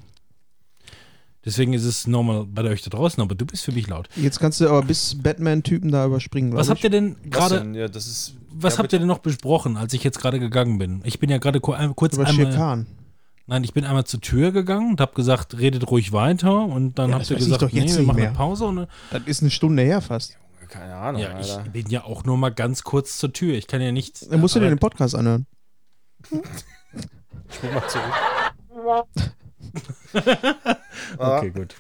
[1.47, 4.09] Deswegen ist es normal bei euch da draußen, aber du bist für mich laut.
[4.17, 6.53] Jetzt kannst du aber bis Batman-Typen da überspringen.
[6.53, 6.85] Was habt ich.
[6.85, 7.65] ihr denn gerade.
[7.79, 8.35] Ja, das ist.
[8.51, 11.01] Was ja, habt ihr denn noch besprochen, als ich jetzt gerade gegangen bin?
[11.05, 12.53] Ich bin ja gerade kurz Über einmal.
[12.53, 12.87] Khan.
[13.47, 16.65] Nein, ich bin einmal zur Tür gegangen und habe gesagt, redet ruhig weiter.
[16.65, 18.29] Und dann Ja, habt ihr ich gesagt, doch jetzt nee, wir machen mehr.
[18.31, 18.65] eine Pause.
[18.65, 20.37] Und, Das ist eine Stunde her fast.
[20.69, 21.71] Keine Ahnung, ja, ich Alter.
[21.71, 23.55] bin ja auch nur mal ganz kurz zur Tür.
[23.55, 24.27] Ich kann ja nichts.
[24.29, 25.47] Dann musst du dir den Podcast anhören.
[27.49, 29.07] Spul mal zurück.
[31.19, 31.75] Okay, gut.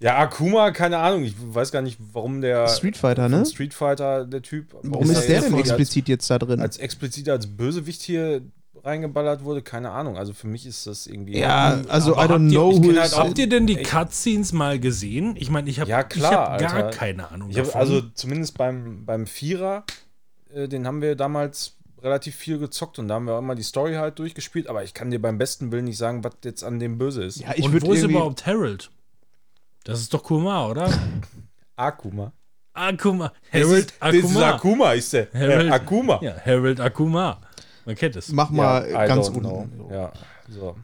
[0.00, 1.22] Ja, Akuma, keine Ahnung.
[1.22, 2.66] Ich weiß gar nicht, warum der.
[2.68, 3.46] Street Fighter, ne?
[3.46, 4.74] Street Fighter, der Typ.
[4.82, 6.60] Warum ist der jetzt denn als- explizit jetzt da drin?
[6.60, 8.42] Als explizit als Bösewicht hier
[8.82, 10.16] reingeballert wurde, keine Ahnung.
[10.16, 11.38] Also für mich ist das irgendwie.
[11.38, 12.98] Ja, also I don't habt ihr- know is.
[13.14, 15.36] halt Habt ihr denn die Ich- Cutscenes mal gesehen?
[15.38, 16.98] Ich meine, ich habe Ja, klar, ich hab gar Alter.
[16.98, 17.50] keine Ahnung.
[17.50, 17.80] Ich hab, davon.
[17.80, 19.84] also zumindest beim, beim Vierer,
[20.52, 23.62] äh, den haben wir damals relativ viel gezockt und da haben wir auch immer die
[23.62, 26.78] Story halt durchgespielt, aber ich kann dir beim besten Willen nicht sagen, was jetzt an
[26.78, 27.40] dem böse ist.
[27.40, 28.90] Ja, ich Und würde wo ist überhaupt Harold?
[29.84, 30.90] Das ist doch Kumar, oder?
[31.76, 32.32] Akuma.
[32.74, 33.32] Akuma.
[33.52, 34.50] Harold ist, das ist Akuma.
[34.54, 35.28] Akuma ist der.
[35.32, 36.18] Harold- Äh, Akuma.
[36.22, 37.40] Ja, Harold Akuma.
[37.84, 38.28] Man kennt es.
[38.32, 39.42] Mach mal Ja, ganz unten.
[39.76, 39.90] So.
[39.90, 40.12] Ja,
[40.48, 40.76] so.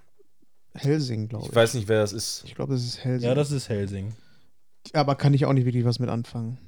[0.74, 1.56] Helsing, glaube Ich ich.
[1.56, 2.42] weiß nicht, wer das ist.
[2.46, 3.28] Ich glaube, das ist Helsing.
[3.28, 4.14] Ja, das ist Helsing.
[4.92, 6.58] Aber kann ich auch nicht wirklich was mit anfangen.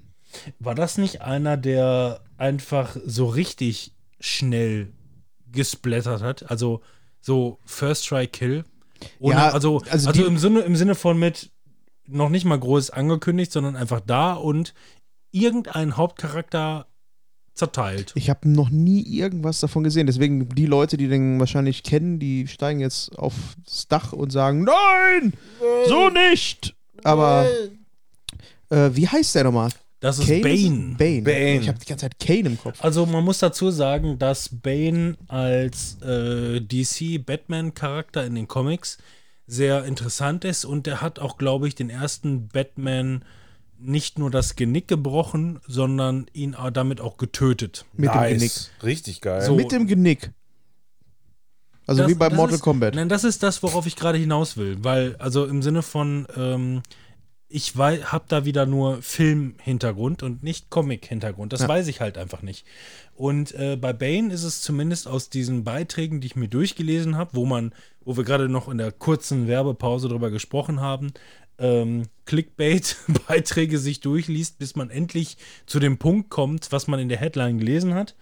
[0.59, 4.93] War das nicht einer, der einfach so richtig schnell
[5.51, 6.51] gesplattert hat?
[6.51, 6.83] Also
[7.21, 8.65] so First Try Kill?
[9.19, 11.51] Ohne, Ja, also also also, im, Sinne, im Sinne von mit
[12.07, 14.75] noch nicht mal groß angekündigt, sondern einfach da und
[15.33, 16.87] irgendein Hauptcharakter
[17.55, 18.13] zerteilt.
[18.15, 20.07] Ich habe noch nie irgendwas davon gesehen.
[20.07, 25.35] Deswegen die Leute, die den wahrscheinlich kennen, die steigen jetzt aufs Dach und sagen: Nein,
[25.87, 26.75] so nicht.
[27.05, 27.47] Aber
[28.71, 29.71] äh, wie heißt der nochmal?
[30.01, 30.41] Das ist Kane?
[30.41, 30.95] Bane.
[30.97, 31.23] Bane.
[31.23, 31.61] Bane.
[31.61, 32.83] Ich habe die ganze Zeit Kane im Kopf.
[32.83, 38.97] Also man muss dazu sagen, dass Bane als äh, DC-Batman-Charakter in den Comics
[39.47, 43.25] sehr interessant ist und der hat auch, glaube ich, den ersten Batman
[43.79, 47.85] nicht nur das Genick gebrochen, sondern ihn damit auch getötet.
[47.93, 48.53] Mit dem Genick.
[48.83, 49.43] Richtig geil.
[49.43, 49.55] So.
[49.55, 50.31] Mit dem Genick.
[51.87, 52.95] Also Das- wie bei Mortal ist, Kombat.
[52.95, 56.83] Nein, das ist das, worauf ich gerade hinaus will, weil also im Sinne von ähm,
[57.53, 61.53] ich habe da wieder nur Film-Hintergrund und nicht Comic-Hintergrund.
[61.53, 61.69] Das Ja.
[61.69, 62.65] weiß ich halt einfach nicht.
[63.15, 67.31] Und äh, bei Bane ist es zumindest aus diesen Beiträgen, die ich mir durchgelesen habe,
[67.35, 67.75] wo man,
[68.05, 71.13] wo wir gerade noch in der kurzen Werbepause drüber gesprochen haben,
[71.59, 75.37] ähm, Clickbait-Beiträge sich durchliest, bis man endlich
[75.67, 78.15] zu dem Punkt kommt, was man in der Headline gelesen hat.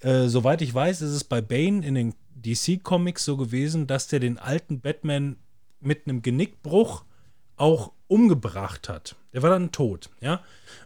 [0.00, 4.20] Äh, soweit ich weiß, ist es bei Bane in den DC-Comics so gewesen, dass der
[4.20, 5.36] den alten Batman
[5.80, 7.04] mit einem Genickbruch
[7.60, 9.16] auch umgebracht hat.
[9.32, 10.40] Der war dann tot, ja.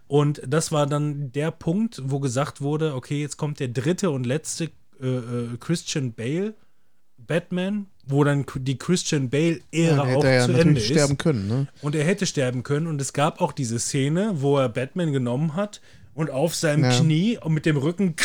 [0.09, 4.25] Und das war dann der Punkt, wo gesagt wurde, okay, jetzt kommt der dritte und
[4.27, 4.70] letzte
[5.01, 6.55] äh, äh, Christian Bale
[7.16, 10.87] Batman, wo dann die Christian Bale ja, Ära dann auch er ja zu Ende ist.
[10.89, 11.47] sterben können.
[11.49, 11.68] Ne?
[11.83, 12.87] Und er hätte sterben können.
[12.89, 15.81] Und es gab auch diese Szene, wo er Batman genommen hat
[16.14, 16.99] und auf seinem Ja.
[16.99, 18.16] Knie und mit dem Rücken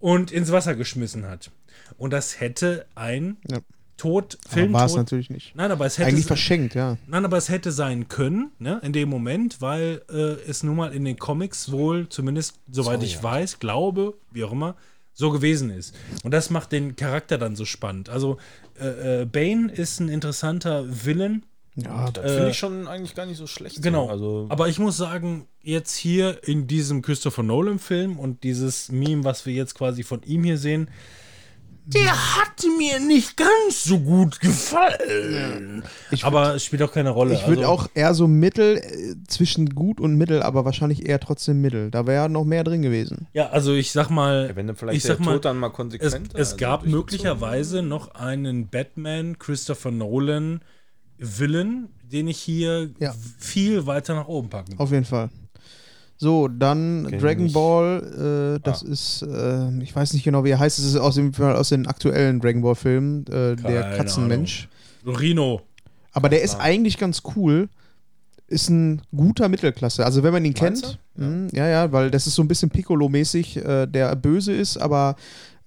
[0.00, 1.50] und ins Wasser geschmissen hat.
[1.98, 3.58] Und das hätte ein Ja.
[4.02, 5.54] Tod, Aber war es natürlich nicht.
[5.54, 6.98] Nein, aber es hätte Eigentlich verschenkt, ja.
[7.06, 10.92] Nein, aber es hätte sein können, ne, in dem Moment, weil äh, es nun mal
[10.92, 13.22] in den Comics wohl, zumindest soweit So, ich ja.
[13.22, 14.74] weiß, glaube, wie auch immer,
[15.12, 15.94] so gewesen ist.
[16.24, 18.08] Und das macht den Charakter dann so spannend.
[18.08, 18.38] Also,
[18.80, 21.44] äh, äh, Bane ist ein interessanter Villain.
[21.76, 23.80] Ja, das äh, finde ich schon eigentlich gar nicht so schlecht.
[23.82, 24.08] Genau.
[24.08, 29.46] Also, Aber ich muss sagen, jetzt hier in diesem Christopher Nolan-Film und dieses Meme, was
[29.46, 30.88] wir jetzt quasi von ihm hier sehen,
[31.84, 35.82] der hat mir nicht ganz so gut gefallen.
[36.10, 37.34] Ich aber es spielt auch keine Rolle.
[37.34, 41.18] Ich würde Also- auch eher so Mittel, äh, zwischen gut und Mittel, aber wahrscheinlich eher
[41.20, 41.90] trotzdem Mittel.
[41.90, 43.26] Da wäre noch mehr drin gewesen.
[43.32, 45.58] Ja, also ich sag mal, ja, wenn dann vielleicht ich sag der mal, Tod dann
[45.58, 50.60] mal es, konsequent es gab möglicherweise noch einen Batman Christopher Nolan
[51.18, 53.14] Villain, den ich hier Ja.
[53.38, 54.78] viel weiter nach oben packen.
[54.78, 55.30] Auf jeden Fall.
[56.22, 57.52] So, dann Kenn ich Dragon nicht.
[57.52, 58.88] Ball, äh, das Ah.
[58.88, 61.88] ist, äh, ich weiß nicht genau, wie er heißt, es ist aus, dem, aus den
[61.88, 64.68] aktuellen Dragon Ball Filmen, äh, der Katzenmensch.
[65.04, 65.62] Rino.
[66.12, 67.68] Aber der ist eigentlich ganz cool.
[68.46, 70.04] Ist ein guter Mittelklasse.
[70.04, 71.48] Also wenn man ihn kennt, du?
[71.52, 71.64] ja.
[71.64, 75.16] ja, ja, weil das ist so ein bisschen Piccolo-mäßig, äh, der böse ist, aber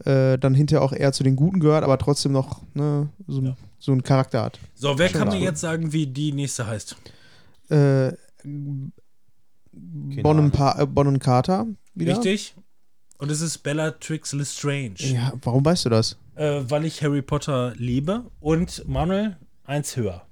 [0.06, 3.58] äh, dann hinterher auch eher zu den Guten gehört, aber trotzdem noch ne, so, ein-
[3.80, 4.58] so einen Charakter hat.
[4.74, 6.96] So, wer Schon kann mir jetzt sagen, wie die nächste heißt?
[7.72, 8.14] Äh,
[9.76, 12.14] Bonham, Pa- äh, Bonham Carter wieder.
[12.18, 12.56] Richtig?
[13.18, 14.96] Und es ist Bellatrix Lestrange.
[15.00, 16.18] Ja, warum weißt du das?
[16.36, 18.26] Äh, weil ich Harry Potter liebe.
[18.40, 20.26] Und Manuel, eins höher.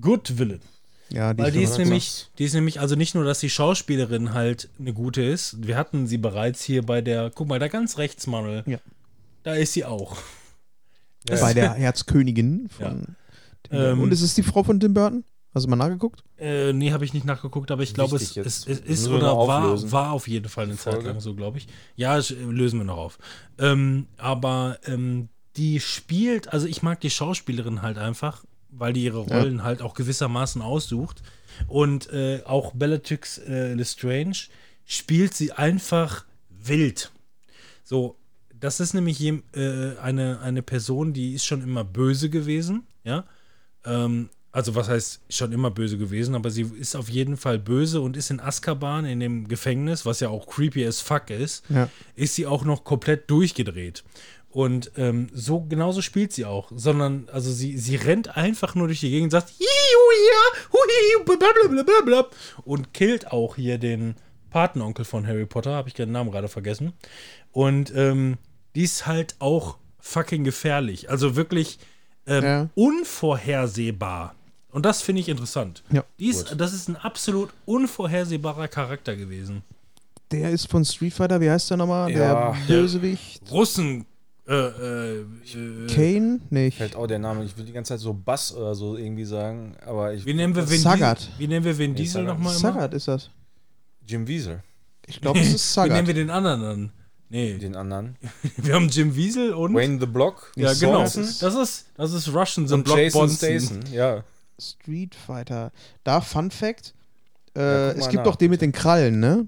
[0.00, 0.60] Good Villain.
[1.08, 4.68] Ja, Weil die ist nämlich, die ist nämlich, also nicht nur, dass die Schauspielerin halt
[4.78, 8.28] eine gute ist, wir hatten sie bereits hier bei der, guck mal, da ganz rechts,
[8.28, 8.62] Manuel.
[8.66, 8.78] Ja.
[9.42, 10.16] Da ist sie auch.
[11.26, 13.16] bei der Herzkönigin von Burton.
[13.72, 15.24] Ähm, Und ist es die Frau von Tim Burton?
[15.52, 16.22] Hast du mal nachgeguckt?
[16.38, 19.90] Äh, nee, habe ich nicht nachgeguckt, aber ich glaube, es, es, es ist oder war,
[19.90, 21.66] war auf jeden Fall eine Zeit lang so, glaube ich.
[21.96, 23.18] Ja, sch- lösen wir noch auf.
[23.58, 29.24] Ähm, aber ähm, die spielt, also ich mag die Schauspielerin halt einfach, weil die ihre
[29.26, 29.38] Ja.
[29.38, 31.22] Rollen halt auch gewissermaßen aussucht.
[31.66, 34.36] Und äh, auch Bellatrix äh, Lestrange
[34.86, 37.10] spielt sie einfach wild.
[37.82, 38.16] So,
[38.54, 39.40] das ist nämlich äh,
[40.00, 43.24] eine, eine Person, die ist schon immer böse gewesen, ja.
[43.84, 48.00] Ähm, also was heißt schon immer böse gewesen, aber sie ist auf jeden Fall böse
[48.00, 51.88] und ist in Azkaban in dem Gefängnis, was ja auch creepy as fuck ist, Ja.
[52.16, 54.02] ist sie auch noch komplett durchgedreht.
[54.52, 58.98] Und ähm, so genauso spielt sie auch, sondern also sie, sie rennt einfach nur durch
[58.98, 59.52] die Gegend, sagt
[62.64, 64.16] und killt auch hier den
[64.50, 66.92] Patenonkel von Harry Potter, habe ich den Namen gerade vergessen.
[67.52, 68.38] Und ähm,
[68.74, 71.78] die ist halt auch fucking gefährlich, also wirklich
[72.26, 72.68] ähm, Ja.
[72.74, 74.34] unvorhersehbar.
[74.72, 75.82] Und das finde ich interessant.
[75.90, 76.04] Ja.
[76.18, 79.62] Die ist, das ist ein absolut unvorhersehbarer Charakter gewesen.
[80.30, 82.10] Der ist von Street Fighter, wie heißt der nochmal?
[82.10, 82.52] Ja.
[82.52, 83.42] der Bösewicht.
[83.50, 84.06] Russen.
[84.46, 86.40] Äh, äh, äh, Kane?
[86.50, 86.70] Nee.
[86.70, 87.44] Fällt auch der Name.
[87.44, 90.24] Ich will die ganze Zeit so Bass oder so irgendwie sagen, aber ich.
[90.26, 91.20] wie nennen wir Vin Sagat.
[91.20, 91.32] Diesel?
[91.38, 92.38] Wie nennen wir Vin Diesel Sagat.
[92.38, 92.54] nochmal?
[92.54, 93.30] Sagat ist das.
[94.06, 94.62] Jim Wiesel,
[95.06, 96.06] Ich glaube, es ist Wie nennen Sagat.
[96.08, 96.92] wir den anderen dann?
[97.28, 98.16] Nee, den anderen.
[98.56, 99.72] wir haben Jim Wiesel und.
[99.74, 100.50] Wayne the Block.
[100.56, 101.02] ja, genau.
[101.02, 103.60] Das ist, das ist Russian, ein und Block Jason Bonson.
[103.60, 103.92] Statham.
[103.92, 104.24] Ja.
[104.60, 105.72] Street Fighter.
[106.04, 106.94] Da, Fun Fact:
[107.56, 109.46] äh, Ja, guck Es gibt nach, doch den mit den Krallen, ne?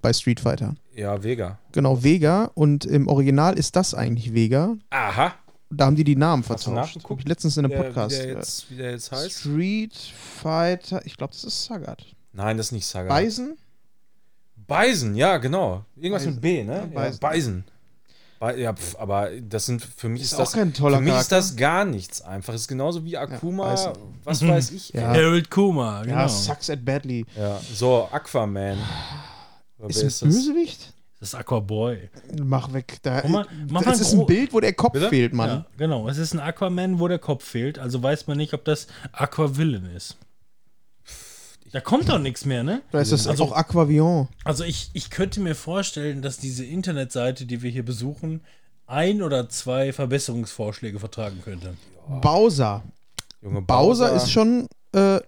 [0.00, 0.74] Bei Street Fighter.
[0.94, 1.58] Ja, Vega.
[1.72, 2.50] Genau, Vega.
[2.54, 4.76] Und im Original ist das eigentlich Vega.
[4.90, 5.34] Aha.
[5.70, 6.98] Da haben die die Namen vertauscht.
[7.08, 8.16] Hab ich letztens in einem Der, Podcast.
[8.18, 9.40] Wie der, jetzt, wie der jetzt heißt?
[9.40, 11.04] Street Fighter.
[11.04, 12.04] Ich glaube, das ist Sagat.
[12.32, 13.18] Nein, das ist nicht Saga.
[13.18, 13.56] Bison?
[14.66, 15.84] Bison, ja, genau.
[15.96, 16.34] Irgendwas Bison.
[16.34, 16.90] mit B, ne?
[16.94, 17.64] Ja, Ja, Bison.
[18.56, 21.12] Ja, pf, aber das sind für mich Ist ist, auch das kein toller für mich
[21.12, 21.36] ist Charakter.
[21.36, 22.54] das gar nichts einfach.
[22.54, 23.92] Es ist genauso wie Akuma, Bison.
[24.24, 24.90] was weiß ich.
[24.90, 25.08] Ja.
[25.08, 26.14] Harold Kuma, genau.
[26.16, 27.26] Ja, sucks at badly.
[27.36, 28.78] Ja, so Aquaman.
[29.88, 30.28] Ist ist das?
[30.28, 30.92] Bösewicht?
[31.20, 32.10] Das ist Aquaboy.
[32.44, 32.98] Mach weg.
[33.02, 35.08] Da, mach mal das ist ein Bild, wo der Kopf Bitte?
[35.08, 35.48] fehlt, Mann.
[35.50, 36.08] Ja, genau.
[36.08, 37.78] Es ist ein Aquaman, wo der Kopf fehlt.
[37.80, 40.16] Also weiß man nicht, ob das Aquavillain ist.
[41.72, 42.82] Da kommt doch nichts mehr, ne?
[42.92, 44.28] Oder ist das Also- auch Aquavion?
[44.44, 48.40] Also ich, ich könnte mir vorstellen, dass diese Internetseite, die wir hier besuchen,
[48.86, 51.74] ein oder zwei Verbesserungsvorschläge vertragen könnte.
[52.22, 52.82] Bowser.
[53.42, 55.20] Junge, Bowser ist schon äh,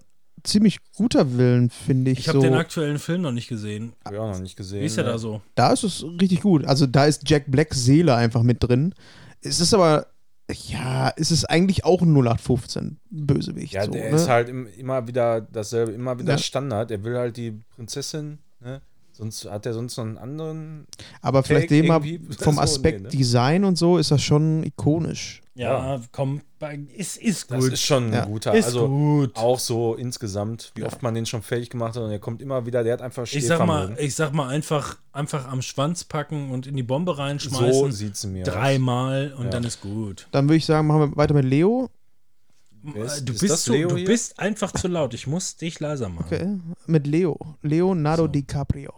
[0.43, 2.21] ziemlich guter Willen, finde ich.
[2.21, 2.43] Ich habe so.
[2.43, 3.93] den aktuellen Film noch nicht gesehen.
[4.05, 4.81] Hab ich auch noch nicht gesehen.
[4.81, 5.11] Wie ist der ne?
[5.11, 5.43] da so?
[5.55, 6.65] Da ist es richtig gut.
[6.65, 8.95] Also da ist Jack Blacks Seele einfach mit drin.
[9.43, 10.07] Es ist aber,
[10.53, 13.73] ja, es ist eigentlich auch ein 0815 Bösewicht.
[13.73, 14.17] Ja, so, der ne?
[14.17, 16.39] ist halt im, immer wieder dasselbe, immer wieder Ja.
[16.39, 16.91] Standard.
[16.91, 18.81] Er will halt die Prinzessin, ne?
[19.21, 20.87] Sonst hat er sonst noch einen anderen.
[21.23, 23.09] aber vielleicht Fake dem vom So, Aspekt nee, ne?
[23.11, 25.43] Design und so ist das schon ikonisch.
[25.55, 27.73] Ja, komm, bei- ist, ist Das gut.
[27.75, 28.25] ist schon ein Ja.
[28.25, 28.55] guter.
[28.55, 29.37] Ist also gut.
[29.37, 32.65] auch so insgesamt, wie oft man den schon fertig gemacht hat und er kommt immer
[32.65, 36.51] wieder, der hat einfach Ich sag mal, ich sag mal einfach, einfach am Schwanz packen
[36.51, 37.93] und in die Bombe So reinschmeißen.
[37.93, 39.51] sieht sie mir dreimal und Ja.
[39.51, 40.29] dann ist gut.
[40.31, 41.91] Dann würde ich sagen, machen wir weiter mit Leo.
[42.95, 45.13] Ist- du ist bist so, Leo du bist einfach zu laut.
[45.15, 46.27] Ich muss dich leiser machen.
[46.27, 46.59] Okay.
[46.87, 47.39] Mit Leo.
[47.63, 48.93] Leonardo DiCaprio.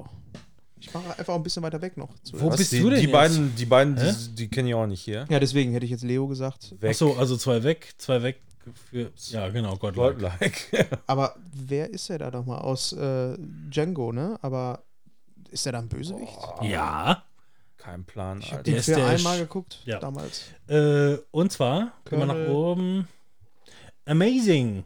[0.79, 2.09] Ich mache einfach ein bisschen weiter weg noch.
[2.33, 3.13] Wo Was, bist die, du denn die jetzt?
[3.13, 5.27] beiden, die beiden, die, die kenne ich auch nicht hier.
[5.29, 6.75] Ja, deswegen hätte ich jetzt Leo gesagt.
[6.81, 6.91] Weg.
[6.91, 8.41] Achso, also zwei weg, zwei weg
[8.91, 9.11] für.
[9.31, 9.95] Ja, genau, Gott.
[9.95, 10.87] Godlike.
[11.07, 12.61] Aber wer ist er da nochmal?
[12.61, 13.37] Aus äh,
[13.71, 14.39] Django, ne?
[14.43, 14.83] Aber
[15.51, 16.37] ist er da ein Bösewicht?
[16.63, 17.25] Ja.
[17.79, 18.63] Kein Plan, Ich habe Alter.
[18.65, 19.99] den Der ist für einmal geguckt, Ja.
[19.99, 20.43] damals.
[20.69, 23.09] Äh, und zwar, können wir nach Colonel- oben.
[24.07, 24.85] Amazing.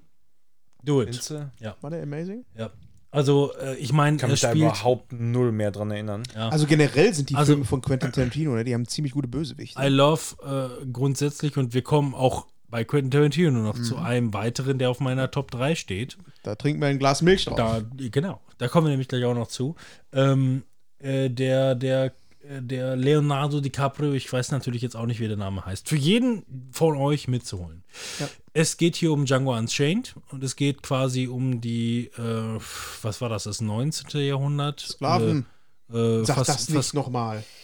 [0.82, 1.08] Do it.
[1.08, 1.50] Inze?
[1.80, 2.44] War der Amazing?
[2.56, 2.70] Ja.
[3.10, 4.64] Also, äh, ich meine, Ich kann mich da spielt.
[4.64, 6.22] überhaupt null mehr dran erinnern.
[6.34, 6.48] Ja.
[6.50, 8.64] Also generell sind die Also- Filme von Quentin Tarantino, ne?
[8.64, 9.80] Die haben ziemlich gute Bösewichte.
[9.82, 13.84] I love äh, grundsätzlich und wir kommen auch bei Quentin Tarantino noch Mhm.
[13.84, 16.18] zu einem weiteren, der auf meiner Top 3 steht.
[16.42, 17.56] Da trinken wir ein Glas Milch drauf.
[17.56, 19.76] Da, genau, da kommen wir nämlich gleich auch noch zu.
[20.12, 20.64] Ähm,
[20.98, 22.12] äh, der, der
[22.60, 26.44] der Leonardo DiCaprio, ich weiß natürlich jetzt auch nicht, wie der Name heißt, für jeden
[26.72, 27.82] von euch mitzuholen.
[28.18, 28.28] Ja.
[28.52, 32.58] Es geht hier um Django Unchained und es geht quasi um die, äh,
[33.02, 34.20] was war das, das 19.
[34.20, 34.80] Jahrhundert?
[34.80, 35.46] Sklaven.
[35.92, 37.44] Äh, äh, Sag fast- das nicht nochmal.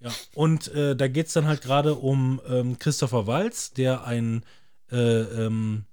[0.00, 4.44] Ja, und äh, da geht es dann halt gerade um ähm, Christopher Walz, der ein
[4.92, 5.86] äh, ähm,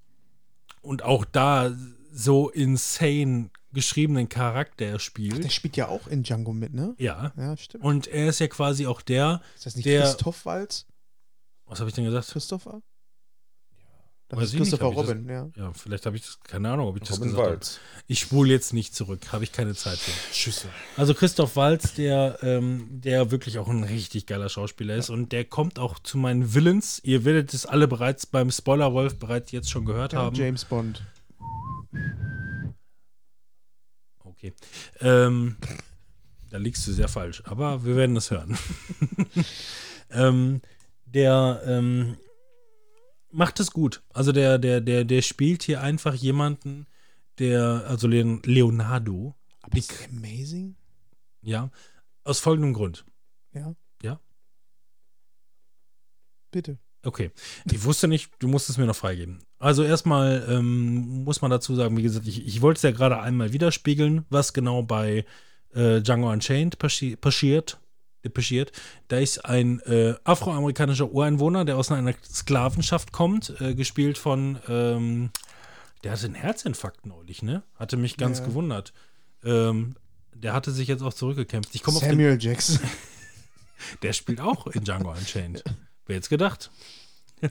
[0.80, 1.72] und auch da
[2.12, 5.52] so insane geschriebenen Charakter Der spielt.
[5.52, 6.94] spielt ja auch in Django mit, ne?
[6.98, 7.32] Ja.
[7.36, 7.84] Ja, stimmt.
[7.84, 10.86] Und er ist ja quasi auch der, Ist das nicht der- Christoph Walz?
[11.66, 12.28] was habe ich denn gesagt?
[12.30, 12.80] Christopher?
[14.28, 15.50] Das Weiß ist nicht, Christopher hab ich das- Robin, ja.
[15.56, 17.54] Ja, vielleicht habe ich das, keine Ahnung, ob ich das Robin gesagt habe.
[17.56, 17.78] Walz.
[18.08, 20.10] Ich spule jetzt nicht zurück, habe ich keine Zeit für.
[20.34, 20.68] Schüsse.
[20.96, 25.44] Also Christoph Walz, der, ähm, der wirklich auch ein richtig geiler Schauspieler ist und der
[25.44, 27.00] kommt auch zu meinen Villains.
[27.04, 30.34] Ihr werdet es alle bereits beim Spoiler-Wolf bereits jetzt schon gehört ja haben.
[30.34, 31.02] James Bond.
[34.48, 34.54] Okay.
[35.00, 35.56] Ähm,
[36.50, 38.56] da liegst du sehr falsch, aber wir werden es hören.
[40.10, 40.60] ähm,
[41.04, 42.16] der ähm,
[43.30, 44.02] macht es gut.
[44.12, 46.86] Also der, der, der, der spielt hier einfach jemanden,
[47.38, 50.76] der, also Leon- Leonardo, Aber ist der amazing?
[51.42, 51.70] ja,
[52.24, 53.04] aus folgendem Grund.
[53.52, 53.74] Ja.
[54.02, 54.20] Ja?
[56.50, 56.78] Bitte.
[57.06, 57.30] Okay.
[57.70, 59.38] Ich wusste nicht, du musst es mir noch freigeben.
[59.58, 63.20] Also erstmal ähm, muss man dazu sagen, wie gesagt, ich, ich wollte es ja gerade
[63.20, 65.24] einmal widerspiegeln, was genau bei
[65.74, 67.78] äh, Django Unchained passi passiert.
[68.22, 68.72] äh, passiert.
[69.08, 75.30] Da ist ein äh, afroamerikanischer Ureinwohner, der aus einer Sklavenschaft kommt, äh, gespielt von, ähm,
[76.02, 77.62] der hatte einen Herzinfarkt neulich, ne?
[77.76, 78.46] Hatte mich ganz Ja.
[78.46, 78.92] gewundert.
[79.44, 79.94] Ähm,
[80.34, 81.74] der hatte sich jetzt auch zurückgekämpft.
[81.74, 82.80] Ich komme auf den Samuel Jackson.
[84.02, 85.62] der spielt auch in Django Unchained.
[86.06, 86.70] Wer jetzt gedacht?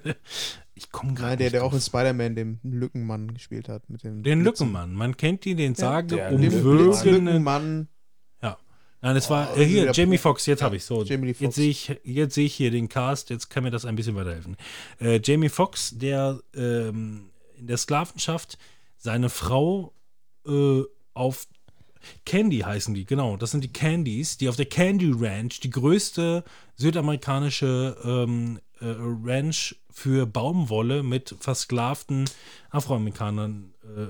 [0.75, 1.29] ich komme gerade.
[1.31, 1.85] Nein, der, nicht der auch in drauf.
[1.85, 3.89] Spider-Man den Lückenmann gespielt hat.
[3.89, 4.67] Mit dem Den Blitzen.
[4.67, 4.93] Lückenmann.
[4.93, 6.63] Man kennt ihn, den sage umwogenen.
[6.77, 7.87] Blitzlückenmann.
[8.41, 8.57] Ja.
[9.01, 10.45] Nein, es war Oh, äh, hier Jamie Foxx.
[10.45, 11.03] Jetzt Ja, habe ich so.
[11.03, 11.41] Jamie Lee Foxx.
[11.41, 13.29] Jetzt sehe ich, jetzt sehe ich hier den Cast.
[13.29, 14.57] Jetzt kann mir das ein bisschen weiterhelfen.
[14.99, 18.57] Äh, Jamie Foxx, der ähm, in der Sklavenschaft
[18.97, 19.93] seine Frau
[20.47, 20.81] äh,
[21.13, 21.47] auf
[22.25, 23.35] Candy heißen die, genau.
[23.37, 26.43] Das sind die Candies, die auf der Candy Ranch, die größte
[26.75, 32.25] südamerikanische ähm, äh, Ranch für Baumwolle mit versklavten
[32.69, 34.01] Afroamerikanern äh,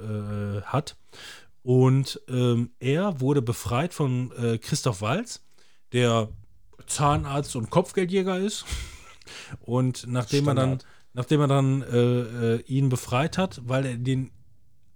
[0.58, 0.98] äh, hat.
[1.62, 5.44] Und ähm, er wurde befreit von äh, Christoph Walz,
[5.94, 6.30] der
[6.88, 8.66] Zahnarzt und Kopfgeldjäger ist.
[9.62, 10.86] Und nachdem er dann, Standard.
[11.14, 14.30] nachdem er dann äh, äh, ihn befreit hat, weil er den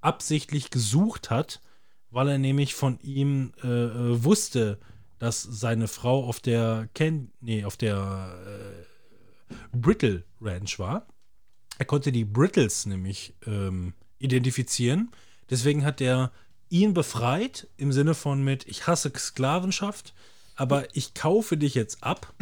[0.02, 1.62] absichtlich gesucht hat,
[2.12, 4.80] weil er nämlich von ihm äh, wusste,
[5.20, 8.36] dass seine Frau auf der Ken nee, auf der
[9.50, 11.08] äh, Brittle Ranch war.
[11.78, 15.12] Er konnte die Brittles nämlich ähm, identifizieren.
[15.50, 16.32] Deswegen hat er
[16.70, 20.14] ihn befreit im Sinne von mit ich hasse Sklavenschaft,
[20.56, 22.34] aber ich kaufe dich jetzt ab,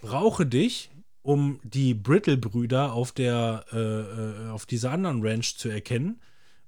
[0.00, 0.90] brauche dich,
[1.22, 6.20] um die Brittle-Brüder auf der äh, äh, auf dieser anderen Ranch zu erkennen,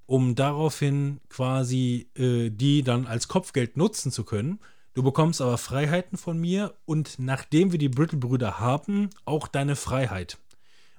[0.06, 4.60] um daraufhin quasi äh, die dann als Kopfgeld nutzen zu können.
[4.94, 10.38] Du bekommst aber Freiheiten von mir und nachdem wir die Brittle-Brüder haben, auch deine Freiheit.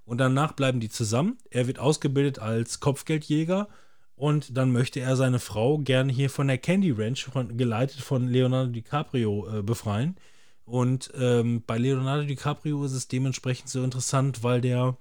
[0.05, 1.37] Und danach bleiben die zusammen.
[1.49, 3.69] Er wird ausgebildet als Kopfgeldjäger
[4.17, 8.27] und dann möchte er seine Frau gerne hier von der Candy Ranch, von, geleitet von
[8.27, 10.17] Leonardo DiCaprio, äh, befreien.
[10.65, 14.97] Und ähm, bei Leonardo DiCaprio ist es dementsprechend so interessant, weil der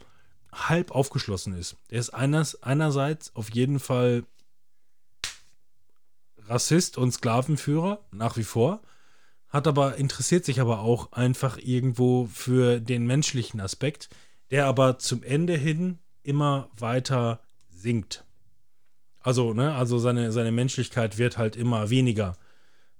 [0.52, 1.76] halb aufgeschlossen ist.
[1.90, 4.22] Der ist eines, einerseits auf jeden Fall
[6.46, 8.82] Rassist und Sklavenführer, nach wie vor,
[9.48, 14.08] hat aber, interessiert sich aber auch einfach irgendwo für den menschlichen Aspekt,
[14.50, 17.40] der aber zum Ende hin immer weiter
[17.70, 18.24] sinkt.
[19.20, 22.36] Also, ne, also seine, seine Menschlichkeit wird halt immer weniger.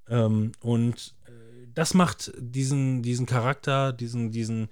[0.08, 4.68] Ähm, und äh, das macht diesen, diesen Charakter, diesen, diesen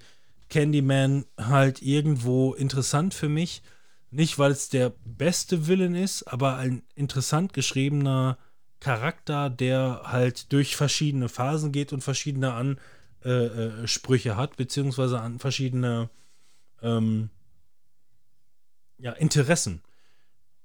[0.49, 3.61] Candyman halt irgendwo interessant für mich.
[4.09, 8.37] Nicht, weil es der beste Villain ist, aber ein interessant geschriebener
[8.83, 15.39] Charakter, der halt durch verschiedene Phasen geht und verschiedene Ansprüche äh, Sprüche hat, beziehungsweise an
[15.39, 16.09] verschiedene
[16.81, 17.29] ähm,
[18.97, 19.81] ja, Interessen.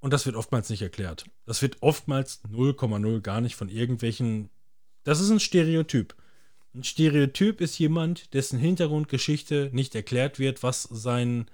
[0.01, 1.27] Und das wird oftmals nicht erklärt.
[1.47, 4.51] Das wird oftmals 0,0 gar nicht von irgendwelchen.
[5.05, 6.17] Das ist ein Stereotyp.
[6.75, 11.47] Ein Stereotyp ist jemand, dessen Hintergrundgeschichte nicht erklärt wird, was sein,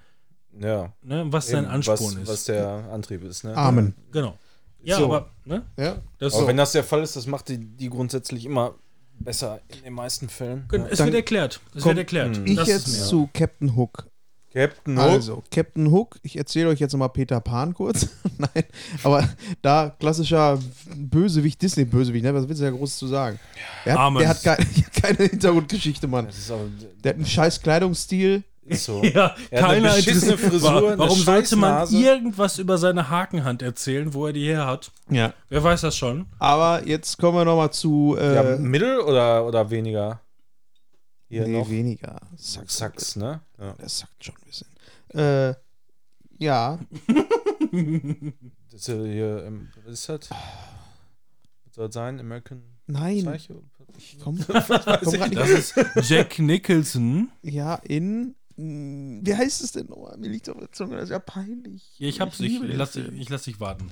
[0.58, 0.94] Ja.
[1.02, 2.28] ne, was sein Eben, Ansporn was, ist.
[2.28, 3.54] Was der Antrieb ist, ne?
[3.54, 3.94] Amen.
[4.10, 4.38] genau.
[4.84, 5.04] Ja, So.
[5.06, 5.96] aber ne, Ja.
[6.18, 8.74] das Aber ist wenn das der Fall ist, das macht die, die grundsätzlich immer
[9.18, 10.66] besser in den meisten Fällen.
[10.68, 11.60] Gen- Es Dann wird erklärt.
[11.74, 12.40] Es wird erklärt.
[12.44, 14.06] Ich Das jetzt zu Captain Hook.
[14.52, 15.04] Captain Hook.
[15.04, 18.08] Also, Captain Hook, ich erzähle euch jetzt nochmal Peter Pan kurz.
[18.38, 18.64] Nein,
[19.02, 19.28] aber
[19.62, 20.60] da klassischer
[20.96, 22.32] Bösewicht, Disney-Bösewicht, ne?
[22.34, 23.40] was willst du da groß zu sagen?
[23.84, 24.66] Der hat, der hat keine,
[25.02, 26.26] keine Hintergrundgeschichte, Mann.
[26.26, 26.60] Das ist auch,
[27.02, 28.44] Der hat einen scheiß Kleidungsstil.
[28.66, 29.02] Ist so.
[29.04, 33.62] Ja, Er hat eine keiner beschissene interessiert- Frisur, Warum sollte man irgendwas über seine Hakenhand
[33.62, 34.90] erzählen, wo er die her hat?
[35.10, 35.32] Ja.
[35.48, 36.26] Wer weiß das schon?
[36.38, 38.16] Aber jetzt kommen wir nochmal zu.
[38.18, 40.20] Äh, ja, Mittel oder, oder weniger?
[41.28, 41.68] Hier nee, noch.
[41.70, 42.20] weniger.
[42.36, 43.40] Sack, Sachs, ne?
[43.58, 43.72] Ja.
[43.72, 44.68] Der sagt schon ein bisschen.
[45.14, 45.54] Äh,
[46.38, 46.78] ja,
[48.70, 50.30] Das ist ja hier, ähm, was ist das?
[50.30, 52.20] Was soll das sein?
[52.20, 53.24] American nein.
[53.24, 53.62] Psycho?
[53.96, 55.74] Ich komm, komm Das ist
[56.08, 57.30] Jack Nicholson.
[57.42, 58.34] Ja, in.
[58.56, 60.16] Mh, Wie heißt es denn nochmal?
[60.18, 61.82] Mir liegt auf der Zunge, das ist ja peinlich.
[61.98, 63.90] Ich hab's Ich den lass, ich lass dich warten.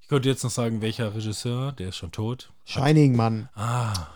[0.00, 2.52] Ich könnte jetzt noch sagen, welcher Regisseur, der ist schon tot.
[2.64, 3.48] Shining, Mann.
[3.54, 4.06] Ah,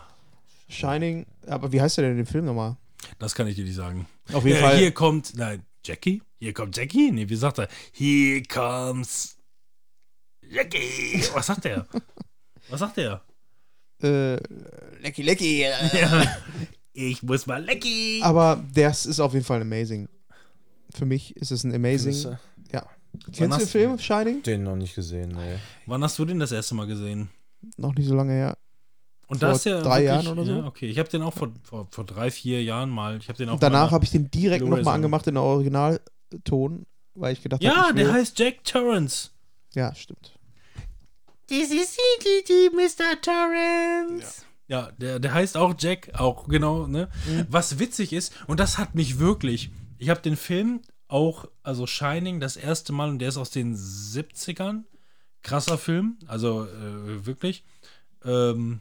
[0.69, 1.25] Shining.
[1.47, 2.77] Aber wie heißt der denn in dem Film nochmal?
[3.19, 4.07] das kann ich dir nicht sagen.
[4.31, 4.77] Auf jeden Äh, Fall.
[4.77, 6.21] Hier kommt, nein, Jackie?
[6.39, 7.11] Hier kommt Jackie?
[7.11, 7.67] Nee, wie sagt er?
[7.91, 9.37] Here comes
[10.47, 11.23] Jackie.
[11.33, 11.87] Was sagt er?
[12.69, 13.21] Was sagt er?
[14.01, 14.35] Äh,
[15.01, 15.61] lecky, lecky.
[15.63, 15.77] Ja.
[16.93, 18.21] Ich muss mal Lecky.
[18.23, 20.09] Aber das ist auf jeden Fall amazing.
[20.93, 22.13] Für mich ist es ein amazing.
[22.13, 22.37] Findest
[22.73, 22.85] Ja.
[23.33, 24.43] Kennst du den Film Shining?
[24.43, 25.57] Den noch nicht gesehen, nee.
[25.85, 27.29] Wann hast du den das erste Mal gesehen?
[27.77, 28.57] Noch nicht so lange her.
[29.27, 30.51] Und Vor das ist ja drei wirklich- Jahren oder so?
[30.51, 33.17] Ja, okay, ich habe den auch vor, vor, vor drei, vier Jahren mal.
[33.17, 36.85] Ich habe den auch Und danach habe ich den direkt nochmal angemacht in der Originalton,
[37.15, 39.29] weil ich gedacht Ja, habe, ich der will- heißt Jack Torrance.
[39.73, 40.33] Ja, stimmt.
[41.47, 41.97] This is
[42.73, 43.21] Mr.
[43.21, 44.41] Torrance.
[44.41, 47.09] Ja, der, der heißt auch Jack, auch genau, ne?
[47.49, 52.39] Was witzig ist, und das hat mich wirklich, ich habe den Film auch, also Shining,
[52.39, 54.83] das erste Mal, und der ist aus den 70ern.
[55.43, 57.63] Krasser Film, also äh, wirklich.
[58.23, 58.79] Ähm,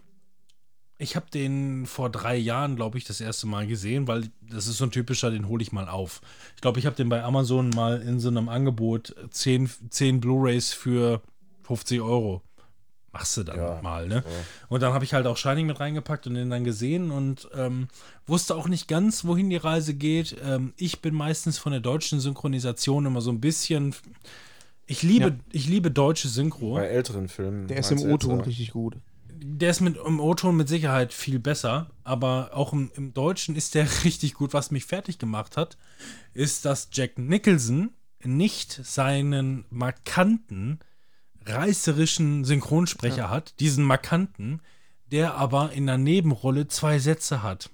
[0.99, 4.77] ich habe den vor drei Jahren, glaube ich, das erste Mal gesehen, weil das ist
[4.77, 6.21] so ein typischer, den hole ich mal auf.
[6.55, 10.75] Ich glaube, ich habe den bei Amazon mal in so einem Angebot 10, 10 Blu-Rays
[10.75, 11.23] für
[11.63, 12.43] 50 Euro.
[13.13, 14.23] Machst du dann Ja, mal, ne?
[14.69, 17.89] Und dann habe ich halt auch Shining mit reingepackt und den dann gesehen und ähm,
[18.27, 20.37] wusste auch nicht ganz, wohin die Reise geht.
[20.45, 23.95] Ähm, ich bin meistens von der deutschen Synchronisation immer so ein bisschen.
[24.87, 25.35] Ich liebe, Ja.
[25.51, 26.75] ich liebe deutsche Synchro.
[26.75, 27.67] Bei älteren Filmen.
[27.67, 28.97] Der ist im O-Ton richtig gut.
[29.43, 33.75] Der ist mit im O-Ton mit Sicherheit viel besser, aber auch im, im Deutschen ist
[33.75, 34.53] der richtig gut.
[34.55, 35.79] Was mich fertig gemacht hat,
[36.35, 37.91] ist, dass Jack Nicholson
[38.23, 40.79] nicht seinen markanten,
[41.47, 44.61] reißerischen Synchronsprecher hat, diesen markanten,
[45.11, 47.71] der aber in der Nebenrolle zwei Sätze hat.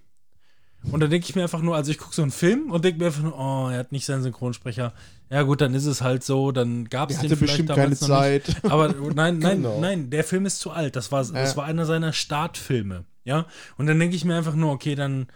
[0.92, 3.00] Und da denke ich mir einfach nur, also ich gucke so einen Film und denke
[3.00, 4.92] mir einfach nur, oh, er hat nicht seinen Synchronsprecher.
[5.30, 7.96] Ja gut, dann ist es halt so, dann gab es den hatte vielleicht bestimmt keine
[7.96, 8.46] damals noch nicht.
[8.62, 8.64] Zeit.
[8.70, 9.80] Aber nein, nein, Genau.
[9.80, 10.94] nein, der Film ist zu alt.
[10.94, 11.56] Das war, das Ja.
[11.56, 13.04] war einer seiner Startfilme.
[13.24, 13.46] Ja.
[13.76, 15.26] Und dann denke ich mir einfach nur, okay, dann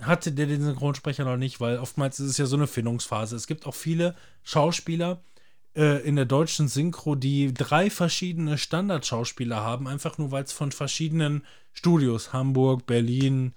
[0.00, 3.34] hatte der den Synchronsprecher noch nicht, weil oftmals ist es ja so eine Findungsphase.
[3.34, 4.14] Es gibt auch viele
[4.44, 5.22] Schauspieler
[5.74, 11.44] in der deutschen Synchro, die drei verschiedene Standardschauspieler haben, einfach nur weil es von verschiedenen
[11.72, 13.54] Studios, Hamburg, Berlin,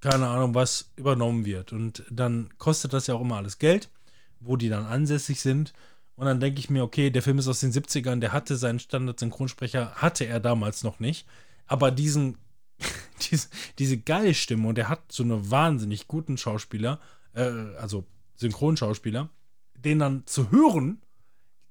[0.00, 1.72] keine Ahnung was, übernommen wird.
[1.72, 3.88] Und dann kostet das ja auch immer alles Geld,
[4.40, 5.72] wo die dann ansässig sind.
[6.16, 8.80] Und dann denke ich mir, okay, der Film ist aus den 70ern, der hatte seinen
[8.80, 11.26] Standard-Synchronsprecher, hatte er damals noch nicht.
[11.66, 12.36] Aber diesen,
[13.30, 13.48] diese,
[13.78, 17.00] diese geile Stimme, und er hat so eine wahnsinnig guten Schauspieler,
[17.32, 17.42] äh,
[17.78, 18.04] also
[18.34, 19.30] Synchronschauspieler,
[19.74, 21.00] den dann zu hören,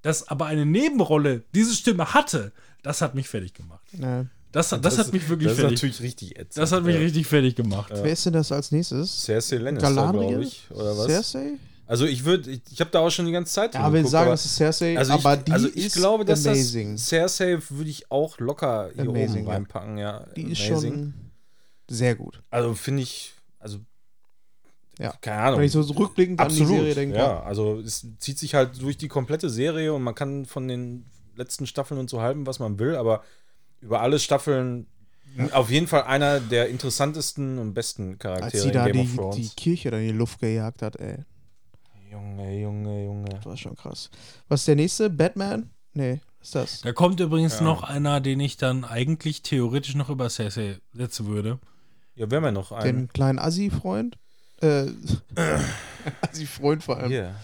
[0.04, 2.52] dass aber eine Nebenrolle diese Stimme hatte,
[2.82, 3.84] das hat mich fertig gemacht.
[3.98, 4.26] Ja.
[4.52, 5.78] Das, das, das hat mich wirklich Das ist fertig.
[5.82, 6.62] natürlich richtig ätzend.
[6.62, 7.00] Das hat mich ja.
[7.00, 7.90] richtig fertig gemacht.
[7.92, 9.24] Wer ist denn das als nächstes?
[9.24, 10.68] Cersei Lannister, glaube ich.
[10.70, 11.06] Oder was?
[11.06, 11.54] Cersei?
[11.86, 13.98] Also ich würde, ich, ich habe da auch schon die ganze Zeit Ja, drüber wir
[14.00, 16.46] geguckt, sagen, aber- das ist Cersei, also ich, aber die also ich ist glaube, dass
[16.46, 16.92] amazing.
[16.92, 19.52] das Cersei würde ich auch locker hier Amazing, oben ja.
[19.54, 20.26] reinpacken, ja.
[20.36, 20.92] die ist Amazing.
[20.92, 21.14] schon
[21.88, 22.42] sehr gut.
[22.50, 23.78] Also finde ich, also
[24.98, 25.12] Ja.
[25.20, 25.58] keine Ahnung.
[25.60, 27.16] Wenn ich so rückblickend an die Absolut, Serie denke.
[27.16, 27.42] ja.
[27.42, 31.06] Also es zieht sich halt durch die komplette Serie und man kann von den
[31.36, 33.22] letzten Staffeln und so halten, was man will, aber
[33.80, 34.86] über alle Staffeln
[35.50, 39.00] auf jeden Fall einer der interessantesten und besten als Charaktere sie in da Game die,
[39.02, 39.36] of Thrones.
[39.36, 41.24] die Kirche dann in die Luft gejagt hat, ey.
[42.10, 43.28] Junge, Junge, Junge.
[43.30, 44.10] Das war schon krass.
[44.48, 45.10] Was ist der nächste?
[45.10, 45.70] Batman?
[45.92, 46.80] Nee, was ist das?
[46.82, 47.64] Da kommt übrigens Ja.
[47.64, 51.58] noch einer, den ich dann eigentlich theoretisch noch über Cersei setzen würde.
[52.14, 52.98] Ja, wir haben ja noch einen.
[53.06, 54.16] Den kleinen Assi-Freund?
[54.64, 54.90] Äh,
[56.22, 57.10] Assi-Freund vor allem.
[57.10, 57.34] Hier.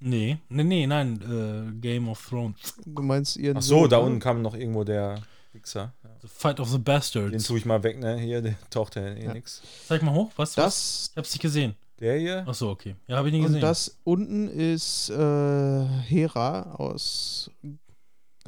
[0.00, 2.74] Nee, nee, nee, nein, äh, Game of Thrones.
[2.86, 5.20] Du meinst ihren Ach so, Sohn, da unten kam noch irgendwo der
[5.52, 5.92] Wichser.
[6.02, 6.10] Ja.
[6.22, 7.44] The Fight of the Den Bastards.
[7.44, 8.16] tue ich mal weg, ne?
[8.16, 9.32] Hier, der taucht ja eh Ja.
[9.34, 9.60] nix.
[9.86, 10.56] Zeig mal hoch, was?
[10.56, 10.64] was?
[10.64, 11.74] Das Ich hab's nicht gesehen.
[11.98, 12.44] Der hier?
[12.48, 12.96] Ach so, okay.
[13.08, 13.60] Ja, habe ich nicht und gesehen.
[13.60, 17.50] das unten ist äh, Hera aus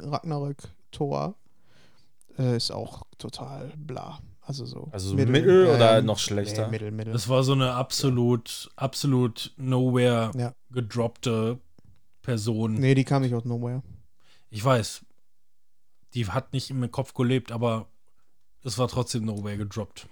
[0.00, 0.56] Ragnarök
[0.90, 1.34] Thor.
[2.38, 4.20] Äh, ist auch total bla.
[4.44, 4.88] Also so.
[4.90, 6.66] Also mittel oder noch schlechter?
[6.66, 7.12] Nee, mittel, mittel.
[7.12, 10.54] Das war so eine absolut, absolut nowhere Ja.
[10.70, 11.58] gedroppte
[12.22, 12.74] Person.
[12.74, 13.82] Nee, die kam nicht aus Nowhere.
[14.50, 15.04] Ich weiß,
[16.14, 17.88] die hat nicht im Kopf gelebt, aber
[18.64, 20.08] es war trotzdem nowhere gedroppt.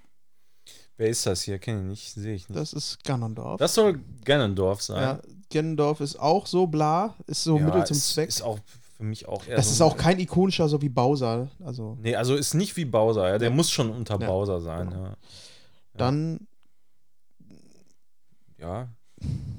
[0.97, 1.59] Wer ist das hier?
[1.59, 2.59] Kenne ich nicht, sehe ich nicht.
[2.61, 3.59] Das ist Ganondorf.
[3.59, 5.03] Das soll Ganondorf sein.
[5.03, 5.21] ja,
[5.53, 8.29] Ganondorf ist auch so bla, ist so Mittel zum ist, Zweck.
[8.29, 8.59] Ist auch
[9.01, 11.49] für mich auch eher das so ist auch kein ikonischer, so wie Bowser.
[11.65, 13.39] Also Nee, also ist nicht wie Bowser, ja.
[13.39, 15.05] Der muss schon unter Ja, Bowser sein, genau.
[15.05, 15.17] ja.
[15.97, 16.47] dann,
[18.59, 18.89] Ja.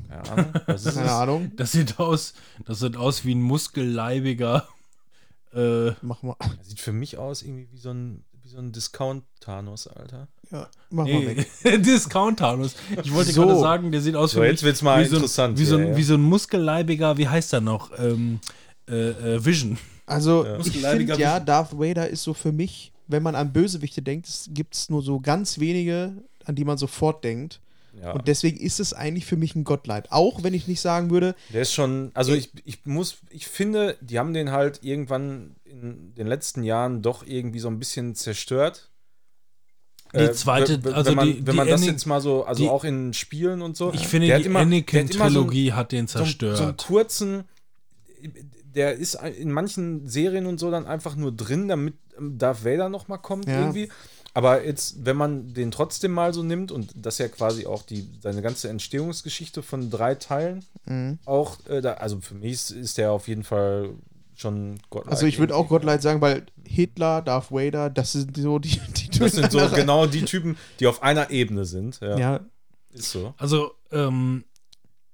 [0.07, 0.53] Keine Ahnung.
[0.67, 1.11] Was ist keine?
[1.11, 2.33] Ahnung, Das sieht aus,
[2.65, 4.67] das sieht aus wie ein muskelleibiger.
[5.53, 9.87] Äh, mach mal, Sieht für mich aus irgendwie wie so ein, wie so ein Discount-Thanos,
[9.87, 10.27] Alter.
[10.51, 11.47] ja, mach mal nee, weg.
[11.83, 12.75] Discount-Thanos.
[13.03, 13.45] Ich wollte So.
[13.45, 15.65] gerade sagen, der sieht aus So, für jetzt wird's mal wie so ein, interessant Wie
[15.65, 15.97] so, hier, ein, ja.
[15.97, 17.91] wie so ein muskelleibiger, wie heißt er noch?
[17.99, 18.39] Ähm,
[18.89, 19.77] äh, äh, Vision.
[20.05, 20.59] Also Ja.
[20.59, 24.49] ich finde ja, Darth Vader ist so für mich, wenn man an Bösewichte denkt, es
[24.53, 26.13] gibt nur so ganz wenige,
[26.45, 27.59] an die man sofort denkt.
[28.01, 28.11] Ja.
[28.13, 30.11] Und deswegen ist es eigentlich für mich ein Gottleid.
[30.13, 33.97] Auch wenn ich nicht sagen würde, Der ist schon, also ich, ich muss, ich finde,
[33.99, 38.89] die haben den halt irgendwann in den letzten Jahren doch irgendwie so ein bisschen zerstört.
[40.13, 42.21] Die zweite- w- w- also wenn man, die- wenn die man das Anakin- jetzt mal
[42.21, 43.93] so, also die- auch in Spielen und so.
[43.93, 46.57] Ich finde, der die der hat so Anakin-Trilogie hat den so, zerstört.
[46.57, 47.43] so einen kurzen,
[48.75, 53.07] der ist in manchen Serien und so dann einfach nur drin, damit Darth Vader noch
[53.07, 53.59] mal kommt Ja.
[53.59, 53.89] irgendwie.
[54.33, 58.07] Aber jetzt, wenn man den trotzdem mal so nimmt und das ja quasi auch die
[58.21, 61.19] seine ganze Entstehungsgeschichte von drei Teilen Mhm.
[61.25, 63.89] auch, äh, da, also für mich ist, ist der auf jeden Fall
[64.35, 65.07] schon Gott.
[65.07, 69.19] also ich würde auch Gottleid sagen, weil Hitler, Darth Vader, das sind so die, die
[69.19, 71.99] Das sind so genau die Typen, die auf einer Ebene sind.
[72.01, 72.39] Ja, Ja,
[72.93, 73.33] ist so.
[73.37, 74.45] Also, ähm,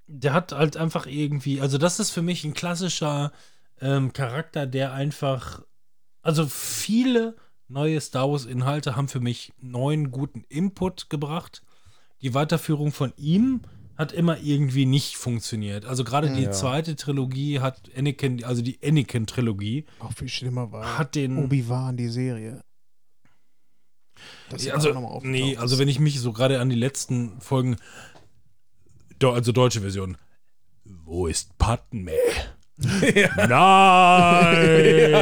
[0.08, 3.32] der hat halt einfach irgendwie, also das ist für mich ein klassischer
[3.82, 5.62] ähm, Charakter, der einfach,
[6.22, 7.36] also viele
[7.68, 11.62] neue Star Wars-Inhalte haben für mich neuen guten Input gebracht.
[12.22, 13.62] Die Weiterführung von ihm
[13.96, 15.86] hat immer irgendwie nicht funktioniert.
[15.86, 16.52] Also gerade die Ja.
[16.52, 20.98] zweite Trilogie hat Anakin, also die Anakin-Trilogie, auch viel schlimmer war.
[20.98, 22.62] hat den Obi-Wan, die Serie.
[24.50, 27.76] Das Ja, also, nee, also wenn ich mich so gerade an die letzten Folgen,
[29.24, 30.18] also deutsche Version.
[31.06, 32.12] Wo ist Padme?
[34.38, 35.14] Nein!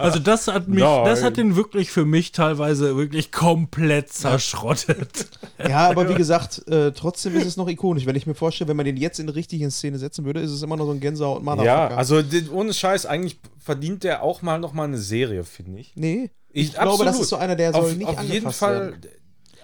[0.00, 5.28] Also das hat mich, das hat den wirklich für mich teilweise wirklich komplett zerschrottet.
[5.66, 8.06] Ja, aber wie gesagt, äh, trotzdem ist es noch ikonisch.
[8.06, 10.50] Wenn ich mir vorstelle, wenn man den jetzt in richtig in Szene setzen würde, ist
[10.50, 11.64] es immer noch so ein Gänsehaut Motherfucker.
[11.66, 15.80] Ja, also den- ohne Scheiß, eigentlich verdient der auch mal noch mal eine Serie, finde
[15.80, 15.92] ich.
[15.96, 16.30] Nee.
[16.50, 18.80] Ich, Ich glaube, das ist so einer, der soll auf, nicht auf jeden angefasst Fall.
[18.92, 19.00] werden.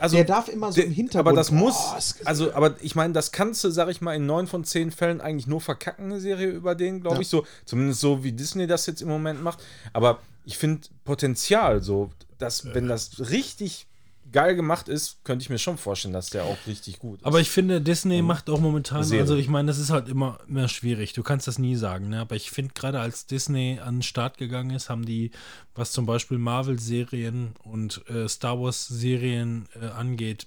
[0.00, 1.28] Also, der darf immer so im Hintergrund.
[1.28, 4.26] Aber das muss, es- also, aber ich meine, das kannst du, sag ich mal, in
[4.26, 7.22] neun von zehn Fällen eigentlich nur verkacken, eine Serie über den, glaube Ja.
[7.22, 7.44] ich, so.
[7.66, 9.58] Zumindest so, wie Disney das jetzt im Moment macht.
[9.92, 13.86] Aber ich finde Potenzial, so, dass, wenn das richtig
[14.32, 17.26] geil gemacht ist, könnte ich mir schon vorstellen, dass der auch richtig gut ist.
[17.26, 19.22] Aber ich finde, Disney macht auch momentan, Serie.
[19.22, 21.12] also ich meine, das ist halt immer, immer schwierig.
[21.12, 22.20] Du kannst das nie sagen, ne?
[22.20, 25.30] Aber ich finde, gerade als Disney an den Start gegangen ist, haben die,
[25.74, 30.46] was zum Beispiel Marvel-Serien und äh, Star Wars-Serien äh, angeht,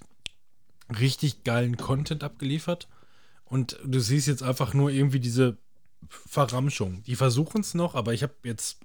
[0.98, 2.88] richtig geilen Content abgeliefert.
[3.44, 5.58] Und du siehst jetzt einfach nur irgendwie diese
[6.08, 7.02] Verramschung.
[7.04, 8.78] Die versuchen es noch, aber ich habe jetzt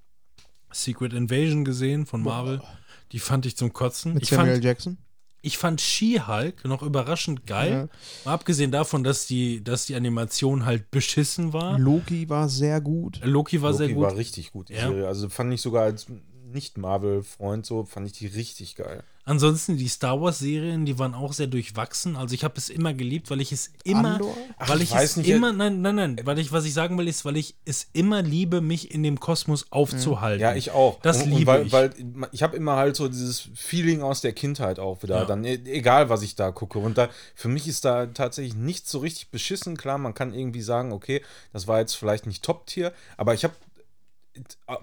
[0.72, 2.62] Secret Invasion gesehen von Marvel.
[3.12, 4.14] Die fand ich zum Kotzen.
[4.14, 4.98] mit ich Samuel fand, Jackson.
[5.42, 7.90] ich fand She-Hulk noch überraschend geil.
[8.26, 11.80] Mal abgesehen davon, dass die, dass die Animation halt beschissen war.
[11.80, 13.20] Loki war sehr gut.
[13.24, 14.04] Loki war Loki sehr gut.
[14.04, 14.88] war richtig gut, die Ja.
[14.88, 15.08] Serie.
[15.08, 16.08] Also fand ich sogar als
[16.52, 19.04] Nicht-Marvel-Freund so, fand ich die richtig geil.
[19.30, 22.16] Ansonsten die Star Wars-Serien, die waren auch sehr durchwachsen.
[22.16, 24.36] Also ich habe es immer geliebt, weil ich es immer, Andor?
[24.58, 26.98] Ach, weil ich ich, es nicht, immer, nein, nein, nein, weil ich, was ich sagen
[26.98, 30.42] will, ist, weil ich es immer liebe, mich in dem Kosmos aufzuhalten.
[30.42, 31.00] Ja, ich auch.
[31.02, 31.72] Das und, und liebe weil, ich.
[31.72, 31.92] Weil
[32.32, 35.20] ich habe immer halt so dieses Feeling aus der Kindheit auch wieder.
[35.20, 35.26] Ja.
[35.26, 36.80] Dann, e- egal, was ich da gucke.
[36.80, 39.78] Und da, für mich ist da tatsächlich nichts so richtig beschissen.
[39.78, 41.22] Klar, man kann irgendwie sagen, okay,
[41.54, 43.54] das war jetzt vielleicht nicht Top-Tier, aber ich habe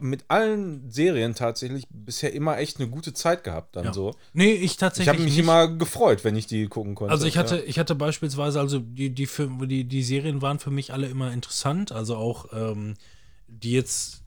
[0.01, 3.93] mit allen Serien tatsächlich bisher immer echt eine gute Zeit gehabt dann Ja.
[3.93, 4.15] so.
[4.33, 5.43] Nee, ich Ich tatsächlich habe mich nicht.
[5.43, 7.13] immer gefreut, wenn ich die gucken konnte.
[7.13, 7.63] Also ich hatte, Ja.
[7.67, 11.33] ich hatte beispielsweise, also die, die, Film, die, die Serien waren für mich alle immer
[11.33, 11.93] interessant.
[11.93, 12.95] Also auch ähm,
[13.49, 14.23] die jetzt,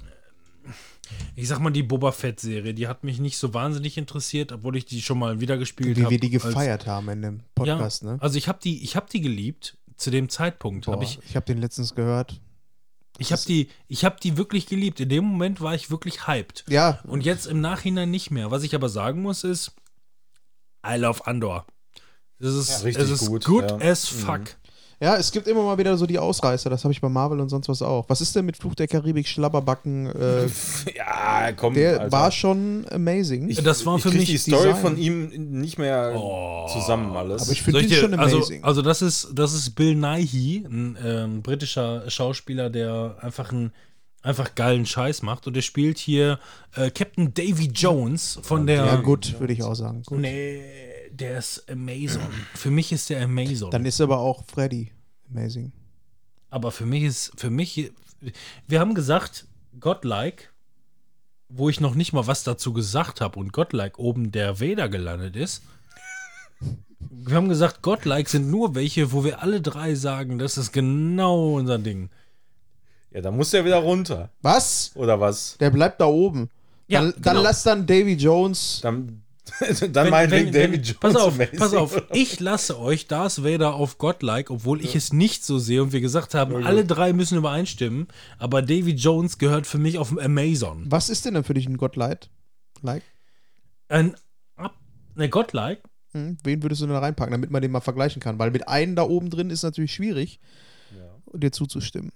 [0.00, 0.70] äh,
[1.36, 4.84] ich sag mal, die Boba Fett-Serie, die hat mich nicht so wahnsinnig interessiert, obwohl ich
[4.84, 6.10] die schon mal wieder gespielt Wie habe.
[6.12, 8.18] wir die als- gefeiert haben in dem Podcast, ja, ne?
[8.22, 10.86] Also ich habe die, ich habe die geliebt zu dem Zeitpunkt.
[10.86, 12.40] Boah, Hab ich ich habe den letztens gehört.
[13.20, 14.98] Ich habe die, ich habe die wirklich geliebt.
[14.98, 16.64] In dem Moment war ich wirklich hyped.
[16.68, 18.50] Ja, Und jetzt im Nachhinein nicht mehr.
[18.50, 19.72] Was ich aber sagen muss ist,
[20.86, 21.66] I love Andor.
[22.38, 23.76] Das ist, Ja, richtig es ist gut, good ja.
[23.90, 24.56] as fuck.
[25.02, 27.48] Ja, es gibt immer mal wieder so die Ausreißer, das habe ich bei Marvel und
[27.48, 28.04] sonst was auch.
[28.08, 30.06] Was ist denn mit Fluch der Karibik, Schlabberbacken?
[30.08, 30.46] Äh,
[30.94, 31.72] Ja, komm.
[31.72, 32.12] der Alter.
[32.12, 33.48] war schon amazing.
[33.48, 34.82] Ich, Das war für mich die Story Design.
[34.82, 35.28] von ihm
[35.60, 36.66] nicht mehr Oh.
[36.70, 37.42] zusammen alles.
[37.44, 38.62] aber ich finde dir- schon also, amazing.
[38.62, 43.72] also das ist, das ist Bill Nighy, ein ähm, britischer Schauspieler, der einfach einen
[44.22, 45.46] einfach geilen Scheiß macht.
[45.46, 46.38] Und der spielt hier
[46.76, 48.84] äh, Captain Davy Jones von der.
[48.84, 50.02] ja, gut, würde ich auch sagen.
[50.04, 50.18] Gut.
[50.20, 50.60] Nee,
[51.20, 52.22] der ist Amazon.
[52.54, 53.70] Für mich ist der Amazon.
[53.70, 54.92] Dann ist aber auch Freddy
[55.30, 55.72] amazing.
[56.50, 57.92] Aber für mich ist, für mich,
[58.66, 59.46] wir haben gesagt,
[59.78, 60.44] Godlike,
[61.48, 65.36] wo ich noch nicht mal was dazu gesagt habe und Godlike oben der Vader gelandet
[65.36, 65.62] ist.
[67.12, 71.54] Wir haben gesagt, Godlike sind nur welche, wo wir alle drei sagen, das ist genau
[71.54, 72.10] unser Ding.
[73.10, 74.30] ja, da muss er wieder runter.
[74.42, 74.92] Was?
[74.94, 75.56] Oder was?
[75.58, 76.50] Der bleibt da oben.
[76.88, 77.42] Ja, dann, dann genau.
[77.42, 78.80] lass dann Davy Jones.
[78.82, 79.19] Dann,
[79.92, 81.00] dann meinetwegen David Jones.
[81.00, 81.58] Pass auf, amazing.
[81.58, 82.02] pass auf.
[82.12, 86.00] Ich lasse euch Darth Vader auf Godlike, obwohl ich es nicht so sehe und wir
[86.00, 88.08] gesagt haben, alle drei müssen übereinstimmen,
[88.38, 90.84] aber Davy Jones gehört für mich auf Amazon.
[90.86, 92.30] Was ist denn dann für dich ein Godlight?
[92.82, 93.02] Like?
[93.88, 94.14] Ein
[94.56, 94.76] Ab
[95.14, 95.82] ne, Godlike
[96.12, 96.38] Hm?
[96.42, 98.38] Wen würdest du denn da reinpacken, damit man den mal vergleichen kann?
[98.38, 100.40] Weil mit einem da oben drin ist natürlich schwierig,
[101.32, 102.12] dir zuzustimmen.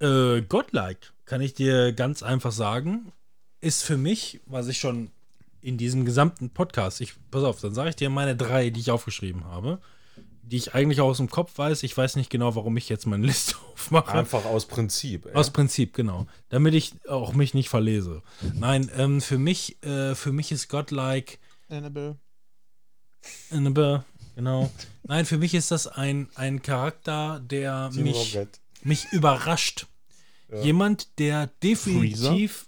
[0.00, 3.12] Äh, Godlike, kann ich dir ganz einfach sagen,
[3.60, 5.10] ist für mich, was ich schon
[5.60, 8.90] in diesem gesamten Podcast, ich, pass auf, dann sage ich dir meine drei, die ich
[8.90, 9.80] aufgeschrieben habe,
[10.42, 11.82] die ich eigentlich auch aus dem Kopf weiß.
[11.82, 14.12] Ich weiß nicht genau, warum ich jetzt meine Liste aufmache.
[14.12, 15.26] Einfach aus Prinzip.
[15.26, 15.34] Ey.
[15.34, 16.26] Aus Prinzip, genau.
[16.48, 18.22] Damit ich auch mich nicht verlese.
[18.54, 22.16] Nein, ähm, für mich, äh, für mich ist Godlike Annabelle.
[23.50, 24.04] Annabelle,
[24.36, 24.70] genau.
[25.02, 28.38] Nein, für mich ist das ein, ein Charakter, der Team mich,
[28.82, 29.86] mich überrascht.
[30.62, 32.67] Jemand, der definitiv,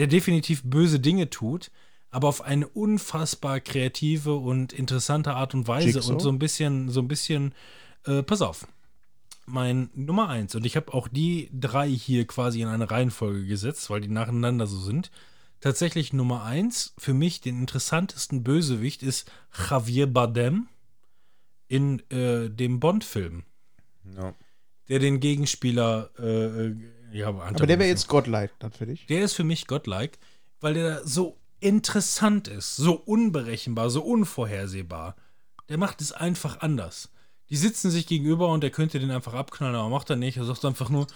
[0.00, 1.70] der definitiv böse Dinge tut,
[2.10, 6.14] aber auf eine unfassbar kreative und interessante Art und Weise Jigsaw?
[6.14, 7.54] und so ein bisschen, so ein bisschen,
[8.06, 8.66] äh, pass auf.
[9.44, 13.90] Mein Nummer eins, und ich habe auch die drei hier quasi in eine Reihenfolge gesetzt,
[13.90, 15.10] weil die nacheinander so sind.
[15.60, 19.30] Tatsächlich Nummer eins, für mich den interessantesten Bösewicht ist
[19.68, 20.68] Javier Bardem
[21.68, 23.42] in äh, dem Bond-Film
[24.16, 24.32] Ja.
[24.88, 26.76] der den Gegenspieler äh, äh,
[27.12, 29.06] ja, Aber der wäre jetzt Godlight dann für dich.
[29.06, 30.18] der ist für mich godlike,
[30.60, 35.16] weil der so interessant ist, so unberechenbar, so unvorhersehbar.
[35.68, 37.10] Der macht es einfach anders.
[37.50, 40.36] Die sitzen sich gegenüber und der könnte den einfach abknallen, aber macht er nicht.
[40.36, 41.06] Er sagt einfach nur,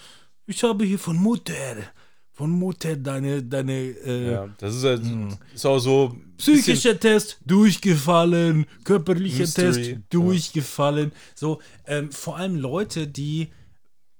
[0.45, 1.53] ich habe hier von Mutter,
[2.31, 5.01] von Mutter deine, deine äh, ja, das ist, halt,
[5.53, 6.15] ist auch so.
[6.37, 11.13] Psychischer Test durchgefallen, körperlicher Mystery, Test durchgefallen.
[11.33, 13.49] So, ähm, vor allem Leute, die,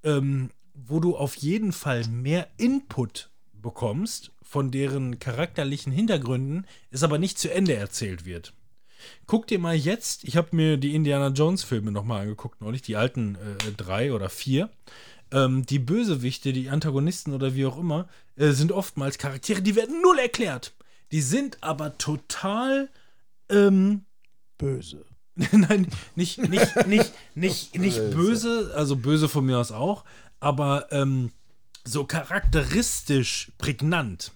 [0.04, 7.18] ähm, wo du auf jeden Fall mehr Input bekommst von deren charakterlichen Hintergründen, es aber
[7.18, 8.54] nicht zu Ende erzählt wird.
[9.28, 12.96] Guck dir mal jetzt, ich habe mir die Indiana Jones Filme nochmal angeguckt, neulich, die
[12.96, 14.70] alten äh, drei oder vier.
[15.32, 20.02] Ähm, die Bösewichte, die Antagonisten oder wie auch immer, äh, sind oftmals Charaktere, die werden
[20.02, 20.74] null erklärt.
[21.12, 22.90] Die sind aber total
[23.50, 24.06] ähm,
[24.58, 25.06] Böse.
[25.52, 30.06] Nein, nicht, nicht, nicht, nicht, nicht böse, also böse von mir aus auch,
[30.46, 31.32] aber ähm,
[31.84, 34.32] so charakteristisch prägnant.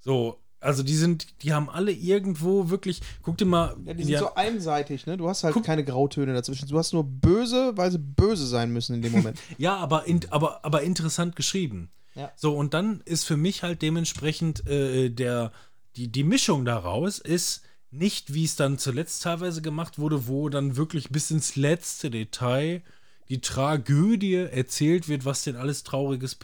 [0.00, 4.12] So, also die sind, die haben alle irgendwo wirklich, guck dir mal, Ja, die sind
[4.12, 5.16] ja, so einseitig, ne?
[5.16, 6.68] Du hast halt Guck- keine Grautöne dazwischen.
[6.68, 9.36] Du hast nur böse, weil sie böse sein müssen in dem Moment.
[9.58, 11.90] ja aber, in, aber, aber interessant geschrieben.
[12.14, 12.30] Ja.
[12.36, 15.50] So, und dann ist für mich halt dementsprechend äh, der,
[15.96, 20.76] die, die Mischung daraus ist nicht, wie es dann zuletzt teilweise gemacht wurde, wo dann
[20.76, 22.82] wirklich bis ins letzte Detail
[23.32, 26.36] die Tragödie erzählt wird, was denn alles Trauriges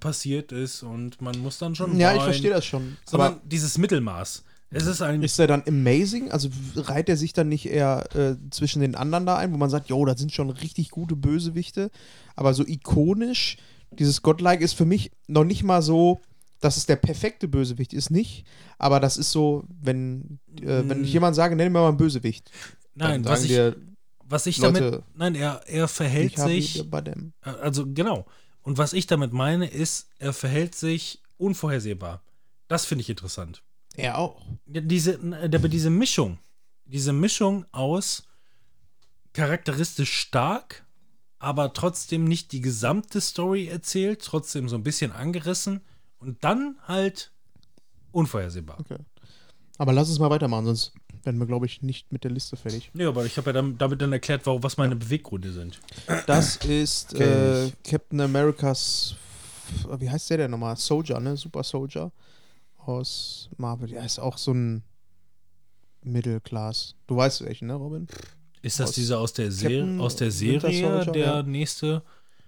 [0.00, 2.24] passiert ist und man muss dann schon ja, ich weinen.
[2.24, 2.96] verstehe das schon.
[3.04, 4.44] Sondern Aber dieses Mittelmaß.
[4.70, 6.30] Es ist ein ist er dann amazing?
[6.30, 9.68] Also reiht er sich dann nicht eher äh, zwischen den anderen da ein, wo man
[9.68, 11.90] sagt, jo, das sind schon richtig gute Bösewichte,
[12.36, 13.58] aber so ikonisch,
[13.90, 16.22] dieses Godlike ist für mich noch nicht mal so,
[16.60, 18.46] dass es der perfekte Bösewicht ist, nicht,
[18.78, 22.50] aber das ist so, wenn, äh, wenn ich jemand sage, nenn mir mal einen Bösewicht.
[22.94, 23.76] nein, dann was ich, dir,
[24.30, 27.32] was ich Leute, damit, nein, er, er verhält sich, dem.
[27.40, 28.26] Also genau.
[28.62, 32.22] Und was ich damit meine, ist, er verhält sich unvorhersehbar.
[32.68, 33.62] Das finde ich interessant.
[33.96, 34.40] Er auch.
[34.66, 36.38] Diese, diese Mischung,
[36.84, 38.22] diese Mischung aus
[39.32, 40.86] charakteristisch stark,
[41.40, 45.80] aber trotzdem nicht die gesamte Story erzählt, trotzdem so ein bisschen angerissen
[46.18, 47.32] und dann halt
[48.12, 48.78] unvorhersehbar.
[49.78, 50.92] Aber lass uns mal weitermachen, sonst
[51.24, 52.90] werden wir, glaube ich, nicht mit der Liste fertig.
[52.94, 55.80] Ja, aber ich habe ja dann, damit dann erklärt, warum, was meine Beweggründe sind.
[56.26, 59.14] Das ist äh, Captain Americas,
[59.98, 60.76] wie heißt der denn nochmal?
[60.76, 61.36] Soldier, ne?
[61.36, 62.10] Super Soldier
[62.78, 63.88] aus Marvel.
[63.88, 64.82] Der ist auch so ein
[66.02, 66.94] Middle Class.
[67.06, 68.06] Du weißt welchen, ne, Robin?
[68.62, 71.42] Ist das Aus dieser aus der, Serie, Captain aus der Serie, Soldier, der ja.
[71.42, 72.02] nächste?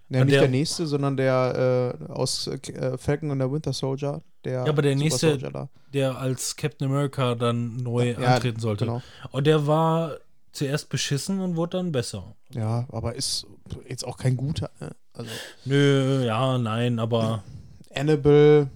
[0.08, 4.20] Ja, nicht der- der, nächste, sondern der äh, aus äh, Falcon und der Winter Soldier.
[4.44, 5.68] Der Ja, aber der Super nächste- Soldier da.
[5.92, 8.86] Der als Captain America dann neu Ja, antreten sollte.
[8.86, 9.02] Genau.
[9.30, 10.16] Und der war
[10.52, 12.34] zuerst beschissen und wurde dann besser.
[12.50, 13.46] Ja, aber ist
[13.88, 14.70] jetzt auch kein guter.
[14.80, 14.90] Ne?
[15.14, 15.30] Also
[15.64, 17.42] Nö, ja, nein, aber
[17.94, 18.68] Annabelle,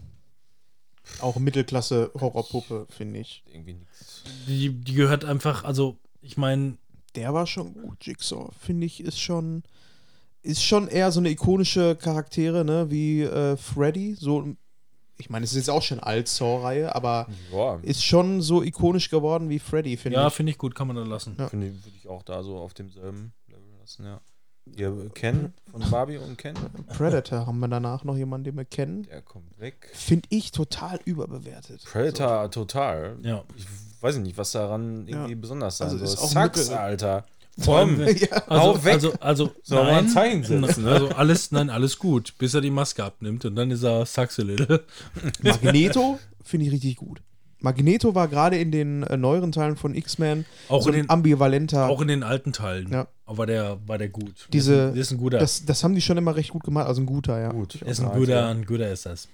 [1.20, 3.42] auch Mittelklasse Horrorpuppe, finde ich.
[3.46, 4.22] Irgendwie nichts.
[4.46, 6.76] die, die gehört einfach, also ich meine,
[7.14, 8.04] Der war schon gut.
[8.04, 9.62] Jigsaw, finde ich, ist schon
[10.42, 14.14] ist schon eher so eine ikonische Charaktere, ne, wie äh, Freddy.
[14.14, 14.54] So,
[15.18, 19.08] ich meine, es ist jetzt auch schon alt Saw-Reihe, aber Ja, ist schon so ikonisch
[19.10, 20.32] geworden wie Freddy, finde ja, ich.
[20.34, 21.36] finde ich gut, kann man dann lassen.
[21.38, 21.48] Ja.
[21.48, 24.20] finde ich, würde ich auch da so auf demselben Level lassen, ja.
[24.76, 26.54] Ihr Ken von Barbie und Ken,
[26.88, 29.04] Predator haben wir danach noch jemanden, den wir kennen.
[29.04, 29.88] der kommt weg.
[29.94, 31.84] Finde ich total überbewertet.
[31.84, 33.16] Predator total.
[33.22, 33.44] Ja.
[33.56, 33.64] Ich
[34.00, 35.38] weiß nicht, was daran irgendwie Ja.
[35.40, 36.06] besonders sein Also soll.
[36.08, 37.24] ist auch Sucks, Alter.
[37.58, 38.28] Vor allem, Komm, wenn- ja.
[38.48, 38.92] also, weg.
[38.94, 42.60] also, also Soll man nein, ein Zeichen setzen, also alles, nein, alles gut, bis er
[42.60, 44.06] die Maske abnimmt und dann ist er
[44.38, 44.84] little.
[45.42, 47.22] Magneto finde ich richtig gut.
[47.60, 51.88] Magneto war gerade in den äh, neueren Teilen von X-Men Auch so in den- ambivalenter.
[51.88, 52.90] Auch in den alten Teilen.
[52.92, 53.08] Ja.
[53.24, 54.48] Aber der war der gut.
[54.52, 55.38] Diese- das ist ein guter.
[55.38, 57.50] das, das haben die schon immer recht gut gemacht, also ein guter, ja.
[57.50, 57.76] Gut.
[57.76, 59.28] ist ein guter, ein guter ist das.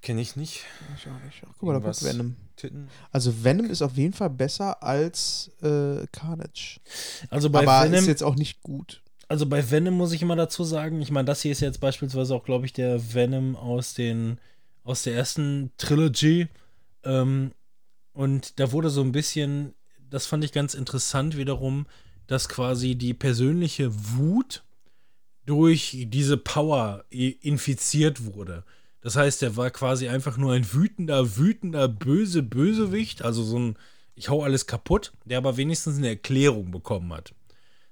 [0.00, 0.64] Kenne ich nicht.
[0.96, 1.42] Ich auch nicht.
[1.46, 2.36] Ach, guck mal, da kommt Venom.
[2.56, 2.88] Titten.
[3.10, 6.80] Also Venom ist auf jeden Fall besser als äh, Carnage.
[7.30, 9.02] Also bei Aber Venom, ist jetzt auch nicht gut.
[9.28, 12.34] also bei Venom muss ich immer dazu sagen, ich meine, das hier ist jetzt beispielsweise
[12.34, 14.38] auch, glaube ich, der Venom aus den
[14.84, 16.48] aus der ersten Trilogy.
[17.04, 17.52] Ähm,
[18.12, 19.74] und da wurde so ein bisschen,
[20.10, 21.86] das fand ich ganz interessant wiederum,
[22.26, 24.64] dass quasi die persönliche Wut
[25.46, 28.64] durch diese Power infiziert wurde.
[29.02, 33.76] Das heißt, er war quasi einfach nur ein wütender, wütender, böse Bösewicht, also so ein
[34.14, 37.34] ich hau alles kaputt, der aber wenigstens eine Erklärung bekommen hat.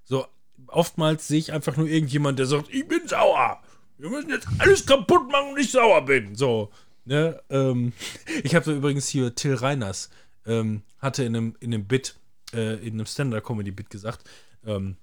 [0.05, 0.27] So,
[0.67, 3.63] oftmals sehe ich einfach nur irgendjemand, der sagt, ich bin sauer.
[3.99, 6.35] Wir müssen jetzt alles kaputt machen und ich sauer bin.
[6.35, 6.71] So,
[7.05, 7.93] ne, ähm,
[8.45, 10.11] ich habe übrigens hier Till Reiners,
[10.47, 12.17] ähm, hatte in einem, in einem Bit,
[12.53, 14.29] äh, in einem Stand-Up-Comedy-Bit gesagt,
[14.65, 14.97] ähm,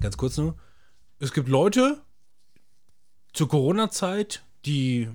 [0.00, 0.56] ganz kurz nur,
[1.20, 2.00] es gibt Leute
[3.32, 5.08] zur Corona-Zeit, die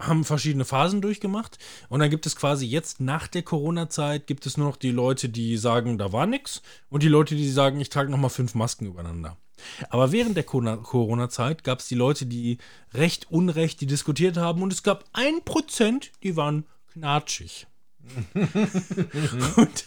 [0.00, 1.58] haben verschiedene Phasen durchgemacht
[1.88, 5.28] und dann gibt es quasi jetzt nach der Corona-Zeit gibt es nur noch die Leute,
[5.28, 8.54] die sagen, da war nix und die Leute, die sagen, ich trage noch mal fünf
[8.54, 9.36] Masken übereinander.
[9.90, 12.58] Aber während der Corona- Corona-Zeit gab es die Leute, die
[12.94, 17.66] recht, unrecht, die diskutiert haben und es gab ein Prozent, die waren knatschig.
[19.56, 19.84] und,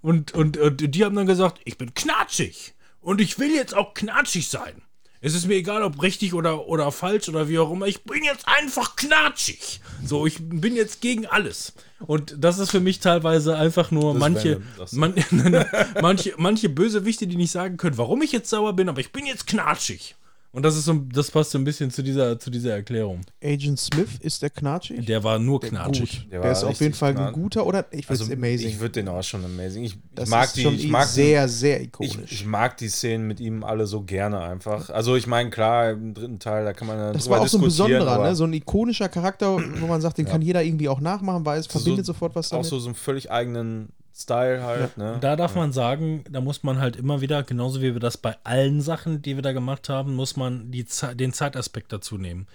[0.00, 3.94] und, und, und die haben dann gesagt, ich bin knatschig und ich will jetzt auch
[3.94, 4.82] knatschig sein.
[5.24, 7.86] Es ist mir egal, ob richtig oder, oder falsch oder wie auch immer.
[7.86, 9.80] Ich bin jetzt einfach knatschig.
[10.04, 11.72] So, ich bin jetzt gegen alles.
[12.00, 14.60] Und das ist für mich teilweise einfach nur Das manche,
[14.92, 15.14] man,
[16.02, 19.24] manche, manche Bösewichte, die nicht sagen können, warum ich jetzt sauer bin, aber ich bin
[19.24, 20.14] jetzt knatschig.
[20.54, 23.22] Und das ist so, das passt so ein bisschen zu dieser, zu dieser Erklärung.
[23.42, 25.04] Agent Smith ist der knatschig.
[25.04, 26.22] Der war nur Der knatschig.
[26.22, 26.32] Gut.
[26.32, 28.68] Der Der, ist auf jeden Fall ein guter oder ich würde Also, amazing.
[28.68, 29.82] ich würde den auch schon amazing.
[29.82, 32.14] Ich, ich mag ist die, schon ich mag sehr, sehr ikonisch.
[32.26, 34.90] ich, ich mag die Szenen mit ihm alle so gerne einfach.
[34.90, 37.58] Also ich meine, klar, im dritten Teil, da kann man ja das war auch so
[37.58, 38.36] ein besonderer, ne?
[38.36, 41.66] so ein ikonischer Charakter, wo man sagt, den kann jeder irgendwie auch nachmachen, weil es
[41.66, 42.66] So- verbindet sofort was auch damit.
[42.66, 45.18] so, so einen völlig eigenen Style halt, ne?
[45.20, 48.36] Da darf man sagen, da muss man halt immer wieder, genauso wie wir das bei
[48.44, 52.46] allen Sachen, die wir da gemacht haben, muss man die, den Zeitaspekt dazu nehmen.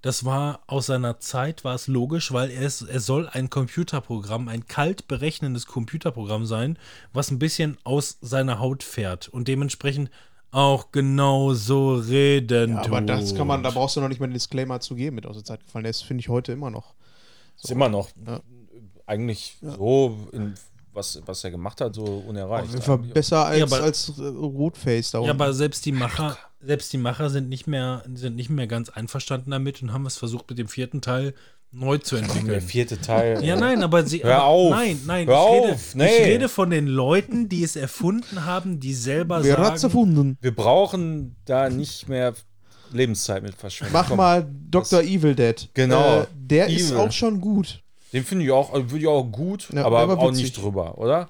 [0.00, 4.48] Das war aus seiner Zeit, war es logisch, weil er, ist, er soll ein Computerprogramm,
[4.48, 6.78] ein kalt berechnendes Computerprogramm sein,
[7.12, 10.10] was ein bisschen aus seiner Haut fährt und dementsprechend
[10.50, 13.76] auch genau so reden Ja, aber das kann man, da tut.
[13.76, 15.84] brauchst du noch nicht mal den Disclaimer zu geben mit aus der Zeit gefallen.
[15.84, 16.94] Der ist, finde ich, heute immer noch.
[17.62, 18.40] Ist immer noch Ja.
[19.06, 20.54] eigentlich so, in,
[20.92, 22.64] was, was er gemacht hat, so unerreicht.
[22.68, 25.30] Auf jeden Fall besser als, Ja, aber- als äh, Rotface da Ja, unten.
[25.30, 29.50] aber selbst die Macher, selbst die Macher sind nicht mehr, sind nicht mehr ganz einverstanden
[29.50, 31.34] damit und haben es versucht mit dem vierten Teil
[31.74, 32.60] neu zu Der entwickeln.
[32.60, 33.42] vierte Teil.
[33.42, 34.22] Ja, nein, aber sie.
[34.22, 34.70] Hör aber, auf.
[34.72, 35.26] Nein, nein.
[35.26, 35.94] Hör ich, rede, auf.
[35.94, 36.04] Nee.
[36.06, 39.90] ich rede von den Leuten, die es erfunden haben, die selber Wer hat's sagen.
[39.94, 40.38] erfunden?
[40.42, 42.34] Wir brauchen da nicht mehr
[42.92, 43.94] Lebenszeit mit verschwenden.
[43.94, 45.00] Mach Komm, mal Dr.
[45.00, 45.70] Evil Dead.
[45.72, 46.20] Genau.
[46.20, 46.98] Äh, der ist Evil.
[46.98, 47.81] auch schon gut.
[48.12, 50.44] Den finde ich auch, also würde ich auch gut, Ja, aber auch witzig.
[50.44, 51.28] nicht drüber, oder?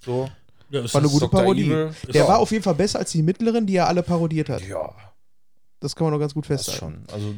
[0.00, 0.28] So.
[0.70, 1.30] Ja, War eine das- gute Dr.
[1.40, 1.64] Parodie.
[1.66, 4.02] Evil ist Der auch- war auf jeden Fall besser als die mittleren, die er alle
[4.02, 4.66] parodiert hat.
[4.66, 4.94] Ja,
[5.80, 7.04] Das kann man noch ganz gut das festhalten.
[7.08, 7.14] schon.
[7.14, 7.34] Also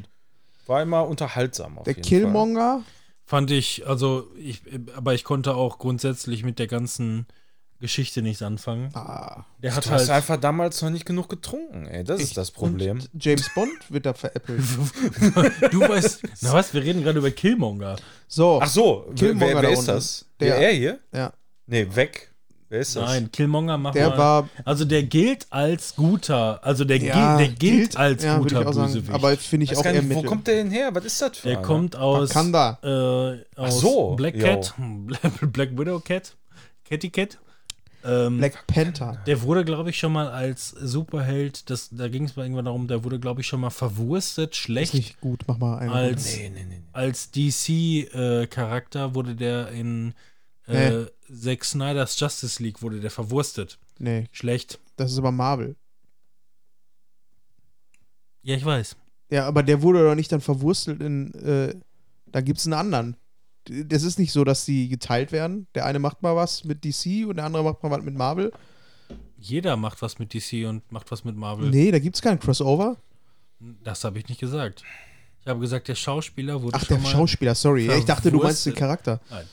[0.66, 2.82] war immer unterhaltsam auf Der jeden Killmonger,
[3.26, 4.60] Fand ich, also ich,
[4.94, 7.26] aber ich konnte auch grundsätzlich mit der ganzen
[7.80, 8.90] Geschichte nichts anfangen.
[8.94, 10.10] ah, Der hat Du hast halt.
[10.10, 12.02] einfach damals noch nicht genug getrunken, ey.
[12.04, 13.00] Das ist das Problem.
[13.00, 14.60] Und James Bond wird da veräppelt.
[15.70, 16.22] du weißt.
[16.40, 17.96] Na was, wir reden gerade über Killmonger.
[18.28, 20.26] So, Ach so, wer, Killmonger wer, da wer ist das?
[20.40, 20.98] Der- Der, er hier?
[21.12, 21.32] ja.
[21.66, 22.30] Nee, weg.
[22.70, 23.04] Wer ist das?
[23.04, 27.48] Nein, Killmonger macht Der mal, war, Also der gilt als guter, also der, ja, gilt,
[27.50, 29.10] der gilt, als ja, guter ich Bösewicht.
[29.10, 30.90] aber finde ich Weiß auch gar eher nicht, wo kommt der denn her?
[30.94, 31.66] Was ist das für der einer?
[31.66, 32.78] kommt aus, Wakanda.
[32.82, 34.38] äh, aus so, Black.
[34.40, 34.74] Cat,
[35.52, 36.34] Black Widow Cat,
[36.84, 37.38] Catty Cat.
[38.04, 39.22] Ähm, Black Panther.
[39.26, 42.86] Der wurde, glaube ich, schon mal als Superheld, das, da ging es mal irgendwann darum,
[42.86, 44.92] der wurde, glaube ich, schon mal verwurstet, Ist schlecht.
[44.94, 45.90] nicht gut, mach mal einen.
[45.90, 46.82] Als, Nee, nee, nee.
[46.92, 50.14] als DC-Charakter wurde der in
[50.66, 51.06] äh, Nee.
[51.34, 53.78] Zack Snyder's Justice League wurde der verwurstet.
[53.98, 54.78] Nee, Schlecht.
[54.96, 55.76] das ist aber Marvel.
[58.42, 58.96] Ja, ich weiß.
[59.30, 61.74] Ja, aber der wurde doch nicht dann verwurstelt in, äh,
[62.26, 63.16] da gibt es einen anderen.
[63.66, 65.66] Das ist nicht so, dass die geteilt werden.
[65.74, 68.52] Der eine macht mal was mit DC und der andere macht mal was mit Marvel.
[69.38, 71.70] Jeder macht was mit DC und macht was mit Marvel.
[71.70, 72.96] Nee, da gibt es keinen Crossover.
[73.82, 74.82] Das habe ich nicht gesagt.
[75.40, 77.10] Ich habe gesagt, der Schauspieler wurde Ach, schon der mal.
[77.10, 77.86] Schauspieler, sorry.
[77.86, 78.74] Ja, ich dachte, du meinst den.
[78.74, 79.20] Charakter.
[79.30, 79.44] Nein.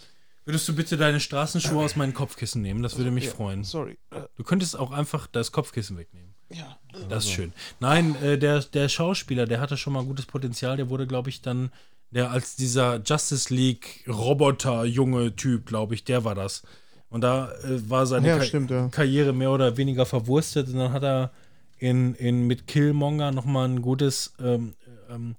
[0.45, 2.81] Würdest du bitte deine Straßenschuhe aus meinen Kopfkissen nehmen?
[2.81, 3.63] Das würde mich freuen.
[3.63, 3.97] Sorry.
[4.37, 6.33] Du könntest auch einfach das Kopfkissen wegnehmen.
[6.49, 6.77] Ja.
[7.09, 7.53] Das ist schön.
[7.79, 10.77] Nein, äh, der, der Schauspieler, der hatte schon mal gutes Potenzial.
[10.77, 11.71] Der wurde, glaube ich, dann,
[12.11, 16.63] der als dieser Justice League Roboter-junge Typ, glaube ich, der war das.
[17.09, 18.87] Und da äh, war seine Ja, Ka stimmt, ja.
[18.89, 20.67] Karriere mehr oder weniger verwurstet.
[20.67, 21.31] Und dann hat er
[21.77, 24.75] in, in, mit Killmonger nochmal ein gutes ähm,
[25.09, 25.35] ähm,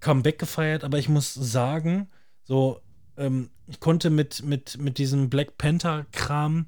[0.00, 0.84] Comeback gefeiert.
[0.84, 2.08] Aber ich muss sagen,
[2.44, 2.80] so,
[3.16, 6.66] ähm, ich konnte mit, mit, mit diesem Black Panther-Kram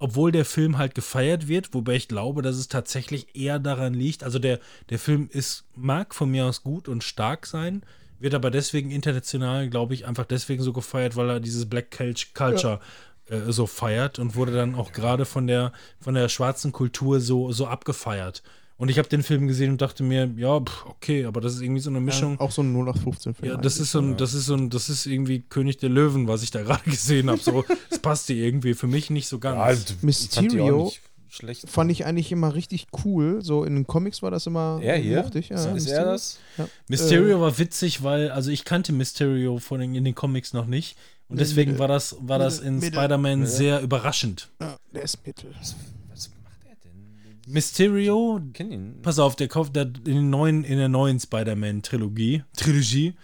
[0.00, 4.24] obwohl der Film halt gefeiert wird, wobei ich glaube, dass es tatsächlich eher daran liegt,
[4.24, 4.58] also der,
[4.88, 7.82] der Film ist, mag von mir aus gut und stark sein,
[8.20, 12.34] wird aber deswegen international, glaube ich, einfach deswegen so gefeiert, weil er dieses Black Cult-
[12.34, 12.80] Culture
[13.28, 17.50] äh, so feiert und wurde dann auch gerade von der, von der schwarzen Kultur so,
[17.52, 18.42] so abgefeiert.
[18.76, 21.60] Und ich habe den Film gesehen und dachte mir, ja, pff, okay, aber das ist
[21.60, 22.32] irgendwie so eine Mischung.
[22.34, 23.52] Ja, auch so ein 0815-Film.
[23.52, 26.28] Ja, das ist so ein, das ist so ein, das ist irgendwie König der Löwen,
[26.28, 27.40] was ich da gerade gesehen habe.
[27.40, 29.56] So, das passte irgendwie für mich nicht so ganz.
[29.56, 30.90] Ja, also, Mysterio
[31.32, 31.68] schlecht.
[31.68, 33.42] Fand ich eigentlich immer richtig cool.
[33.42, 35.22] So in den Comics war das immer Er hier?
[35.22, 36.04] mochte ich, ja, ist er Mysterio.
[36.06, 36.38] das?
[36.58, 36.68] Ja.
[36.88, 40.66] Mysterio Äh, war witzig, weil, also ich kannte Mysterio von den, in den Comics noch
[40.66, 40.96] nicht.
[41.28, 41.80] Und Nee, deswegen Mittel.
[41.80, 42.82] war das, war das in.
[42.82, 44.48] Spider-Man sehr überraschend.
[44.60, 45.54] Ja, der ist mittel.
[45.60, 47.52] Was macht er denn?
[47.52, 48.94] Mysterio, Ich kenn ihn.
[49.02, 53.14] pass auf, der kauft der, in, den neuen, in der neuen Spider-Man-Trilogie, Trilogie,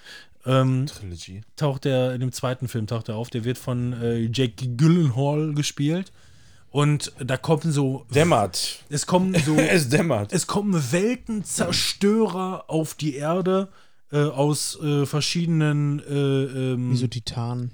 [0.44, 1.40] ähm, Trilogy.
[1.56, 5.54] taucht er, in dem zweiten Film taucht er auf, der wird von äh, Jake Gyllenhaal
[5.54, 6.12] gespielt.
[6.70, 8.84] Und da kommen so, Dämmert.
[8.90, 10.32] es kommen so, es dämmert.
[10.32, 13.68] es kommen Weltenzerstörer auf die Erde
[14.12, 17.70] äh, aus äh, verschiedenen äh, ähm, Wie so Titan.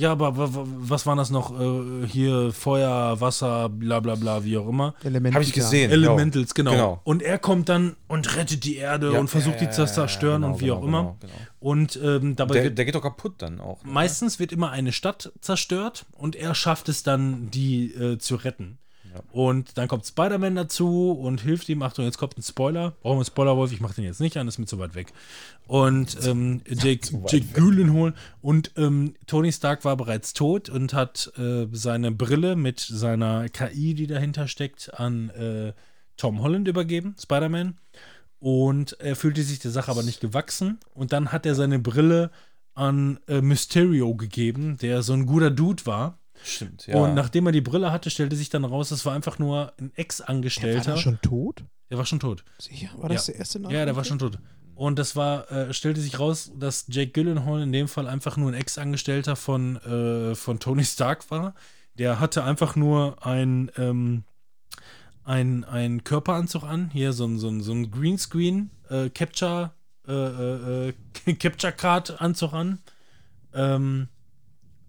[0.00, 1.58] Ja, aber wa- wa- was waren das noch?
[1.58, 4.94] Äh, hier Feuer, Wasser, bla bla bla, wie auch immer.
[5.02, 5.90] Element Habe ich gesehen.
[5.90, 6.70] Elementals, genau.
[6.70, 7.00] Genau.
[7.02, 10.54] Und er kommt dann und rettet die Erde Ja, und versucht die zu zerstören genau,
[10.54, 11.00] und wie genau, auch immer.
[11.02, 11.32] genau, genau.
[11.58, 13.82] Und ähm, dabei Der, wird der geht doch kaputt dann auch.
[13.82, 13.90] ne?
[13.90, 18.78] meistens wird immer eine Stadt zerstört und er schafft es dann, die äh, zu retten.
[19.32, 21.82] Und dann kommt Spider-Man dazu und hilft ihm.
[21.82, 22.92] Achtung, jetzt kommt ein Spoiler.
[23.02, 23.72] Brauchen wir einen Spoiler, Wolf?
[23.72, 25.12] Ich mache den jetzt nicht an, ist mir zu weit weg.
[25.66, 31.66] Und ähm, Jake, Jake Gyllenhaal und ähm, Tony Stark war bereits tot und hat äh,
[31.72, 35.72] seine Brille mit seiner KI, die dahinter steckt, an äh,
[36.16, 37.76] Tom Holland übergeben, Spider-Man.
[38.40, 40.78] Und er fühlte sich der Sache aber nicht gewachsen.
[40.94, 42.30] Und dann hat er seine Brille
[42.74, 46.18] an äh, Mysterio gegeben, der so ein guter Dude war.
[46.42, 46.96] Stimmt, ja.
[46.96, 49.90] Und nachdem er die Brille hatte, stellte sich dann raus, es war einfach nur ein
[49.90, 50.92] War Ex-Angestellter.
[50.92, 51.64] der schon tot?
[51.90, 52.44] Der war schon tot.
[52.58, 52.88] Sicher?
[52.96, 53.32] War das Ja.
[53.32, 54.38] der erste Ja, der war schon tot.
[54.74, 58.50] Und das war, äh, stellte sich raus, dass Jake Gyllenhaal in dem Fall einfach nur
[58.50, 61.54] ein Ex-Angestellter von, äh, von Tony Stark war.
[61.94, 64.22] Der hatte einfach nur ein, ähm,
[65.24, 69.72] ein, ein Körperanzug an, hier so ein, so ein, so ein Greenscreen, äh, Capture,
[70.06, 70.88] äh, äh,
[71.26, 72.78] äh, Capture Card Anzug an.
[73.52, 74.08] Ähm,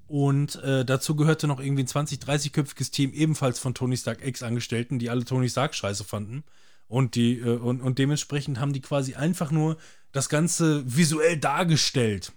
[0.10, 4.98] und äh, dazu gehörte noch irgendwie ein 20-, 30-köpfiges Team, ebenfalls von Tony Stark Ex-Angestellten,
[4.98, 6.44] die alle Tony Stark scheiße fanden.
[6.88, 9.78] Und, die, äh, und, und dementsprechend haben die quasi einfach nur
[10.12, 12.32] das Ganze visuell dargestellt.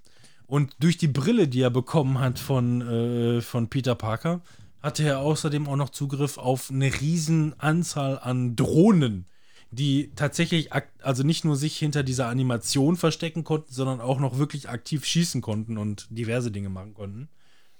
[0.46, 4.42] Und durch die Brille, die er bekommen hat von, äh, von Peter Parker,
[4.82, 9.24] hatte er außerdem auch noch Zugriff auf eine riesen Anzahl an Drohnen,
[9.70, 10.70] die tatsächlich,
[11.00, 15.40] also nicht nur sich hinter dieser Animation verstecken konnten, sondern auch noch wirklich aktiv schießen
[15.40, 17.30] konnten und diverse Dinge machen konnten.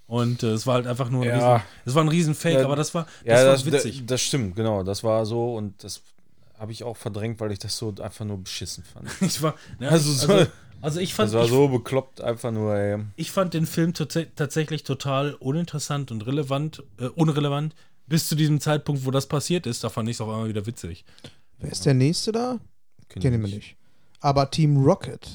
[0.07, 1.55] Und äh, es war halt einfach nur ein Ja.
[1.55, 3.99] riesen, es war ein riesen Fake, Ja, aber das war, das ja, war das, witzig.
[3.99, 4.83] Das, das stimmt, genau.
[4.83, 6.01] Das war so und das
[6.57, 9.09] habe ich auch verdrängt, weil ich das so einfach nur beschissen fand.
[9.21, 10.51] Ich war, ne, Also so- also,
[10.81, 12.99] also ich fand, Das war ich, so bekloppt, einfach nur, ey.
[13.15, 17.73] ich fand den Film tats- tatsächlich total uninteressant und relevant, äh, unrelevant,
[18.05, 19.83] bis zu diesem Zeitpunkt, wo das passiert ist.
[19.83, 21.05] Da fand ich es auch immer wieder witzig.
[21.59, 22.59] Wer ist der nächste da?
[23.07, 23.75] Kenn Kennen ich wir nicht.
[24.19, 25.29] Aber Team Rocket,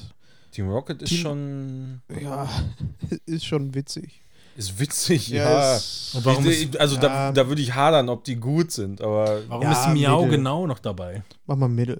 [0.51, 2.01] Team Rocket ist Team- schon.
[2.21, 2.47] ja,
[3.25, 4.21] ist schon witzig.
[4.59, 5.75] Ist witzig, Ja, ja.
[5.77, 7.01] ist- Und warum Ich- ist, also ja.
[7.01, 10.37] da, da würde ich hadern, ob die gut sind, aber warum Ja, ist Miau Mittel.
[10.37, 11.23] genau noch dabei?
[11.45, 11.99] Mach mal Mittel.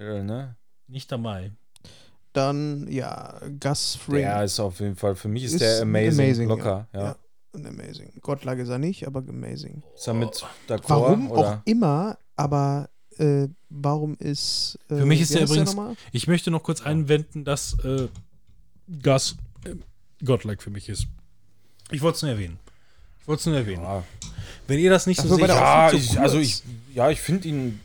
[0.00, 0.56] äh, ne?
[0.86, 1.52] Nicht dabei.
[2.32, 4.22] Dann, ja, Gus Fring.
[4.22, 6.88] Der ist auf jeden Fall, für mich ist, Ist der amazing, amazing, locker.
[6.94, 7.00] Ja.
[7.02, 7.16] Ja.
[7.54, 8.12] Ein Amazing.
[8.20, 9.82] Godlike ist er nicht, aber amazing.
[9.94, 10.28] Ist er mit
[10.68, 11.40] d'accord, Warum oder?
[11.40, 14.78] auch immer, aber äh, warum ist.
[14.88, 15.96] Äh, Für mich ist der übrigens- nochmal?
[16.12, 18.08] Ich möchte noch kurz einwenden, dass äh,
[19.02, 19.74] Gus äh,
[20.24, 21.06] Godlike für mich ist.
[21.90, 22.58] Ich wollte es nur erwähnen.
[23.20, 23.82] Ich wollte es nur erwähnen.
[23.82, 24.04] Ja,
[24.66, 26.48] Wenn ihr das nicht so Dafür war seht, ja, ich, also kurz.
[26.48, 26.62] ich,
[26.94, 27.80] ja, ich finde ihn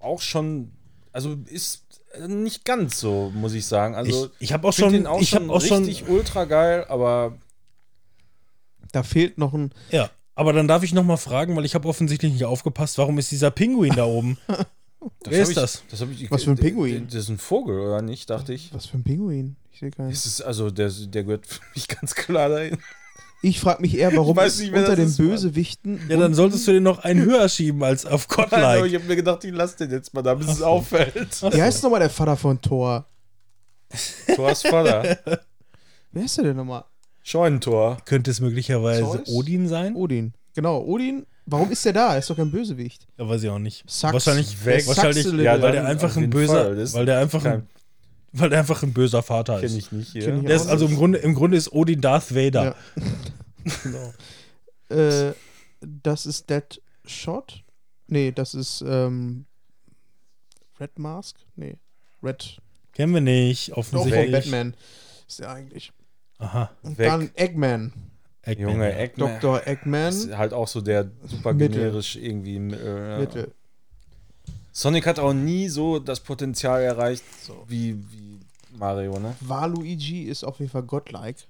[0.00, 0.70] auch schon,
[1.12, 1.82] also ist
[2.28, 3.94] nicht ganz so, muss ich sagen.
[3.94, 6.44] Also ich, ich habe auch schon, ihn auch ich schon habe auch schon, richtig ultra
[6.44, 7.36] geil, aber
[8.92, 9.72] Da fehlt noch ein.
[9.90, 10.10] ja.
[10.36, 12.98] Aber dann darf ich noch mal fragen, weil ich habe offensichtlich nicht aufgepasst.
[12.98, 14.36] Warum ist dieser Pinguin da oben?
[14.48, 14.66] das
[15.26, 15.84] Wer ist ich, das?
[15.88, 17.06] das ich, Was für ein Pinguin?
[17.06, 18.74] Das ist ein Vogel, oder nicht, dachte ich.
[18.74, 19.54] Was für ein Pinguin?
[19.70, 20.10] Ich sehe keinen.
[20.10, 22.78] Es ist, also der, der gehört für mich ganz klar dahin.
[23.46, 25.14] Ich frage mich eher, warum es nicht, unter den.
[25.14, 26.00] Bösewichten.
[26.08, 28.86] Ja, dann solltest du den noch einen höher schieben als auf Also, Godlike.
[28.86, 31.42] ich habe mir gedacht, ich lasse den jetzt mal da, bis es auffällt.
[31.52, 33.06] Wie heißt nochmal der Vater von Thor?
[34.34, 35.18] Thors Vater.
[36.12, 36.84] Wer ist der denn nochmal?
[37.22, 37.98] Scheunentor.
[38.06, 39.28] Könnte es möglicherweise Zeus?
[39.28, 39.94] Odin sein?
[39.94, 40.32] Odin.
[40.54, 41.26] Genau, Odin.
[41.44, 42.14] Warum ist der da?
[42.14, 43.06] Er ist doch kein Bösewicht.
[43.18, 43.84] Ja, weiß ich auch nicht.
[43.86, 44.14] Sax.
[44.14, 44.86] Wahrscheinlich, Weg.
[44.86, 47.68] wahrscheinlich ja, weil der einfach ein böser, weil der einfach ein,
[48.34, 49.76] weil der einfach ein böser Vater kenn ist.
[49.76, 50.36] ich nicht Kenn hier.
[50.36, 50.96] ich Der ist also im.
[50.96, 52.76] Grunde, im Grunde ist Odin Darth Vader.
[53.64, 54.12] Ja.
[54.90, 55.32] Äh,
[55.80, 57.64] das ist Dead Shot?
[58.06, 59.46] Nee, das ist ähm,
[60.78, 61.36] Red Mask?
[61.56, 61.78] Nee.
[62.22, 62.58] Red.
[62.92, 64.30] Kennen wir nicht, Doch, offensichtlich.
[64.44, 64.74] Batman.
[65.26, 65.90] Ist der eigentlich.
[66.38, 66.70] Aha.
[66.82, 67.08] Und Weg.
[67.08, 67.92] dann Eggman.
[68.42, 68.98] Eggman, Junge, ja.
[68.98, 69.40] Eggman.
[69.40, 69.66] Dr.
[69.66, 70.08] Eggman.
[70.10, 71.78] Ist halt auch so der super Mittel.
[71.80, 72.56] generisch irgendwie.
[72.56, 73.18] Äh, ja.
[73.18, 73.52] Mittel.
[74.76, 77.64] Sonic hat auch nie so das Potenzial erreicht So.
[77.68, 78.40] wie, wie
[78.76, 79.36] Mario, ne?
[79.40, 81.44] Waluigi ist auf jeden Fall godlike.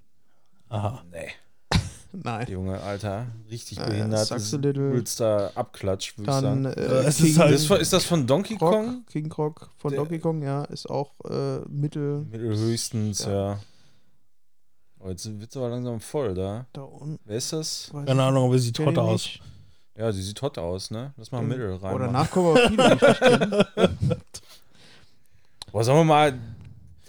[0.69, 1.03] Aha.
[1.11, 1.29] Nee.
[2.13, 2.47] Nein.
[2.51, 3.27] Junge, Alter.
[3.51, 4.27] Richtig Äh, behindert.
[4.27, 4.91] Sucks Das a little.
[4.91, 6.79] übelster Abklatsch, würde ich Dann sagen.
[6.79, 9.05] äh, Es King ist halt- Das ist, von, ist das von Donkey Krog, Kong?
[9.07, 13.33] King Krog von Der- Donkey Kong, ja, ist auch äh, Mittel Mittelhöchstens, Ja.
[13.53, 13.61] ja.
[15.01, 16.67] Oh, jetzt wird es aber langsam voll da.
[16.75, 17.19] da unten.
[17.25, 17.91] Wer ist das?
[18.07, 19.13] Keine Ahnung, aber sieht hot ich aus.
[19.13, 19.43] nicht.
[19.97, 21.13] Ja, die sieht hot aus, ne?
[21.17, 22.13] Lass mal Mittel rein.
[22.37, 23.67] Oh, ich nicht kenne.
[25.73, 26.39] Boah, sollen wir mal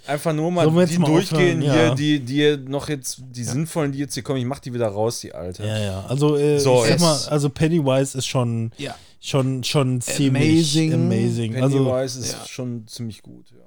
[0.07, 1.61] einfach nur mal jetzt die mal durchgehen aufhören?
[1.61, 1.95] hier, Ja.
[1.95, 4.39] die, die noch jetzt, die sinnvollen, die jetzt hier kommen.
[4.39, 5.65] Ich mach die wieder raus, die alte.
[5.65, 6.05] Ja, ja.
[6.07, 8.95] Also, äh, So, ich sag mal, also Pennywise ist schon, Ja.
[9.19, 10.43] schon, schon ziemlich
[10.77, 10.93] Amazing.
[10.93, 11.55] amazing.
[11.61, 12.45] Also, Pennywise ist ja.
[12.47, 13.57] schon ziemlich gut, ja.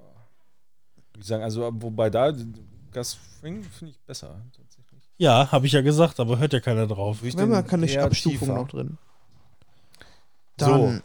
[1.18, 2.32] Ich sagen, also wobei da
[2.92, 5.02] Gus Fring finde ich besser tatsächlich.
[5.16, 7.18] ja, habe ich ja gesagt, aber hört ja keiner drauf.
[7.24, 8.54] Ich Wenn man kann eher Abstufung tiefer.
[8.54, 8.96] noch drin.
[10.60, 10.66] So.
[10.66, 11.02] Dann,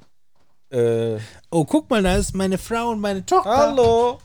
[0.70, 1.20] Äh,
[1.52, 3.56] Oh, guck mal, da ist meine Frau und meine Tochter.
[3.56, 4.20] hallo.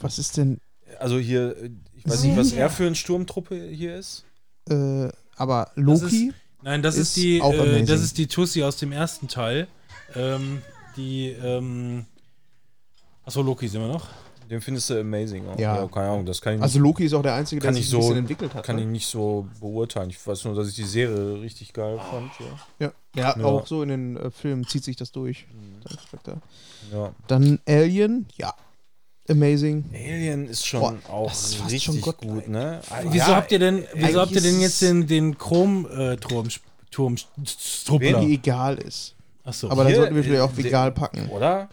[0.00, 0.60] was ist denn,
[0.98, 1.54] Also hier,
[1.94, 4.24] ich weiß nicht, was er für eine Sturmtruppe hier ist.
[4.68, 6.32] äh, aber Das Loki?
[6.62, 9.68] Nein, das Ist ist, die, auch äh, das ist die Tussi aus dem ersten Teil.
[10.14, 10.62] Ähm,
[10.96, 12.06] die, ähm,
[13.24, 14.08] achso, Loki sind wir noch.
[14.50, 15.58] Den findest du amazing auch.
[15.58, 15.86] Ja.
[15.88, 17.90] keine Ahnung, das kann ich, Also Loki ist auch der Einzige, der sich ich ein
[17.90, 18.64] so- bisschen entwickelt hat.
[18.64, 18.92] kann ich ne?
[18.92, 20.10] nicht so beurteilen.
[20.10, 22.30] Ich weiß nur, dass ich die Serie richtig geil fand.
[22.78, 22.86] Ja.
[22.86, 22.92] ja.
[23.16, 23.44] Ja, Ja.
[23.44, 25.46] auch so in den äh, Filmen zieht sich das durch.
[25.52, 25.76] Mhm.
[26.92, 27.12] Ja.
[27.26, 28.54] Dann Alien, ja.
[29.28, 29.84] Amazing.
[29.92, 32.80] Alien ist schon Boah, auch ist richtig schon Gott- gut, ne?
[33.10, 36.48] Wieso Ja, habt ihr denn, wieso habt ihr denn jetzt den, den Chrom-Turm,
[36.92, 38.20] Turm, Wer Struppler?
[38.20, 39.14] die egal ist.
[39.44, 39.68] Achso.
[39.68, 41.28] Aber dann sollten wir vielleicht äh, auch der- egal packen.
[41.30, 41.68] Oder?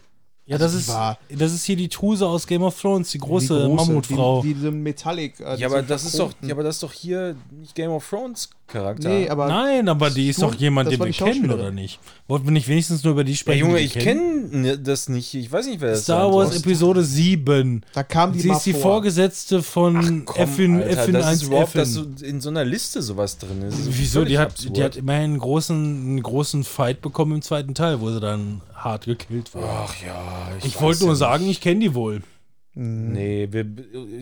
[0.46, 1.18] Ja, das also ist, wahr.
[1.30, 4.42] das ist hier die Tuse aus Game of Thrones, die große, Die Mammutfrau.
[4.42, 5.40] Die, diese Metallic.
[5.40, 8.08] Äh, Ja, aber das ist doch, ja, aber das ist doch hier nicht Game of
[8.08, 9.08] Thrones Charakter.
[9.10, 12.00] Nee, aber Nein, aber die ist Nur- doch jemand, den wir kennen, oder nicht?
[12.26, 13.60] Wollten wir nicht wenigstens nur über die ja, sprechen?
[13.60, 14.50] Junge, die ich wir kennen?
[14.50, 15.34] kenne das nicht.
[15.34, 16.56] Ich weiß nicht, wer das Star sein Wars.
[16.56, 17.84] Episode 7.
[17.92, 18.80] da kam die Sie mal ist die vor.
[18.82, 22.16] Vorgesetzte von Komm, Effin, Alter, Effin das 1 ist überhaupt, dass Effin.
[22.16, 23.78] so in so einer Liste sowas drin ist.
[23.78, 24.24] Ist Wieso?
[24.24, 24.76] Die hat, absurd.
[24.76, 28.62] die hat immerhin einen großen, einen großen Fight bekommen im zweiten Teil, wo sie dann
[28.74, 29.66] hart gekillt wurde.
[29.68, 31.58] Ach ja, ich weiß wollte nur ja sagen, nicht.
[31.58, 32.22] ich kenne die wohl.
[32.76, 33.64] Nee, wir,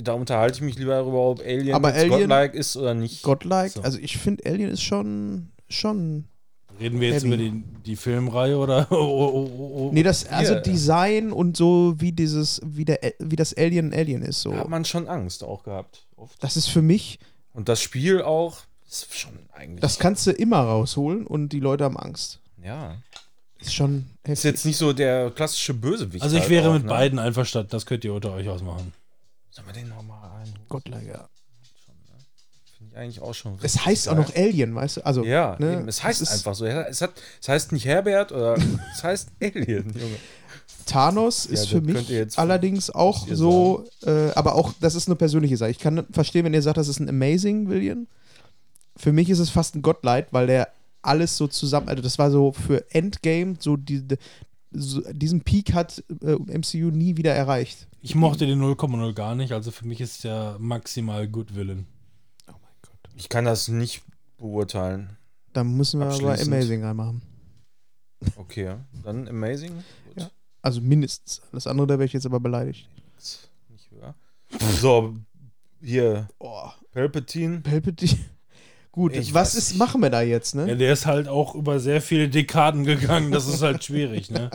[0.02, 3.22] da unterhalte ich mich lieber darüber, ob Alien, Aber Alien- godlike ist oder nicht.
[3.22, 3.70] Godlike.
[3.70, 3.82] So.
[3.82, 6.26] Also ich finde Alien ist schon schon.
[6.80, 7.28] Reden wir jetzt Heavy.
[7.34, 8.86] über die, die Filmreihe oder?
[8.90, 9.90] Oh, oh, oh, oh, oh.
[9.92, 10.60] Nee, das also Hier.
[10.62, 14.50] Design und so wie dieses wie der wie das Alien ein Alien ist so.
[14.52, 16.06] Da hat man schon Angst auch gehabt.
[16.16, 16.42] Oft.
[16.42, 17.18] Das ist für mich,
[17.54, 18.58] Und das Spiel auch
[18.88, 19.80] ist schon eigentlich.
[19.80, 22.40] das kannst du immer rausholen und die Leute haben Angst.
[22.62, 22.96] ja.
[23.62, 24.44] Ist schon Ist heftig.
[24.44, 26.22] jetzt nicht so der klassische Bösewicht.
[26.22, 26.89] Also ich halt wäre auch, mit ne?
[26.89, 28.93] beiden einverstanden, das könnt ihr unter euch ausmachen.
[29.51, 30.52] Sollen wir den nochmal rein?
[30.68, 31.28] Godlike, ja.
[32.76, 33.59] Finde ich eigentlich auch schon.
[33.62, 34.24] Es heißt auch geil.
[34.24, 35.06] noch Alien, weißt du?
[35.06, 36.64] Also Ja, ne, eben, es heißt ist- einfach so.
[36.66, 38.56] Es, hat, es heißt nicht Herbert oder
[38.94, 40.16] es heißt Alien, Junge.
[40.86, 45.56] Thanos Ja, ist für mich allerdings auch so, äh, aber auch, das ist eine persönliche
[45.56, 45.70] Sache.
[45.70, 48.09] Ich kann verstehen, wenn ihr sagt, das ist ein Amazing Villain,
[48.97, 50.68] für mich ist es fast ein Godlight, weil der
[51.02, 54.02] alles so zusammen, also das war so für Endgame, so, die,
[54.70, 57.88] so diesen Peak hat äh, MCU nie wieder erreicht.
[58.00, 61.86] Ich mochte den 0,0 gar nicht, also für mich ist der maximal Good Villain.
[62.48, 62.98] Oh mein Gott.
[63.16, 64.02] Ich kann das nicht
[64.38, 65.16] beurteilen.
[65.52, 66.40] Dann müssen wir aber.
[66.40, 67.22] Amazing reinmachen.
[68.36, 69.74] Okay, dann Amazing.
[70.06, 70.16] Gut.
[70.16, 70.30] Ja.
[70.62, 71.42] Also mindestens.
[71.52, 72.88] Das andere, da wäre ich jetzt aber beleidigt.
[73.68, 74.14] Nicht höher.
[74.80, 75.16] So,
[75.80, 77.60] hier, Oh, Palpatine.
[77.60, 78.18] Palpatine.
[78.93, 79.78] Gut, Ich was ist, nicht.
[79.78, 80.69] machen wir da jetzt, ne?
[80.69, 84.51] Ja, der ist halt auch über sehr viele Dekaden gegangen, das ist halt schwierig, ne?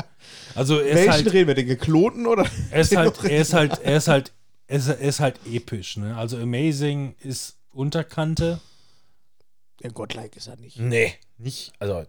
[0.53, 2.45] Also er ist Welchen halt, reden wir, den geklonten oder?
[2.69, 4.31] er ist halt, er ist halt, er ist halt,
[4.67, 6.15] er ist, er ist halt episch, ne?
[6.15, 8.59] Also Amazing ist Unterkante.
[9.81, 10.79] Ja, Godlike ist er nicht.
[10.79, 12.03] Nee, nicht, also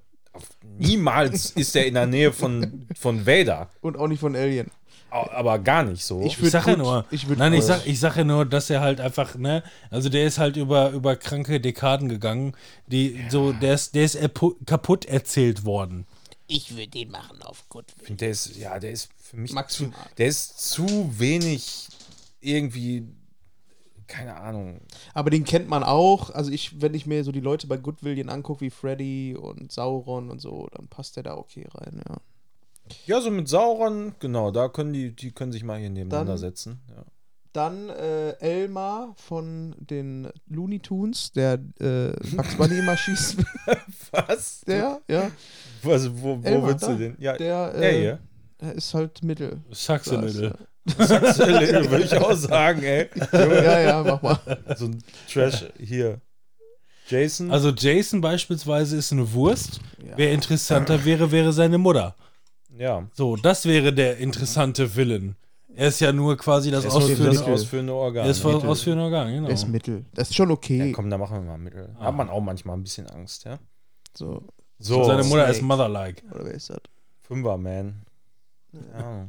[0.62, 3.70] niemals ist er in der Nähe von, von Vader.
[3.80, 4.70] Und auch nicht von Alien.
[5.10, 6.20] Aber gar nicht so.
[6.20, 8.68] Ich Ich würd sag ja nur, ich nein, ich sag, ich sag ja nur, dass
[8.68, 12.54] er halt einfach, ne, also der ist halt über, über kranke Dekaden gegangen,
[12.86, 14.18] die so, der ist, der ist
[14.66, 16.06] kaputt erzählt worden.
[16.46, 20.26] Ich würde den machen auf finde, der ist, ja, der ist für mich zu, der
[20.26, 20.86] ist zu
[21.18, 21.88] wenig
[22.40, 23.06] irgendwie,
[24.06, 24.80] keine Ahnung.
[25.12, 26.30] Aber den kennt man auch.
[26.30, 30.30] Also ich, wenn ich mir so die Leute bei Goodwillian angucke, wie Freddy und Sauron
[30.30, 32.16] und so, dann passt der da okay rein, ja.
[33.06, 36.38] Ja, so mit Sauron, genau, da können die, die können sich mal hier nebeneinander Dann-
[36.38, 36.80] setzen.
[36.88, 37.04] Ja.
[37.54, 43.36] Dann äh, Elmar von den Looney Tunes, der äh, Bugs Bunny immer schießt.
[44.12, 44.60] Was?
[44.66, 45.30] Der, ja.
[45.82, 46.88] Was, wo wo Elmar, willst da.
[46.92, 47.16] du denn?
[47.18, 48.18] Ja, Der, der äh, hier.
[48.60, 49.60] der ist halt Mittel.
[49.70, 50.54] Saxemittel.
[50.86, 53.08] würde ich auch sagen, ey.
[53.32, 54.38] Ja, ja, mach mal.
[54.76, 55.02] So ein
[55.32, 56.20] Trash hier.
[57.08, 57.50] Jason.
[57.50, 59.80] Also Jason beispielsweise ist eine Wurst.
[60.06, 60.12] Ja.
[60.16, 62.14] Wer interessanter wäre, wäre seine Mutter.
[62.78, 63.06] Ja.
[63.12, 65.36] So, das wäre der interessante Villain.
[65.74, 68.24] Er ist ja nur quasi das Das ist ausführende, das ausführende Organ.
[68.24, 69.46] er ist das ausführende Organ, genau.
[69.46, 70.04] Der ist Mittel.
[70.14, 70.92] Das ist schon ja, okay.
[70.92, 71.94] komm, da machen wir mal Mittel.
[71.98, 73.58] Hat man auch manchmal ein bisschen Angst, ja?
[74.16, 74.42] so.
[74.80, 75.50] So, Seine Mutter Snake.
[75.50, 76.22] ist Mother-like.
[76.32, 76.78] Oder wer ist das?
[77.22, 78.02] Fünfer-Man.
[78.72, 79.28] Ja.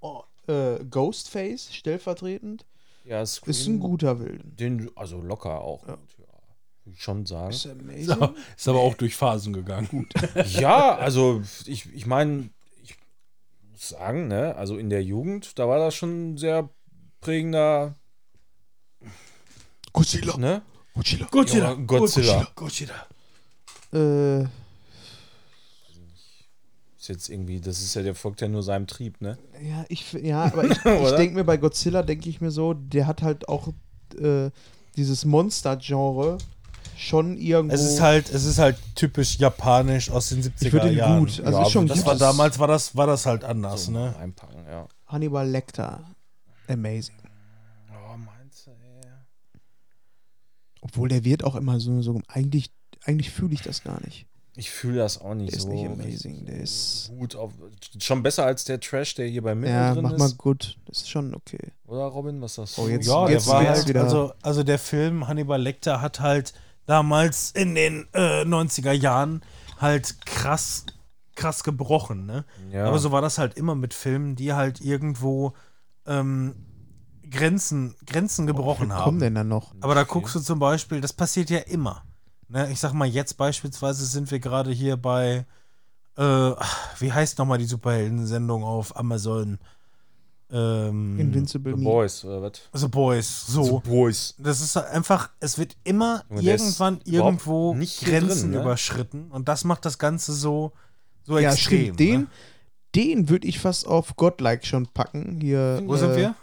[0.00, 2.64] Oh, äh, Ghostface, stellvertretend,
[3.04, 4.56] ja, Scream, ist ein guter Wilden.
[4.56, 5.86] Den, also locker auch.
[5.86, 5.94] Ja.
[5.96, 6.24] gut, Ja.
[6.84, 7.50] Würde ich schon sagen.
[7.50, 8.04] Ist amazing.
[8.06, 9.88] So, ist aber auch durch Phasen gegangen.
[9.88, 10.12] Gut.
[10.58, 12.50] Ja, also ich, ich meine,
[13.80, 16.68] sagen, ne, also in der Jugend, da war das schon ein sehr
[17.20, 17.94] prägender,
[19.92, 20.36] Godzilla.
[20.36, 20.62] ne?
[20.94, 21.26] Godzilla.
[21.30, 21.74] Godzilla.
[21.74, 22.48] Godzilla.
[22.54, 23.06] Godzilla.
[23.92, 24.42] Äh,
[26.98, 29.38] Ist jetzt irgendwie, das ist ja, der folgt ja nur seinem Trieb, ne?
[29.62, 33.06] ja, ich, ja, aber ich, ich denke mir bei Godzilla, denke ich mir so, der
[33.06, 33.68] hat halt auch
[34.20, 34.50] äh,
[34.96, 36.38] dieses Monster-Genre
[36.98, 37.74] schon irgendwo.
[37.74, 41.20] Es ist halt, es ist halt typisch japanisch aus den 70er ich ihn Jahren.
[41.20, 41.40] gut.
[41.44, 42.06] Also Ja, ist schon Das gut.
[42.06, 44.14] war damals war das war das halt anders, So ne?
[44.18, 44.86] Einpacken, ja.
[45.06, 46.04] Hannibal Lecter.
[46.66, 47.14] Amazing.
[47.90, 49.10] Oh, meinst du, ey?
[50.80, 52.70] Obwohl der wird auch immer so, so eigentlich,
[53.04, 54.26] eigentlich fühle ich das gar nicht.
[54.56, 55.68] Ich fühle das auch nicht Der ist so.
[55.72, 57.52] nicht amazing, der ist- gut auf,
[58.00, 60.18] schon besser als der Trash, der hier bei mir Ja, drin mach ist.
[60.18, 60.76] mal gut.
[60.86, 61.70] Das ist schon okay.
[61.86, 62.82] Oder Robin, was sagst du?
[62.82, 66.18] Oh, jetzt- Ja, jetzt der war halt, wieder- also, also der Film Hannibal Lecter hat
[66.18, 66.54] halt
[66.88, 69.42] damals in den äh, 90er Jahren
[69.78, 70.86] halt krass,
[71.36, 72.44] krass gebrochen, ne?
[72.72, 72.86] ja.
[72.86, 75.52] Aber so war das halt immer mit Filmen, die halt irgendwo
[76.06, 76.56] ähm,
[77.30, 79.04] Grenzen, Grenzen gebrochen Was haben.
[79.04, 79.74] kommen denn da noch?
[79.82, 82.04] Aber da guckst du zum Beispiel, das passiert ja immer.
[82.48, 82.70] Ne?
[82.72, 85.44] Ich sag mal, jetzt beispielsweise sind wir gerade hier bei,
[86.16, 86.22] äh,
[86.98, 89.58] wie heißt nochmal die Superhelden-Sendung auf Amazon?
[90.50, 91.84] Ähm, Invincible The Me.
[91.84, 92.52] Boys, oder was?
[92.72, 93.64] The Boys, so.
[93.84, 94.34] The Boys.
[94.38, 98.60] Das ist einfach, es wird immer ist irgendwann irgendwo Grenzen drin, ne?
[98.62, 100.72] überschritten und das macht das Ganze so,
[101.24, 101.82] so Ja, extrem.
[101.94, 102.00] stimmt.
[102.00, 102.26] Den, ne?
[102.94, 105.38] den würde ich fast auf Godlike schon packen.
[105.40, 106.34] Hier, Wo äh, sind wir?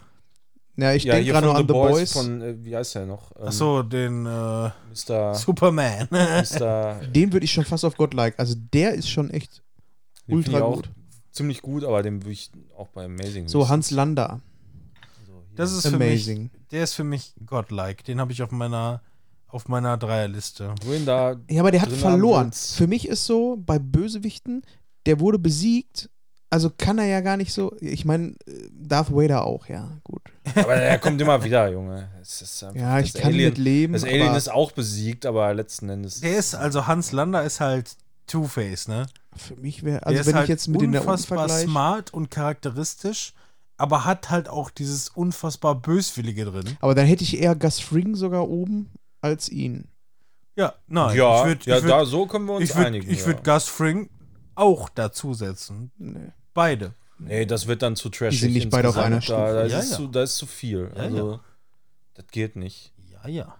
[0.78, 2.12] Ja, ich ja, denke gerade noch an The Boys, Boys.
[2.12, 3.32] von, äh, wie heißt der noch?
[3.40, 5.34] Ähm, Achso, den äh, Mr.
[5.34, 6.06] Superman.
[6.10, 7.00] Mr.
[7.14, 8.38] Den würde ich schon fast auf Godlike.
[8.38, 9.62] Also der ist schon echt
[10.28, 10.90] den ultra ich auch gut.
[11.36, 14.40] Ziemlich gut, aber den würde ich auch bei Amazing So Hans hier.
[15.54, 16.50] Das ist für mich, Amazing.
[16.70, 18.02] der ist für mich godlike.
[18.04, 19.02] Den habe ich auf meiner,
[19.48, 20.74] auf meiner Dreierliste.
[20.82, 21.36] Wohin da.
[21.50, 22.52] Ja, aber der hat verloren.
[22.52, 24.62] Für mich ist so, bei Bösewichten,
[25.04, 26.08] der wurde besiegt.
[26.48, 27.76] Also kann er ja gar nicht so.
[27.80, 30.22] Ich meine, äh, Darth Vader auch, ja, gut.
[30.54, 32.08] Aber der kommt immer wieder, Junge.
[32.22, 33.92] Es ist einfach, Ja, ich kann Alien, mit leben.
[33.92, 36.20] Das Alien ist auch besiegt, aber letzten Endes.
[36.20, 37.96] Der ist, also Hans Lander ist halt
[38.28, 39.06] Two-Face, ne?
[39.36, 43.32] Für mich wäre, also wenn halt ich jetzt mit den der unfassbar smart und charakteristisch,
[43.76, 46.76] aber hat halt auch dieses unfassbar Böswillige drin.
[46.80, 48.90] Aber dann hätte ich eher Gus Fring sogar oben
[49.20, 49.88] als ihn.
[50.56, 51.16] Ja, nein.
[51.16, 53.10] ja, ich würd, ja ich würd, da so können wir uns ich würd, einigen.
[53.10, 53.26] Ich ja.
[53.26, 54.08] würde Gus Fring
[54.54, 55.90] auch dazusetzen.
[55.98, 56.32] Nee.
[56.54, 56.94] Beide.
[57.18, 58.40] Nee, das wird dann zu trashig.
[58.40, 59.48] Die sind nicht beide auf einer insgesamt.
[59.48, 59.82] Da, da, Stufe.
[59.82, 60.08] ist Ja, Zu, ja.
[60.08, 60.90] da ist zu viel.
[60.94, 61.40] Ja, also,
[62.14, 62.92] das geht nicht.
[63.10, 63.56] Ja, ja.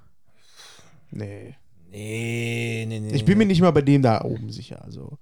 [1.11, 1.57] Nee.
[1.91, 3.15] Nee, Nee, nee, nee.
[3.15, 4.85] Ich bin mir nicht mal bei dem da oben sicher.
[4.85, 5.19] Also.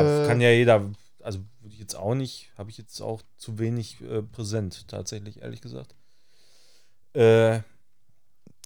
[0.00, 0.90] Ja, äh, kann ja jeder,
[1.22, 5.42] also würde ich jetzt auch nicht, habe ich jetzt auch zu wenig äh, präsent, tatsächlich,
[5.42, 5.94] ehrlich gesagt.
[7.14, 7.60] Äh,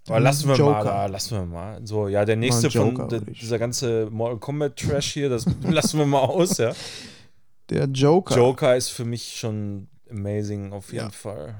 [0.08, 0.84] aber lassen wir mal Joker.
[0.84, 1.84] da, lassen wir mal.
[1.86, 6.06] So, ja, der nächste Joker, von dieser ganze Mortal Kombat Trash hier, das lassen wir
[6.06, 6.72] mal aus, ja.
[7.70, 8.36] Der Joker.
[8.36, 11.10] Joker ist für mich schon amazing auf jeden Ja.
[11.10, 11.56] Fall.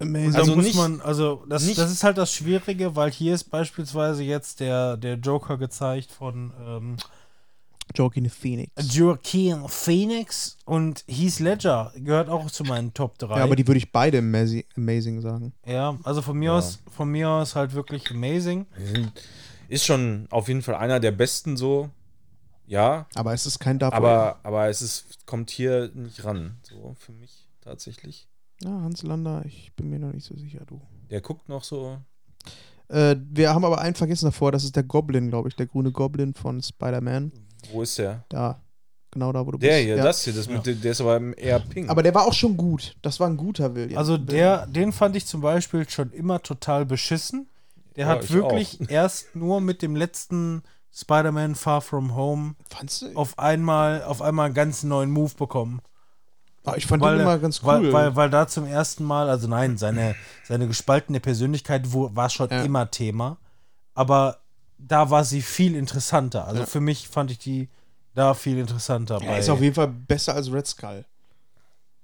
[0.00, 0.32] Amazing.
[0.32, 3.34] Da Also muss nicht- man, also das, nicht- das ist halt das Schwierige, weil hier
[3.34, 6.96] ist beispielsweise jetzt der, der Joker gezeigt von ähm,
[7.94, 8.72] Joaquin Phoenix.
[8.94, 13.36] Joaquin Phoenix und Heath Ledger gehört auch zu meinen Top 3.
[13.36, 15.52] Ja, aber die würde ich beide amazing, amazing sagen.
[15.66, 16.58] Ja, also von mir Ja.
[16.58, 18.66] aus, von mir aus halt wirklich amazing.
[19.68, 21.90] Ist schon auf jeden Fall einer der besten so.
[22.66, 26.58] Ja, Aber es ist kein Darth aber, aber es ist, kommt hier nicht ran.
[26.62, 28.28] So für mich tatsächlich.
[28.62, 30.80] Ja, Hans Lander, ich bin mir noch nicht so sicher, du.
[31.10, 31.96] Der guckt noch so.
[32.88, 35.92] Äh, wir haben aber einen vergessen davor, das ist der Goblin, glaube ich, der grüne
[35.92, 37.32] Goblin von Spider-Man.
[37.72, 38.24] Wo ist der?
[38.28, 38.60] Da,
[39.10, 39.80] genau da, wo du Der bist.
[39.80, 40.02] hier, ja.
[40.04, 41.90] das hier, das mit, der ist aber eher pink.
[41.90, 42.96] Aber der war auch schon gut.
[43.02, 43.98] Das war ein guter William.
[43.98, 47.48] Also der, den fand ich zum Beispiel schon immer total beschissen.
[47.96, 50.62] Der Ja, hat ich wirklich erst nur mit dem letzten
[50.94, 53.12] Spider-Man Far From Home Fandst du?
[53.14, 55.80] auf einmal, auf einmal einen ganz neuen Move bekommen.
[56.64, 57.68] Ah, ich fand weil, den immer ganz cool.
[57.68, 60.14] weil, weil, weil da zum ersten Mal, also nein, seine,
[60.44, 62.62] seine gespaltene Persönlichkeit wo, war schon Ja.
[62.62, 63.38] immer Thema,
[63.94, 64.38] aber
[64.78, 66.46] da war sie viel interessanter.
[66.46, 66.66] Also Ja.
[66.66, 67.68] für mich fand ich die
[68.14, 69.20] da viel interessanter.
[69.22, 71.04] er ist auf jeden Fall besser als Red Skull.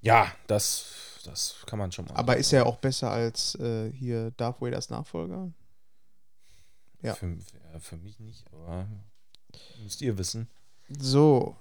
[0.01, 0.87] ja, das,
[1.25, 2.15] das kann man schon mal.
[2.15, 5.51] Aber ist er auch besser als äh, hier Darth Vaders Nachfolger?
[7.03, 7.15] ja.
[7.15, 8.87] Für, ja, für mich nicht, aber
[9.83, 10.49] müsst ihr wissen.
[10.99, 11.57] So,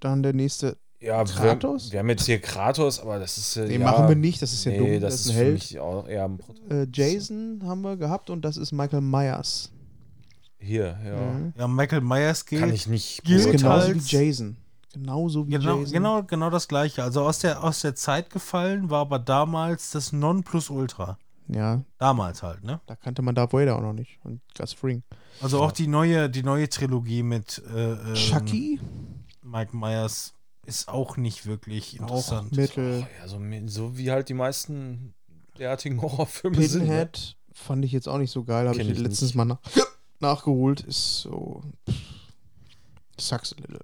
[0.00, 0.76] dann der nächste.
[1.00, 1.86] Ja, Kratos?
[1.86, 4.40] Wir, wir haben jetzt hier Kratos, aber das ist äh, Nee, ja, machen wir nicht,
[4.40, 5.00] das ist ja nee, dumm.
[5.00, 5.52] Das, Das ist ein für Held.
[5.54, 6.72] mich auch eher ein Protagonist.
[6.98, 9.70] Äh, Jason haben wir gehabt und das ist Michael Myers.
[10.58, 11.16] Hier, ja.
[11.16, 11.52] Mhm.
[11.56, 12.60] Ja, Michael Myers geht.
[12.60, 14.56] Kann ich nicht Gilt genauso wie Jason.
[14.92, 15.92] Genauso wie Genau, Jason.
[15.92, 17.02] genau, genau das gleiche.
[17.02, 21.18] Also aus der, aus der Zeit gefallen war aber damals das Nonplusultra.
[21.48, 22.80] Ja, Damals halt, ne?
[22.86, 24.18] da kannte man Darth Vader auch noch nicht.
[24.24, 25.04] Und Gus Fring.
[25.40, 28.80] Also auch die neue, die neue Trilogie mit äh, ähm, Chucky?
[29.42, 30.34] Mike Myers
[30.64, 32.56] ist auch nicht wirklich Auch interessant.
[32.56, 33.06] Mittel.
[33.20, 35.14] Ja, so, so wie halt die meisten
[35.56, 36.80] derartigen Horrorfilme sind.
[36.82, 36.86] Ne?
[36.88, 38.66] Pinhead fand ich jetzt auch nicht so geil.
[38.66, 39.34] Habe ich ich letztens nicht.
[39.36, 39.60] mal nach,
[40.20, 40.80] nachgeholt.
[40.80, 41.62] Ist so.
[43.18, 43.80] Sucks a little.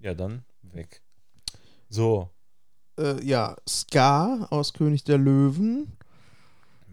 [0.00, 1.02] Ja, dann weg.
[1.88, 2.30] So,
[2.98, 5.92] Äh, ja, Scar aus König der Löwen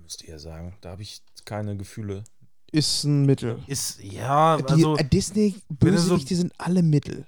[0.01, 0.75] müsst ihr sagen.
[0.81, 2.23] Da habe ich keine Gefühle.
[2.71, 3.59] ist ein Mittel.
[3.67, 7.25] Ist, ja, die also, äh, Disney wenn er so- sind alle Mittel.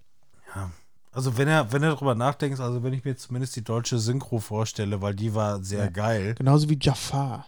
[1.11, 4.39] also wenn er, wenn er darüber nachdenkt, also wenn ich mir zumindest die deutsche Synchro
[4.39, 5.89] vorstelle, weil die war sehr Ja.
[5.91, 6.35] geil.
[6.35, 7.47] Genauso wie Jafar.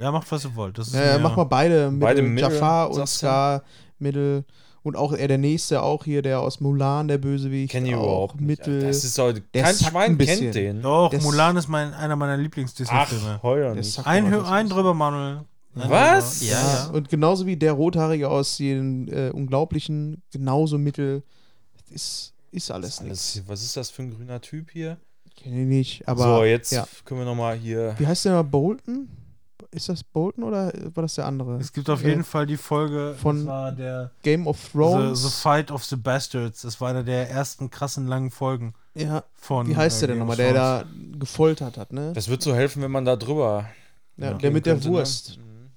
[0.00, 0.78] Ja, macht was ihr wollt.
[0.78, 1.98] Das ist Äh, mach mal beide Mittel.
[2.22, 3.06] Beide Jafar und?
[3.08, 3.62] Scar
[3.98, 4.44] Mittel.
[4.84, 7.72] Und auch er, der nächste, auch hier, der aus Mulan, der Bösewicht.
[7.72, 8.46] Kenne ich auch überhaupt nicht.
[8.46, 8.80] Mittel.
[8.82, 10.80] Das ist so, Der kein Schwein kennt den.
[10.82, 13.40] Doch, Das- Mulan ist mein, einer meiner Ach, Lieblings-Disney-Filme.
[13.42, 14.06] heuer nicht.
[14.06, 15.40] Ein, ein drüber, Manuel.
[15.74, 16.38] Ein Was?
[16.38, 16.52] drüber.
[16.52, 21.22] Ja, Ja, und genauso wie der Rothaarige aus den äh, Unglaublichen, genauso Mittel.
[21.76, 23.34] Das ist, ist alles nichts.
[23.36, 24.96] Alles, was ist das für ein grüner Typ hier?
[25.36, 26.22] Kenne ich nicht, aber.
[26.38, 26.86] so, jetzt Ja.
[27.04, 27.94] können wir nochmal hier.
[27.98, 28.44] Wie heißt der noch?
[28.44, 29.08] Bolton?
[29.70, 31.56] Ist das Bolton oder war das der andere?
[31.58, 34.70] Es gibt auf Äh, jeden Fall die Folge, von das war der Game of the,
[34.72, 35.22] Thrones.
[35.22, 36.62] the Fight of the Bastards.
[36.62, 39.66] Das war einer der ersten krassen langen Folgen ja, von.
[39.68, 40.84] wie heißt äh, der denn nochmal, der da
[41.18, 42.12] gefoltert hat, ne?
[42.14, 43.68] Das wird so helfen, wenn man da drüber.
[44.16, 44.84] Ja, der mit der ne?
[44.84, 45.36] Wurst.
[45.38, 45.70] Mhm.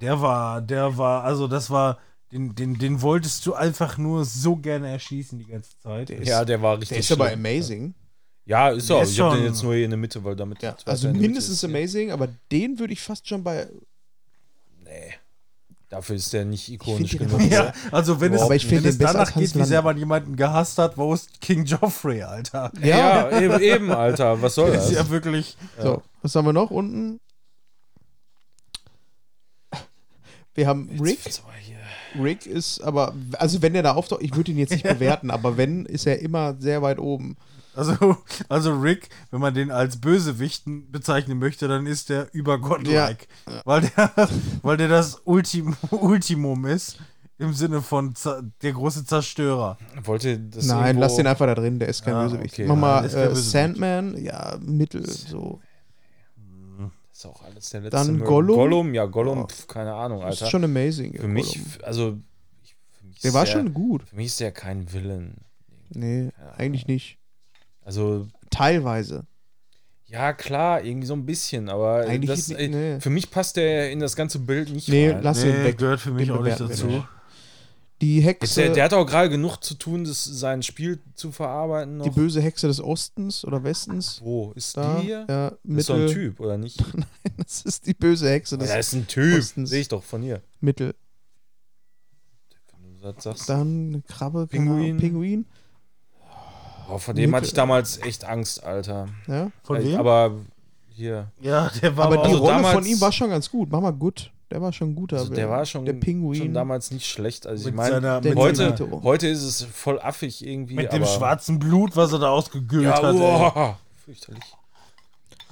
[0.00, 1.98] Der war, der war, also das war,
[2.32, 6.08] den, den, den wolltest du einfach nur so gerne erschießen die ganze Zeit.
[6.08, 6.88] Der ist, Ja, der war richtig.
[6.90, 7.38] der ist aber schlimm.
[7.46, 7.84] amazing.
[7.86, 8.07] Ja,
[8.70, 9.02] ist auch.
[9.02, 10.62] ist Ich habe den jetzt nur hier in der Mitte, weil damit.
[10.62, 13.68] Ja, also mindestens ist amazing, aber den würde ich fast schon bei.
[14.84, 15.14] Nee.
[15.90, 17.40] Dafür ist der nicht Ich ikonisch genug.
[17.50, 20.36] Ja, also wenn es, Aber ich find wenn es danach geht, wie sehr man jemanden
[20.36, 22.70] gehasst hat, wo ist King Joffrey, Alter?
[22.82, 24.40] Ja, eben, eben, Alter.
[24.42, 24.90] Was soll Das das?
[24.90, 25.56] ist ja wirklich.
[25.80, 27.20] So, was haben wir noch unten?
[30.54, 31.20] Wir haben Rick.
[32.18, 35.56] Rick ist aber, also wenn der da auftaucht, ich würde ihn jetzt nicht bewerten, aber
[35.56, 37.36] wenn, ist er immer sehr weit oben.
[37.78, 38.16] Also,
[38.48, 43.26] also Rick, wenn man den als Bösewichten bezeichnen möchte, dann ist der übergottlike.
[43.64, 44.12] Weil, der,
[44.62, 46.98] weil der das Ultim, Ultimum ist.
[47.40, 48.14] Im Sinne von
[48.62, 49.78] der große Zerstörer.
[50.02, 52.54] Wollte das Nein, irgendwo- lass den einfach da drin, der ist kein Ah, Bösewicht.
[52.54, 52.66] okay.
[52.66, 53.50] Mach Ja, mal der äh, Bösewicht.
[53.50, 55.60] Sandman, ja, Mittel, so.
[56.76, 57.96] Das ist auch alles der letzte.
[57.96, 58.18] Dann.
[58.18, 58.56] Gollum?
[58.56, 59.46] Gollum, ja, Gollum, Ja.
[59.46, 60.44] pf, keine Ahnung, Das Alter.
[60.46, 61.14] ist schon amazing.
[61.16, 62.18] für mich, also.
[62.64, 64.02] ich- Für mich Der war schon gut.
[64.08, 65.34] Für mich ist der kein Villain.
[65.90, 66.52] Nee, Ja.
[66.56, 67.17] eigentlich nicht.
[67.88, 69.24] Also, Teilweise.
[70.04, 73.00] Ja, klar, irgendwie so ein bisschen, aber Eigentlich das, nicht- nee.
[73.00, 75.22] für mich passt der in das ganze Bild nicht Nee, rein.
[75.22, 75.78] lass ihn Nee, weg.
[75.78, 77.02] gehört für mich Den auch nicht dazu.
[78.02, 81.96] Die Hexe, der, der hat auch gerade genug zu tun, das, sein Spiel zu verarbeiten.
[81.96, 82.04] Noch.
[82.04, 84.20] die böse Hexe des Ostens oder Westens.
[84.22, 84.52] Wo?
[84.54, 85.26] Ist Da, die hier?
[85.28, 86.06] ja, Das ist doch ein.
[86.08, 86.78] Typ, oder nicht?
[87.38, 89.38] Das ist die böse Hexe des Ja, ist ein Typ.
[89.38, 89.70] Ostens.
[89.70, 90.42] Sehe ich doch von hier.
[90.60, 90.94] Mittel.
[92.80, 93.48] Wenn du das sagst.
[93.48, 94.98] Dann eine Krabbe, Pinguin.
[94.98, 95.46] Pinguin.
[96.90, 99.08] Oh, vor dem hatte ich damals echt Angst, Alter.
[99.26, 99.50] Ja.
[99.62, 99.98] Von wem?
[99.98, 100.32] Aber
[100.90, 101.30] hier.
[101.40, 103.70] ja, der war Aber die also Rolle von ihm war schon ganz gut.
[103.70, 104.32] Mach mal gut.
[104.50, 105.18] Der war schon guter.
[105.18, 106.40] Also der war schon, der Pinguin.
[106.40, 107.46] schon damals nicht schlecht.
[107.46, 110.74] Also ich meine, heute, seiner, heute ist es voll affig irgendwie.
[110.74, 113.14] mit dem aber, schwarzen Blut, was er da ausgegült Ja, hat.
[113.14, 114.42] uah, fürchterlich.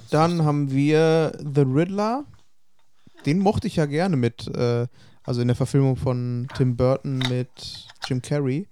[0.09, 2.23] Dann haben wir The Riddler.
[3.27, 4.87] Den mochte ich ja gerne mit, äh,
[5.23, 7.49] also in der Verfilmung von Tim Burton mit
[8.07, 8.67] Jim Carrey.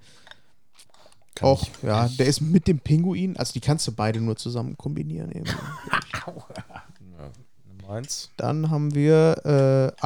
[1.35, 4.21] Kann Auch, ich- ja, ich- der ist mit dem Pinguin, also die kannst du beide
[4.21, 5.31] nur zusammen kombinieren.
[5.31, 5.53] Irgendwie.
[7.87, 8.31] Meins.
[8.37, 10.05] Dann haben wir äh,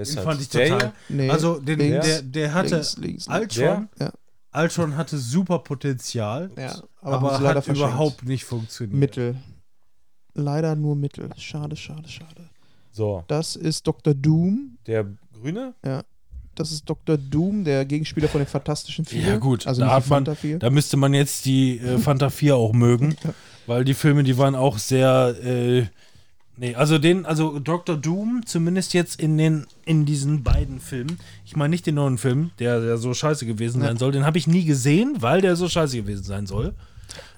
[0.00, 0.92] ist Den halt fand ich der total.
[1.08, 2.74] Nee, Also, den, links, der, der hatte.
[2.76, 3.58] links, links, links.
[3.58, 4.12] Ultron, Ja.
[4.54, 8.98] Ultron hatte super Potenzial, Ja, aber, aber, hat überhaupt nicht funktioniert.
[8.98, 9.36] Mittel.
[10.34, 11.30] Leider nur Mittel.
[11.36, 12.48] Schade, schade, schade.
[12.92, 14.14] So, Das ist Dr.
[14.14, 14.78] Doom.
[14.86, 15.74] der Grüne?
[16.58, 17.16] Das ist Dr.
[17.16, 19.22] Doom, der Gegenspieler von den Fantastischen Vier.
[19.22, 20.58] Ja, gut, Also da hat man- Fanta 4.
[20.58, 23.16] Da müsste man jetzt die äh, Fanta 4 auch mögen,
[23.66, 25.34] weil die Filme, die waren auch sehr.
[25.44, 25.86] Äh,
[26.56, 27.96] nee, also den, also Dr.
[27.96, 32.50] Doom, zumindest jetzt in den, in diesen beiden Filmen, ich meine nicht den neuen Film,
[32.58, 33.88] der, der so scheiße gewesen Ja.
[33.88, 36.74] sein soll, den habe ich nie gesehen, weil der so scheiße gewesen sein soll.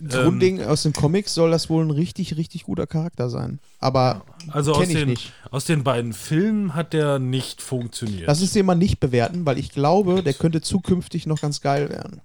[0.07, 3.61] Grundding aus den Comics soll das wohl ein richtig, richtig guter Charakter sein.
[3.79, 5.33] Aber Also aus den, nicht.
[5.51, 8.27] aus den beiden Filmen hat der nicht funktioniert.
[8.27, 11.89] lass uns den mal nicht bewerten, weil ich glaube, der könnte zukünftig noch ganz geil
[11.89, 12.21] werden.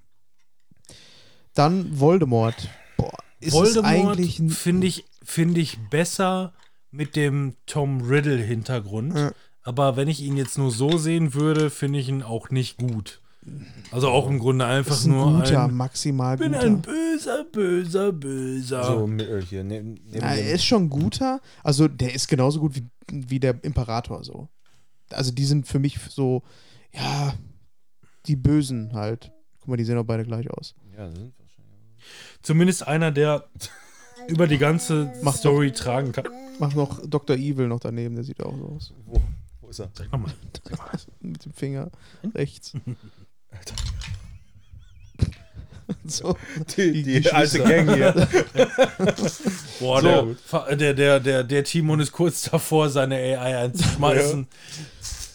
[1.54, 2.70] Dann Voldemort.
[2.98, 6.54] Boah, ist Voldemort eigentlich finde ich, finde ich besser
[6.92, 9.16] mit dem Tom Riddle-Hintergrund.
[9.18, 9.32] Ja.
[9.64, 13.20] Aber wenn ich ihn jetzt nur so sehen würde, finde ich ihn auch nicht gut.
[13.92, 16.66] Also auch im Grunde einfach ist ein nur guter, ein, maximal ich bin guter.
[16.66, 18.84] ein böser, böser, böser.
[18.84, 19.64] So, Mittel hier.
[19.64, 21.40] Neben, neben dem- er ist schon guter.
[21.64, 24.50] Also der ist genauso gut wie, wie der Imperator so.
[25.12, 26.42] Also die sind für mich so,
[26.94, 27.34] ja,
[28.26, 29.32] die Bösen halt.
[29.60, 30.74] Guck mal, die sehen auch beide gleich aus.
[30.98, 31.96] ja, sind wahrscheinlich.
[32.42, 33.48] Zumindest einer, der
[34.28, 36.26] über die ganze Mach Story tragen kann.
[36.60, 37.36] Mach noch Dr.
[37.36, 38.94] Evil noch daneben, der sieht auch so aus.
[39.06, 39.22] Wo,
[39.62, 39.92] wo ist er?
[39.94, 40.32] Sag mal.
[41.20, 41.92] Mit dem Finger
[42.34, 42.74] rechts.
[46.06, 46.36] so.
[46.76, 47.60] Die, die die alte.
[47.60, 48.12] Gang hier.
[49.80, 50.36] Boah, So.
[50.76, 54.48] der, der, der, der, Timon ist kurz davor, seine AI einzuschmeißen.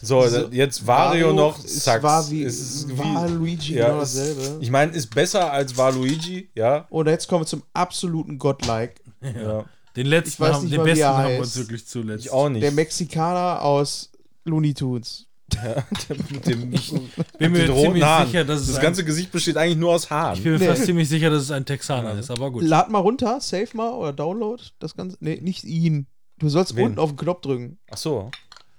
[0.02, 1.62] So, jetzt Wario, noch.
[1.62, 2.02] Es Zack.
[2.02, 4.58] war wie, Es ist wie- war Luigi ja, genau dasselbe.
[4.60, 6.86] Ich meine, ist besser als Waluigi, ja.
[6.88, 8.94] Und jetzt kommen wir zum absoluten Godlike.
[9.22, 9.64] ja.
[9.96, 12.24] Den letzten, Ich weiß haben, nicht den besten haben wir uns wirklich zuletzt.
[12.24, 12.62] Ich auch nicht.
[12.62, 14.10] Der Mexikaner aus
[14.44, 15.26] Looney Tunes.
[15.54, 15.84] Ja,
[16.30, 18.26] mit dem, bin mir ziemlich Haaren.
[18.26, 20.36] sicher, dass es das ein- ganze Gesicht besteht eigentlich nur aus Haaren.
[20.36, 20.66] Ich bin mir Nee.
[20.66, 22.62] fast ziemlich sicher, dass es ein Texaner ist, aber gut.
[22.64, 25.16] Lad mal runter, save mal oder download das Ganze.
[25.20, 26.06] Nee, nicht ihn.
[26.38, 26.86] Du sollst Wen?
[26.86, 27.78] unten auf den Knopf drücken.
[27.90, 28.30] Ach so.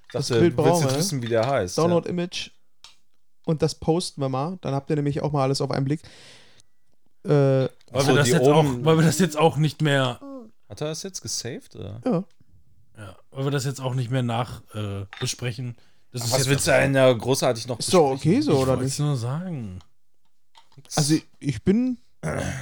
[0.07, 1.77] Ich Das dachte, Bild brauchen wir, wissen, wie der heißt.
[1.77, 2.49] Download Image.
[3.45, 4.57] Und das posten wir mal.
[4.61, 6.02] Dann habt ihr nämlich auch mal alles auf einen Blick.
[7.23, 10.19] Äh, Weil, Ach so, wir das jetzt auch, weil wir das jetzt auch nicht mehr,
[10.22, 10.27] Ja.
[10.69, 11.76] Hat er das jetzt gesaved?
[11.76, 12.02] Oder?
[12.06, 12.23] ja.
[12.98, 15.76] ja, weil wir das jetzt auch nicht mehr nach äh, besprechen.
[16.11, 18.57] Das ist Was jetzt willst du denn da großartig noch Ist doch okay so, ich
[18.57, 18.99] oder nicht?
[18.99, 19.79] nur sagen.
[20.95, 21.97] Also ich bin.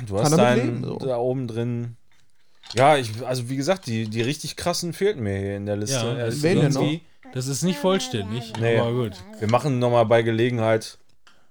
[0.07, 0.97] Du hast deinen so.
[0.97, 1.97] da oben drin.
[2.75, 5.95] Ja, ich, also wie gesagt, die, die richtig krassen fehlten mir hier in der Liste.
[5.95, 6.87] Ja, das, wen denn noch?
[7.33, 8.77] das ist nicht vollständig, Nee.
[8.77, 9.13] aber gut.
[9.39, 10.99] Wir machen nochmal bei Gelegenheit.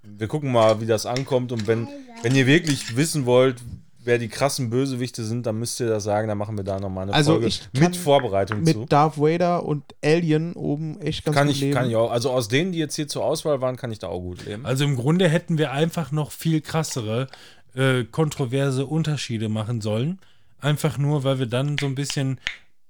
[0.03, 1.51] Wir gucken mal, wie das ankommt.
[1.51, 1.89] Und wenn,
[2.23, 3.61] wenn ihr wirklich wissen wollt,
[4.09, 6.27] wer die krassen Bösewichte sind, dann müsst ihr das sagen.
[6.27, 8.85] Dann machen wir da nochmal eine Also Folge ich kann mit Vorbereitung Mit zu.
[8.87, 11.75] Darth Vader und Alien oben echt ganz Kann gut ich, leben.
[11.75, 12.11] kann ich auch.
[12.11, 14.67] Also aus denen, die jetzt hier zur Auswahl waren, kann ich da auch gut leben.
[14.67, 17.29] Also im Grunde hätten wir einfach noch viel krassere,
[17.75, 20.19] äh, kontroverse Unterschiede machen sollen.
[20.61, 22.41] Einfach nur, weil wir dann so ein bisschen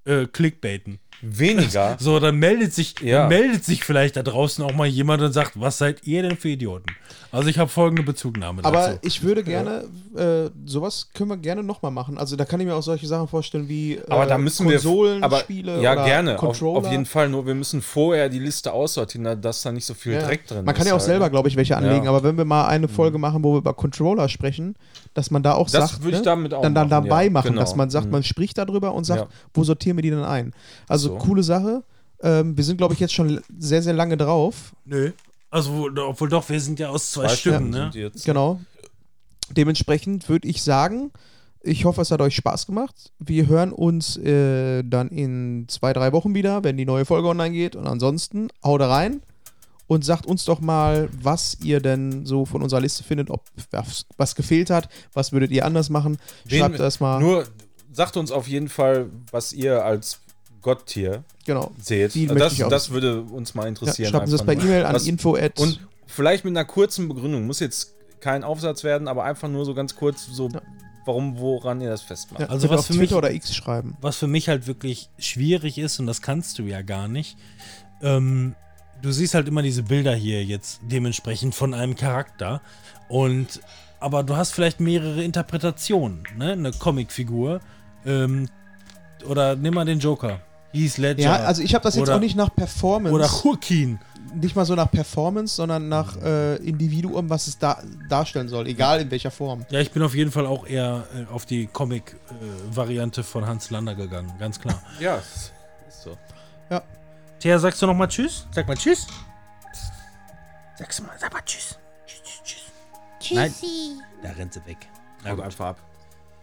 [0.05, 0.99] äh, clickbaiten.
[1.21, 1.97] Weniger.
[1.99, 3.19] So, dann meldet sich, Ja.
[3.21, 6.37] dann meldet sich vielleicht da draußen auch mal jemand und sagt, was seid ihr denn
[6.37, 6.85] für Idioten?
[7.31, 8.99] Also ich habe folgende Bezugnahme Aber dazu.
[9.03, 9.83] ich würde gerne,
[10.15, 12.17] äh, sowas können wir gerne nochmal machen.
[12.17, 14.77] Also da kann ich mir auch solche Sachen vorstellen wie äh, Aber da müssen wir.
[14.77, 16.33] Konsolenspiele aber, ja, oder gerne.
[16.35, 16.79] Auf, Controller.
[16.79, 17.29] auf jeden Fall.
[17.29, 20.21] Nur wir müssen vorher die Liste aussortieren, dass da nicht so viel Ja.
[20.23, 20.87] Dreck drin Man kann ist.
[20.87, 21.31] ja auch halt, selber, ne?
[21.31, 22.09] glaube ich, welche anlegen, Ja.
[22.09, 24.75] aber wenn wir mal eine Folge machen, wo wir über Controller sprechen,
[25.13, 27.25] dass man da auch Das sagt, würde ich ne, damit auch dann, dann machen, dabei
[27.25, 27.29] ja.
[27.29, 27.61] machen, Genau.
[27.61, 28.11] dass man sagt, Mhm.
[28.13, 29.27] man spricht darüber und sagt, Ja.
[29.53, 30.53] wo sortieren wir die denn ein?
[30.87, 31.17] Also So.
[31.17, 31.83] coole Sache.
[32.21, 34.73] Ähm, wir sind, glaube ich, jetzt schon sehr, sehr lange drauf.
[34.85, 35.11] Nö.
[35.49, 38.11] Also, wo- obwohl doch, wir sind ja aus zwei, Zwei Stücken, Stücken ne?
[38.25, 38.59] Genau.
[39.55, 41.11] Dementsprechend würde ich sagen,
[41.61, 43.11] Ich hoffe, es hat euch Spaß gemacht.
[43.19, 47.51] Wir hören uns äh, dann in zwei, drei Wochen wieder, wenn die neue Folge online
[47.53, 47.75] geht.
[47.75, 49.21] Und ansonsten haut rein
[49.87, 54.05] und sagt uns doch mal, was ihr denn so von unserer Liste findet, ob was,
[54.15, 56.17] was gefehlt hat, was würdet ihr anders machen.
[56.45, 57.19] Wen- Schreibt das mal.
[57.19, 57.43] Nur
[57.91, 60.19] sagt uns auf jeden Fall, was ihr als
[60.61, 61.71] Gotttier genau.
[61.79, 62.13] seht.
[62.15, 64.09] Die Also das, ich auch das würde uns mal Ja, interessieren.
[64.11, 64.73] schreibt uns das einfach per nur.
[64.73, 67.45] E-Mail an Was- info at Und vielleicht mit einer kurzen Begründung.
[67.47, 70.61] Muss jetzt kein Aufsatz werden, aber einfach nur so ganz kurz, so Ja.
[71.05, 72.41] warum, woran ihr das festmacht.
[72.41, 73.95] ja, Also was auf für Twitter mich- oder X schreiben.
[74.01, 77.37] was für mich halt wirklich schwierig ist, und das kannst du ja gar nicht,
[78.01, 78.55] ähm,
[79.01, 82.61] du siehst halt immer diese Bilder hier jetzt dementsprechend von einem Charakter.
[83.07, 83.61] Und
[84.01, 86.53] aber du hast vielleicht mehrere Interpretationen, ne?
[86.53, 87.59] Eine Comicfigur.
[88.05, 88.47] Ähm,
[89.27, 90.39] oder nimm mal den Joker.
[90.71, 91.21] Heath Ledger.
[91.23, 93.99] Ja, also ich habe das jetzt Oder- auch nicht nach Performance, oder Joaquin.
[94.35, 99.01] nicht mal so nach Performance, sondern nach äh, Individuum, was es da darstellen soll, egal
[99.01, 99.65] in welcher Form.
[99.71, 103.95] Ja, ich bin auf jeden Fall auch eher äh, auf die Comic-Variante von Hans Lander
[103.95, 104.81] gegangen, ganz klar.
[104.99, 105.51] Ja, ist
[106.03, 106.17] so.
[107.39, 108.45] Thea, sagst du noch mal Tschüss?
[108.51, 109.07] Sag mal Tschüss.
[110.77, 111.77] Sag's mal, sag mal Tschüss.
[112.05, 112.61] Tschüss, tschüss,
[113.19, 113.35] tschüss.
[113.37, 113.53] Nein,
[114.21, 114.77] da rennt sie weg.
[115.25, 115.77] Haut gut, einfach ab.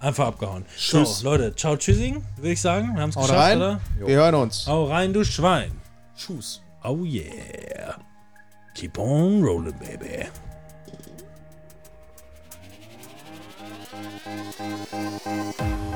[0.06, 0.64] Einfach abgehauen.
[0.76, 1.18] Tschüss.
[1.18, 2.94] So, Leute, ciao, tschüssing, würde ich sagen.
[2.94, 3.56] Wir haben es geschafft, rein.
[3.58, 3.80] oder?
[4.00, 4.06] Jo.
[4.06, 4.66] Wir hören uns.
[4.66, 5.72] Hau rein, du Schwein.
[6.16, 6.62] Tschüss.
[6.82, 7.96] Oh yeah.
[8.74, 10.26] Keep on rolling, baby.
[15.58, 15.95] Thank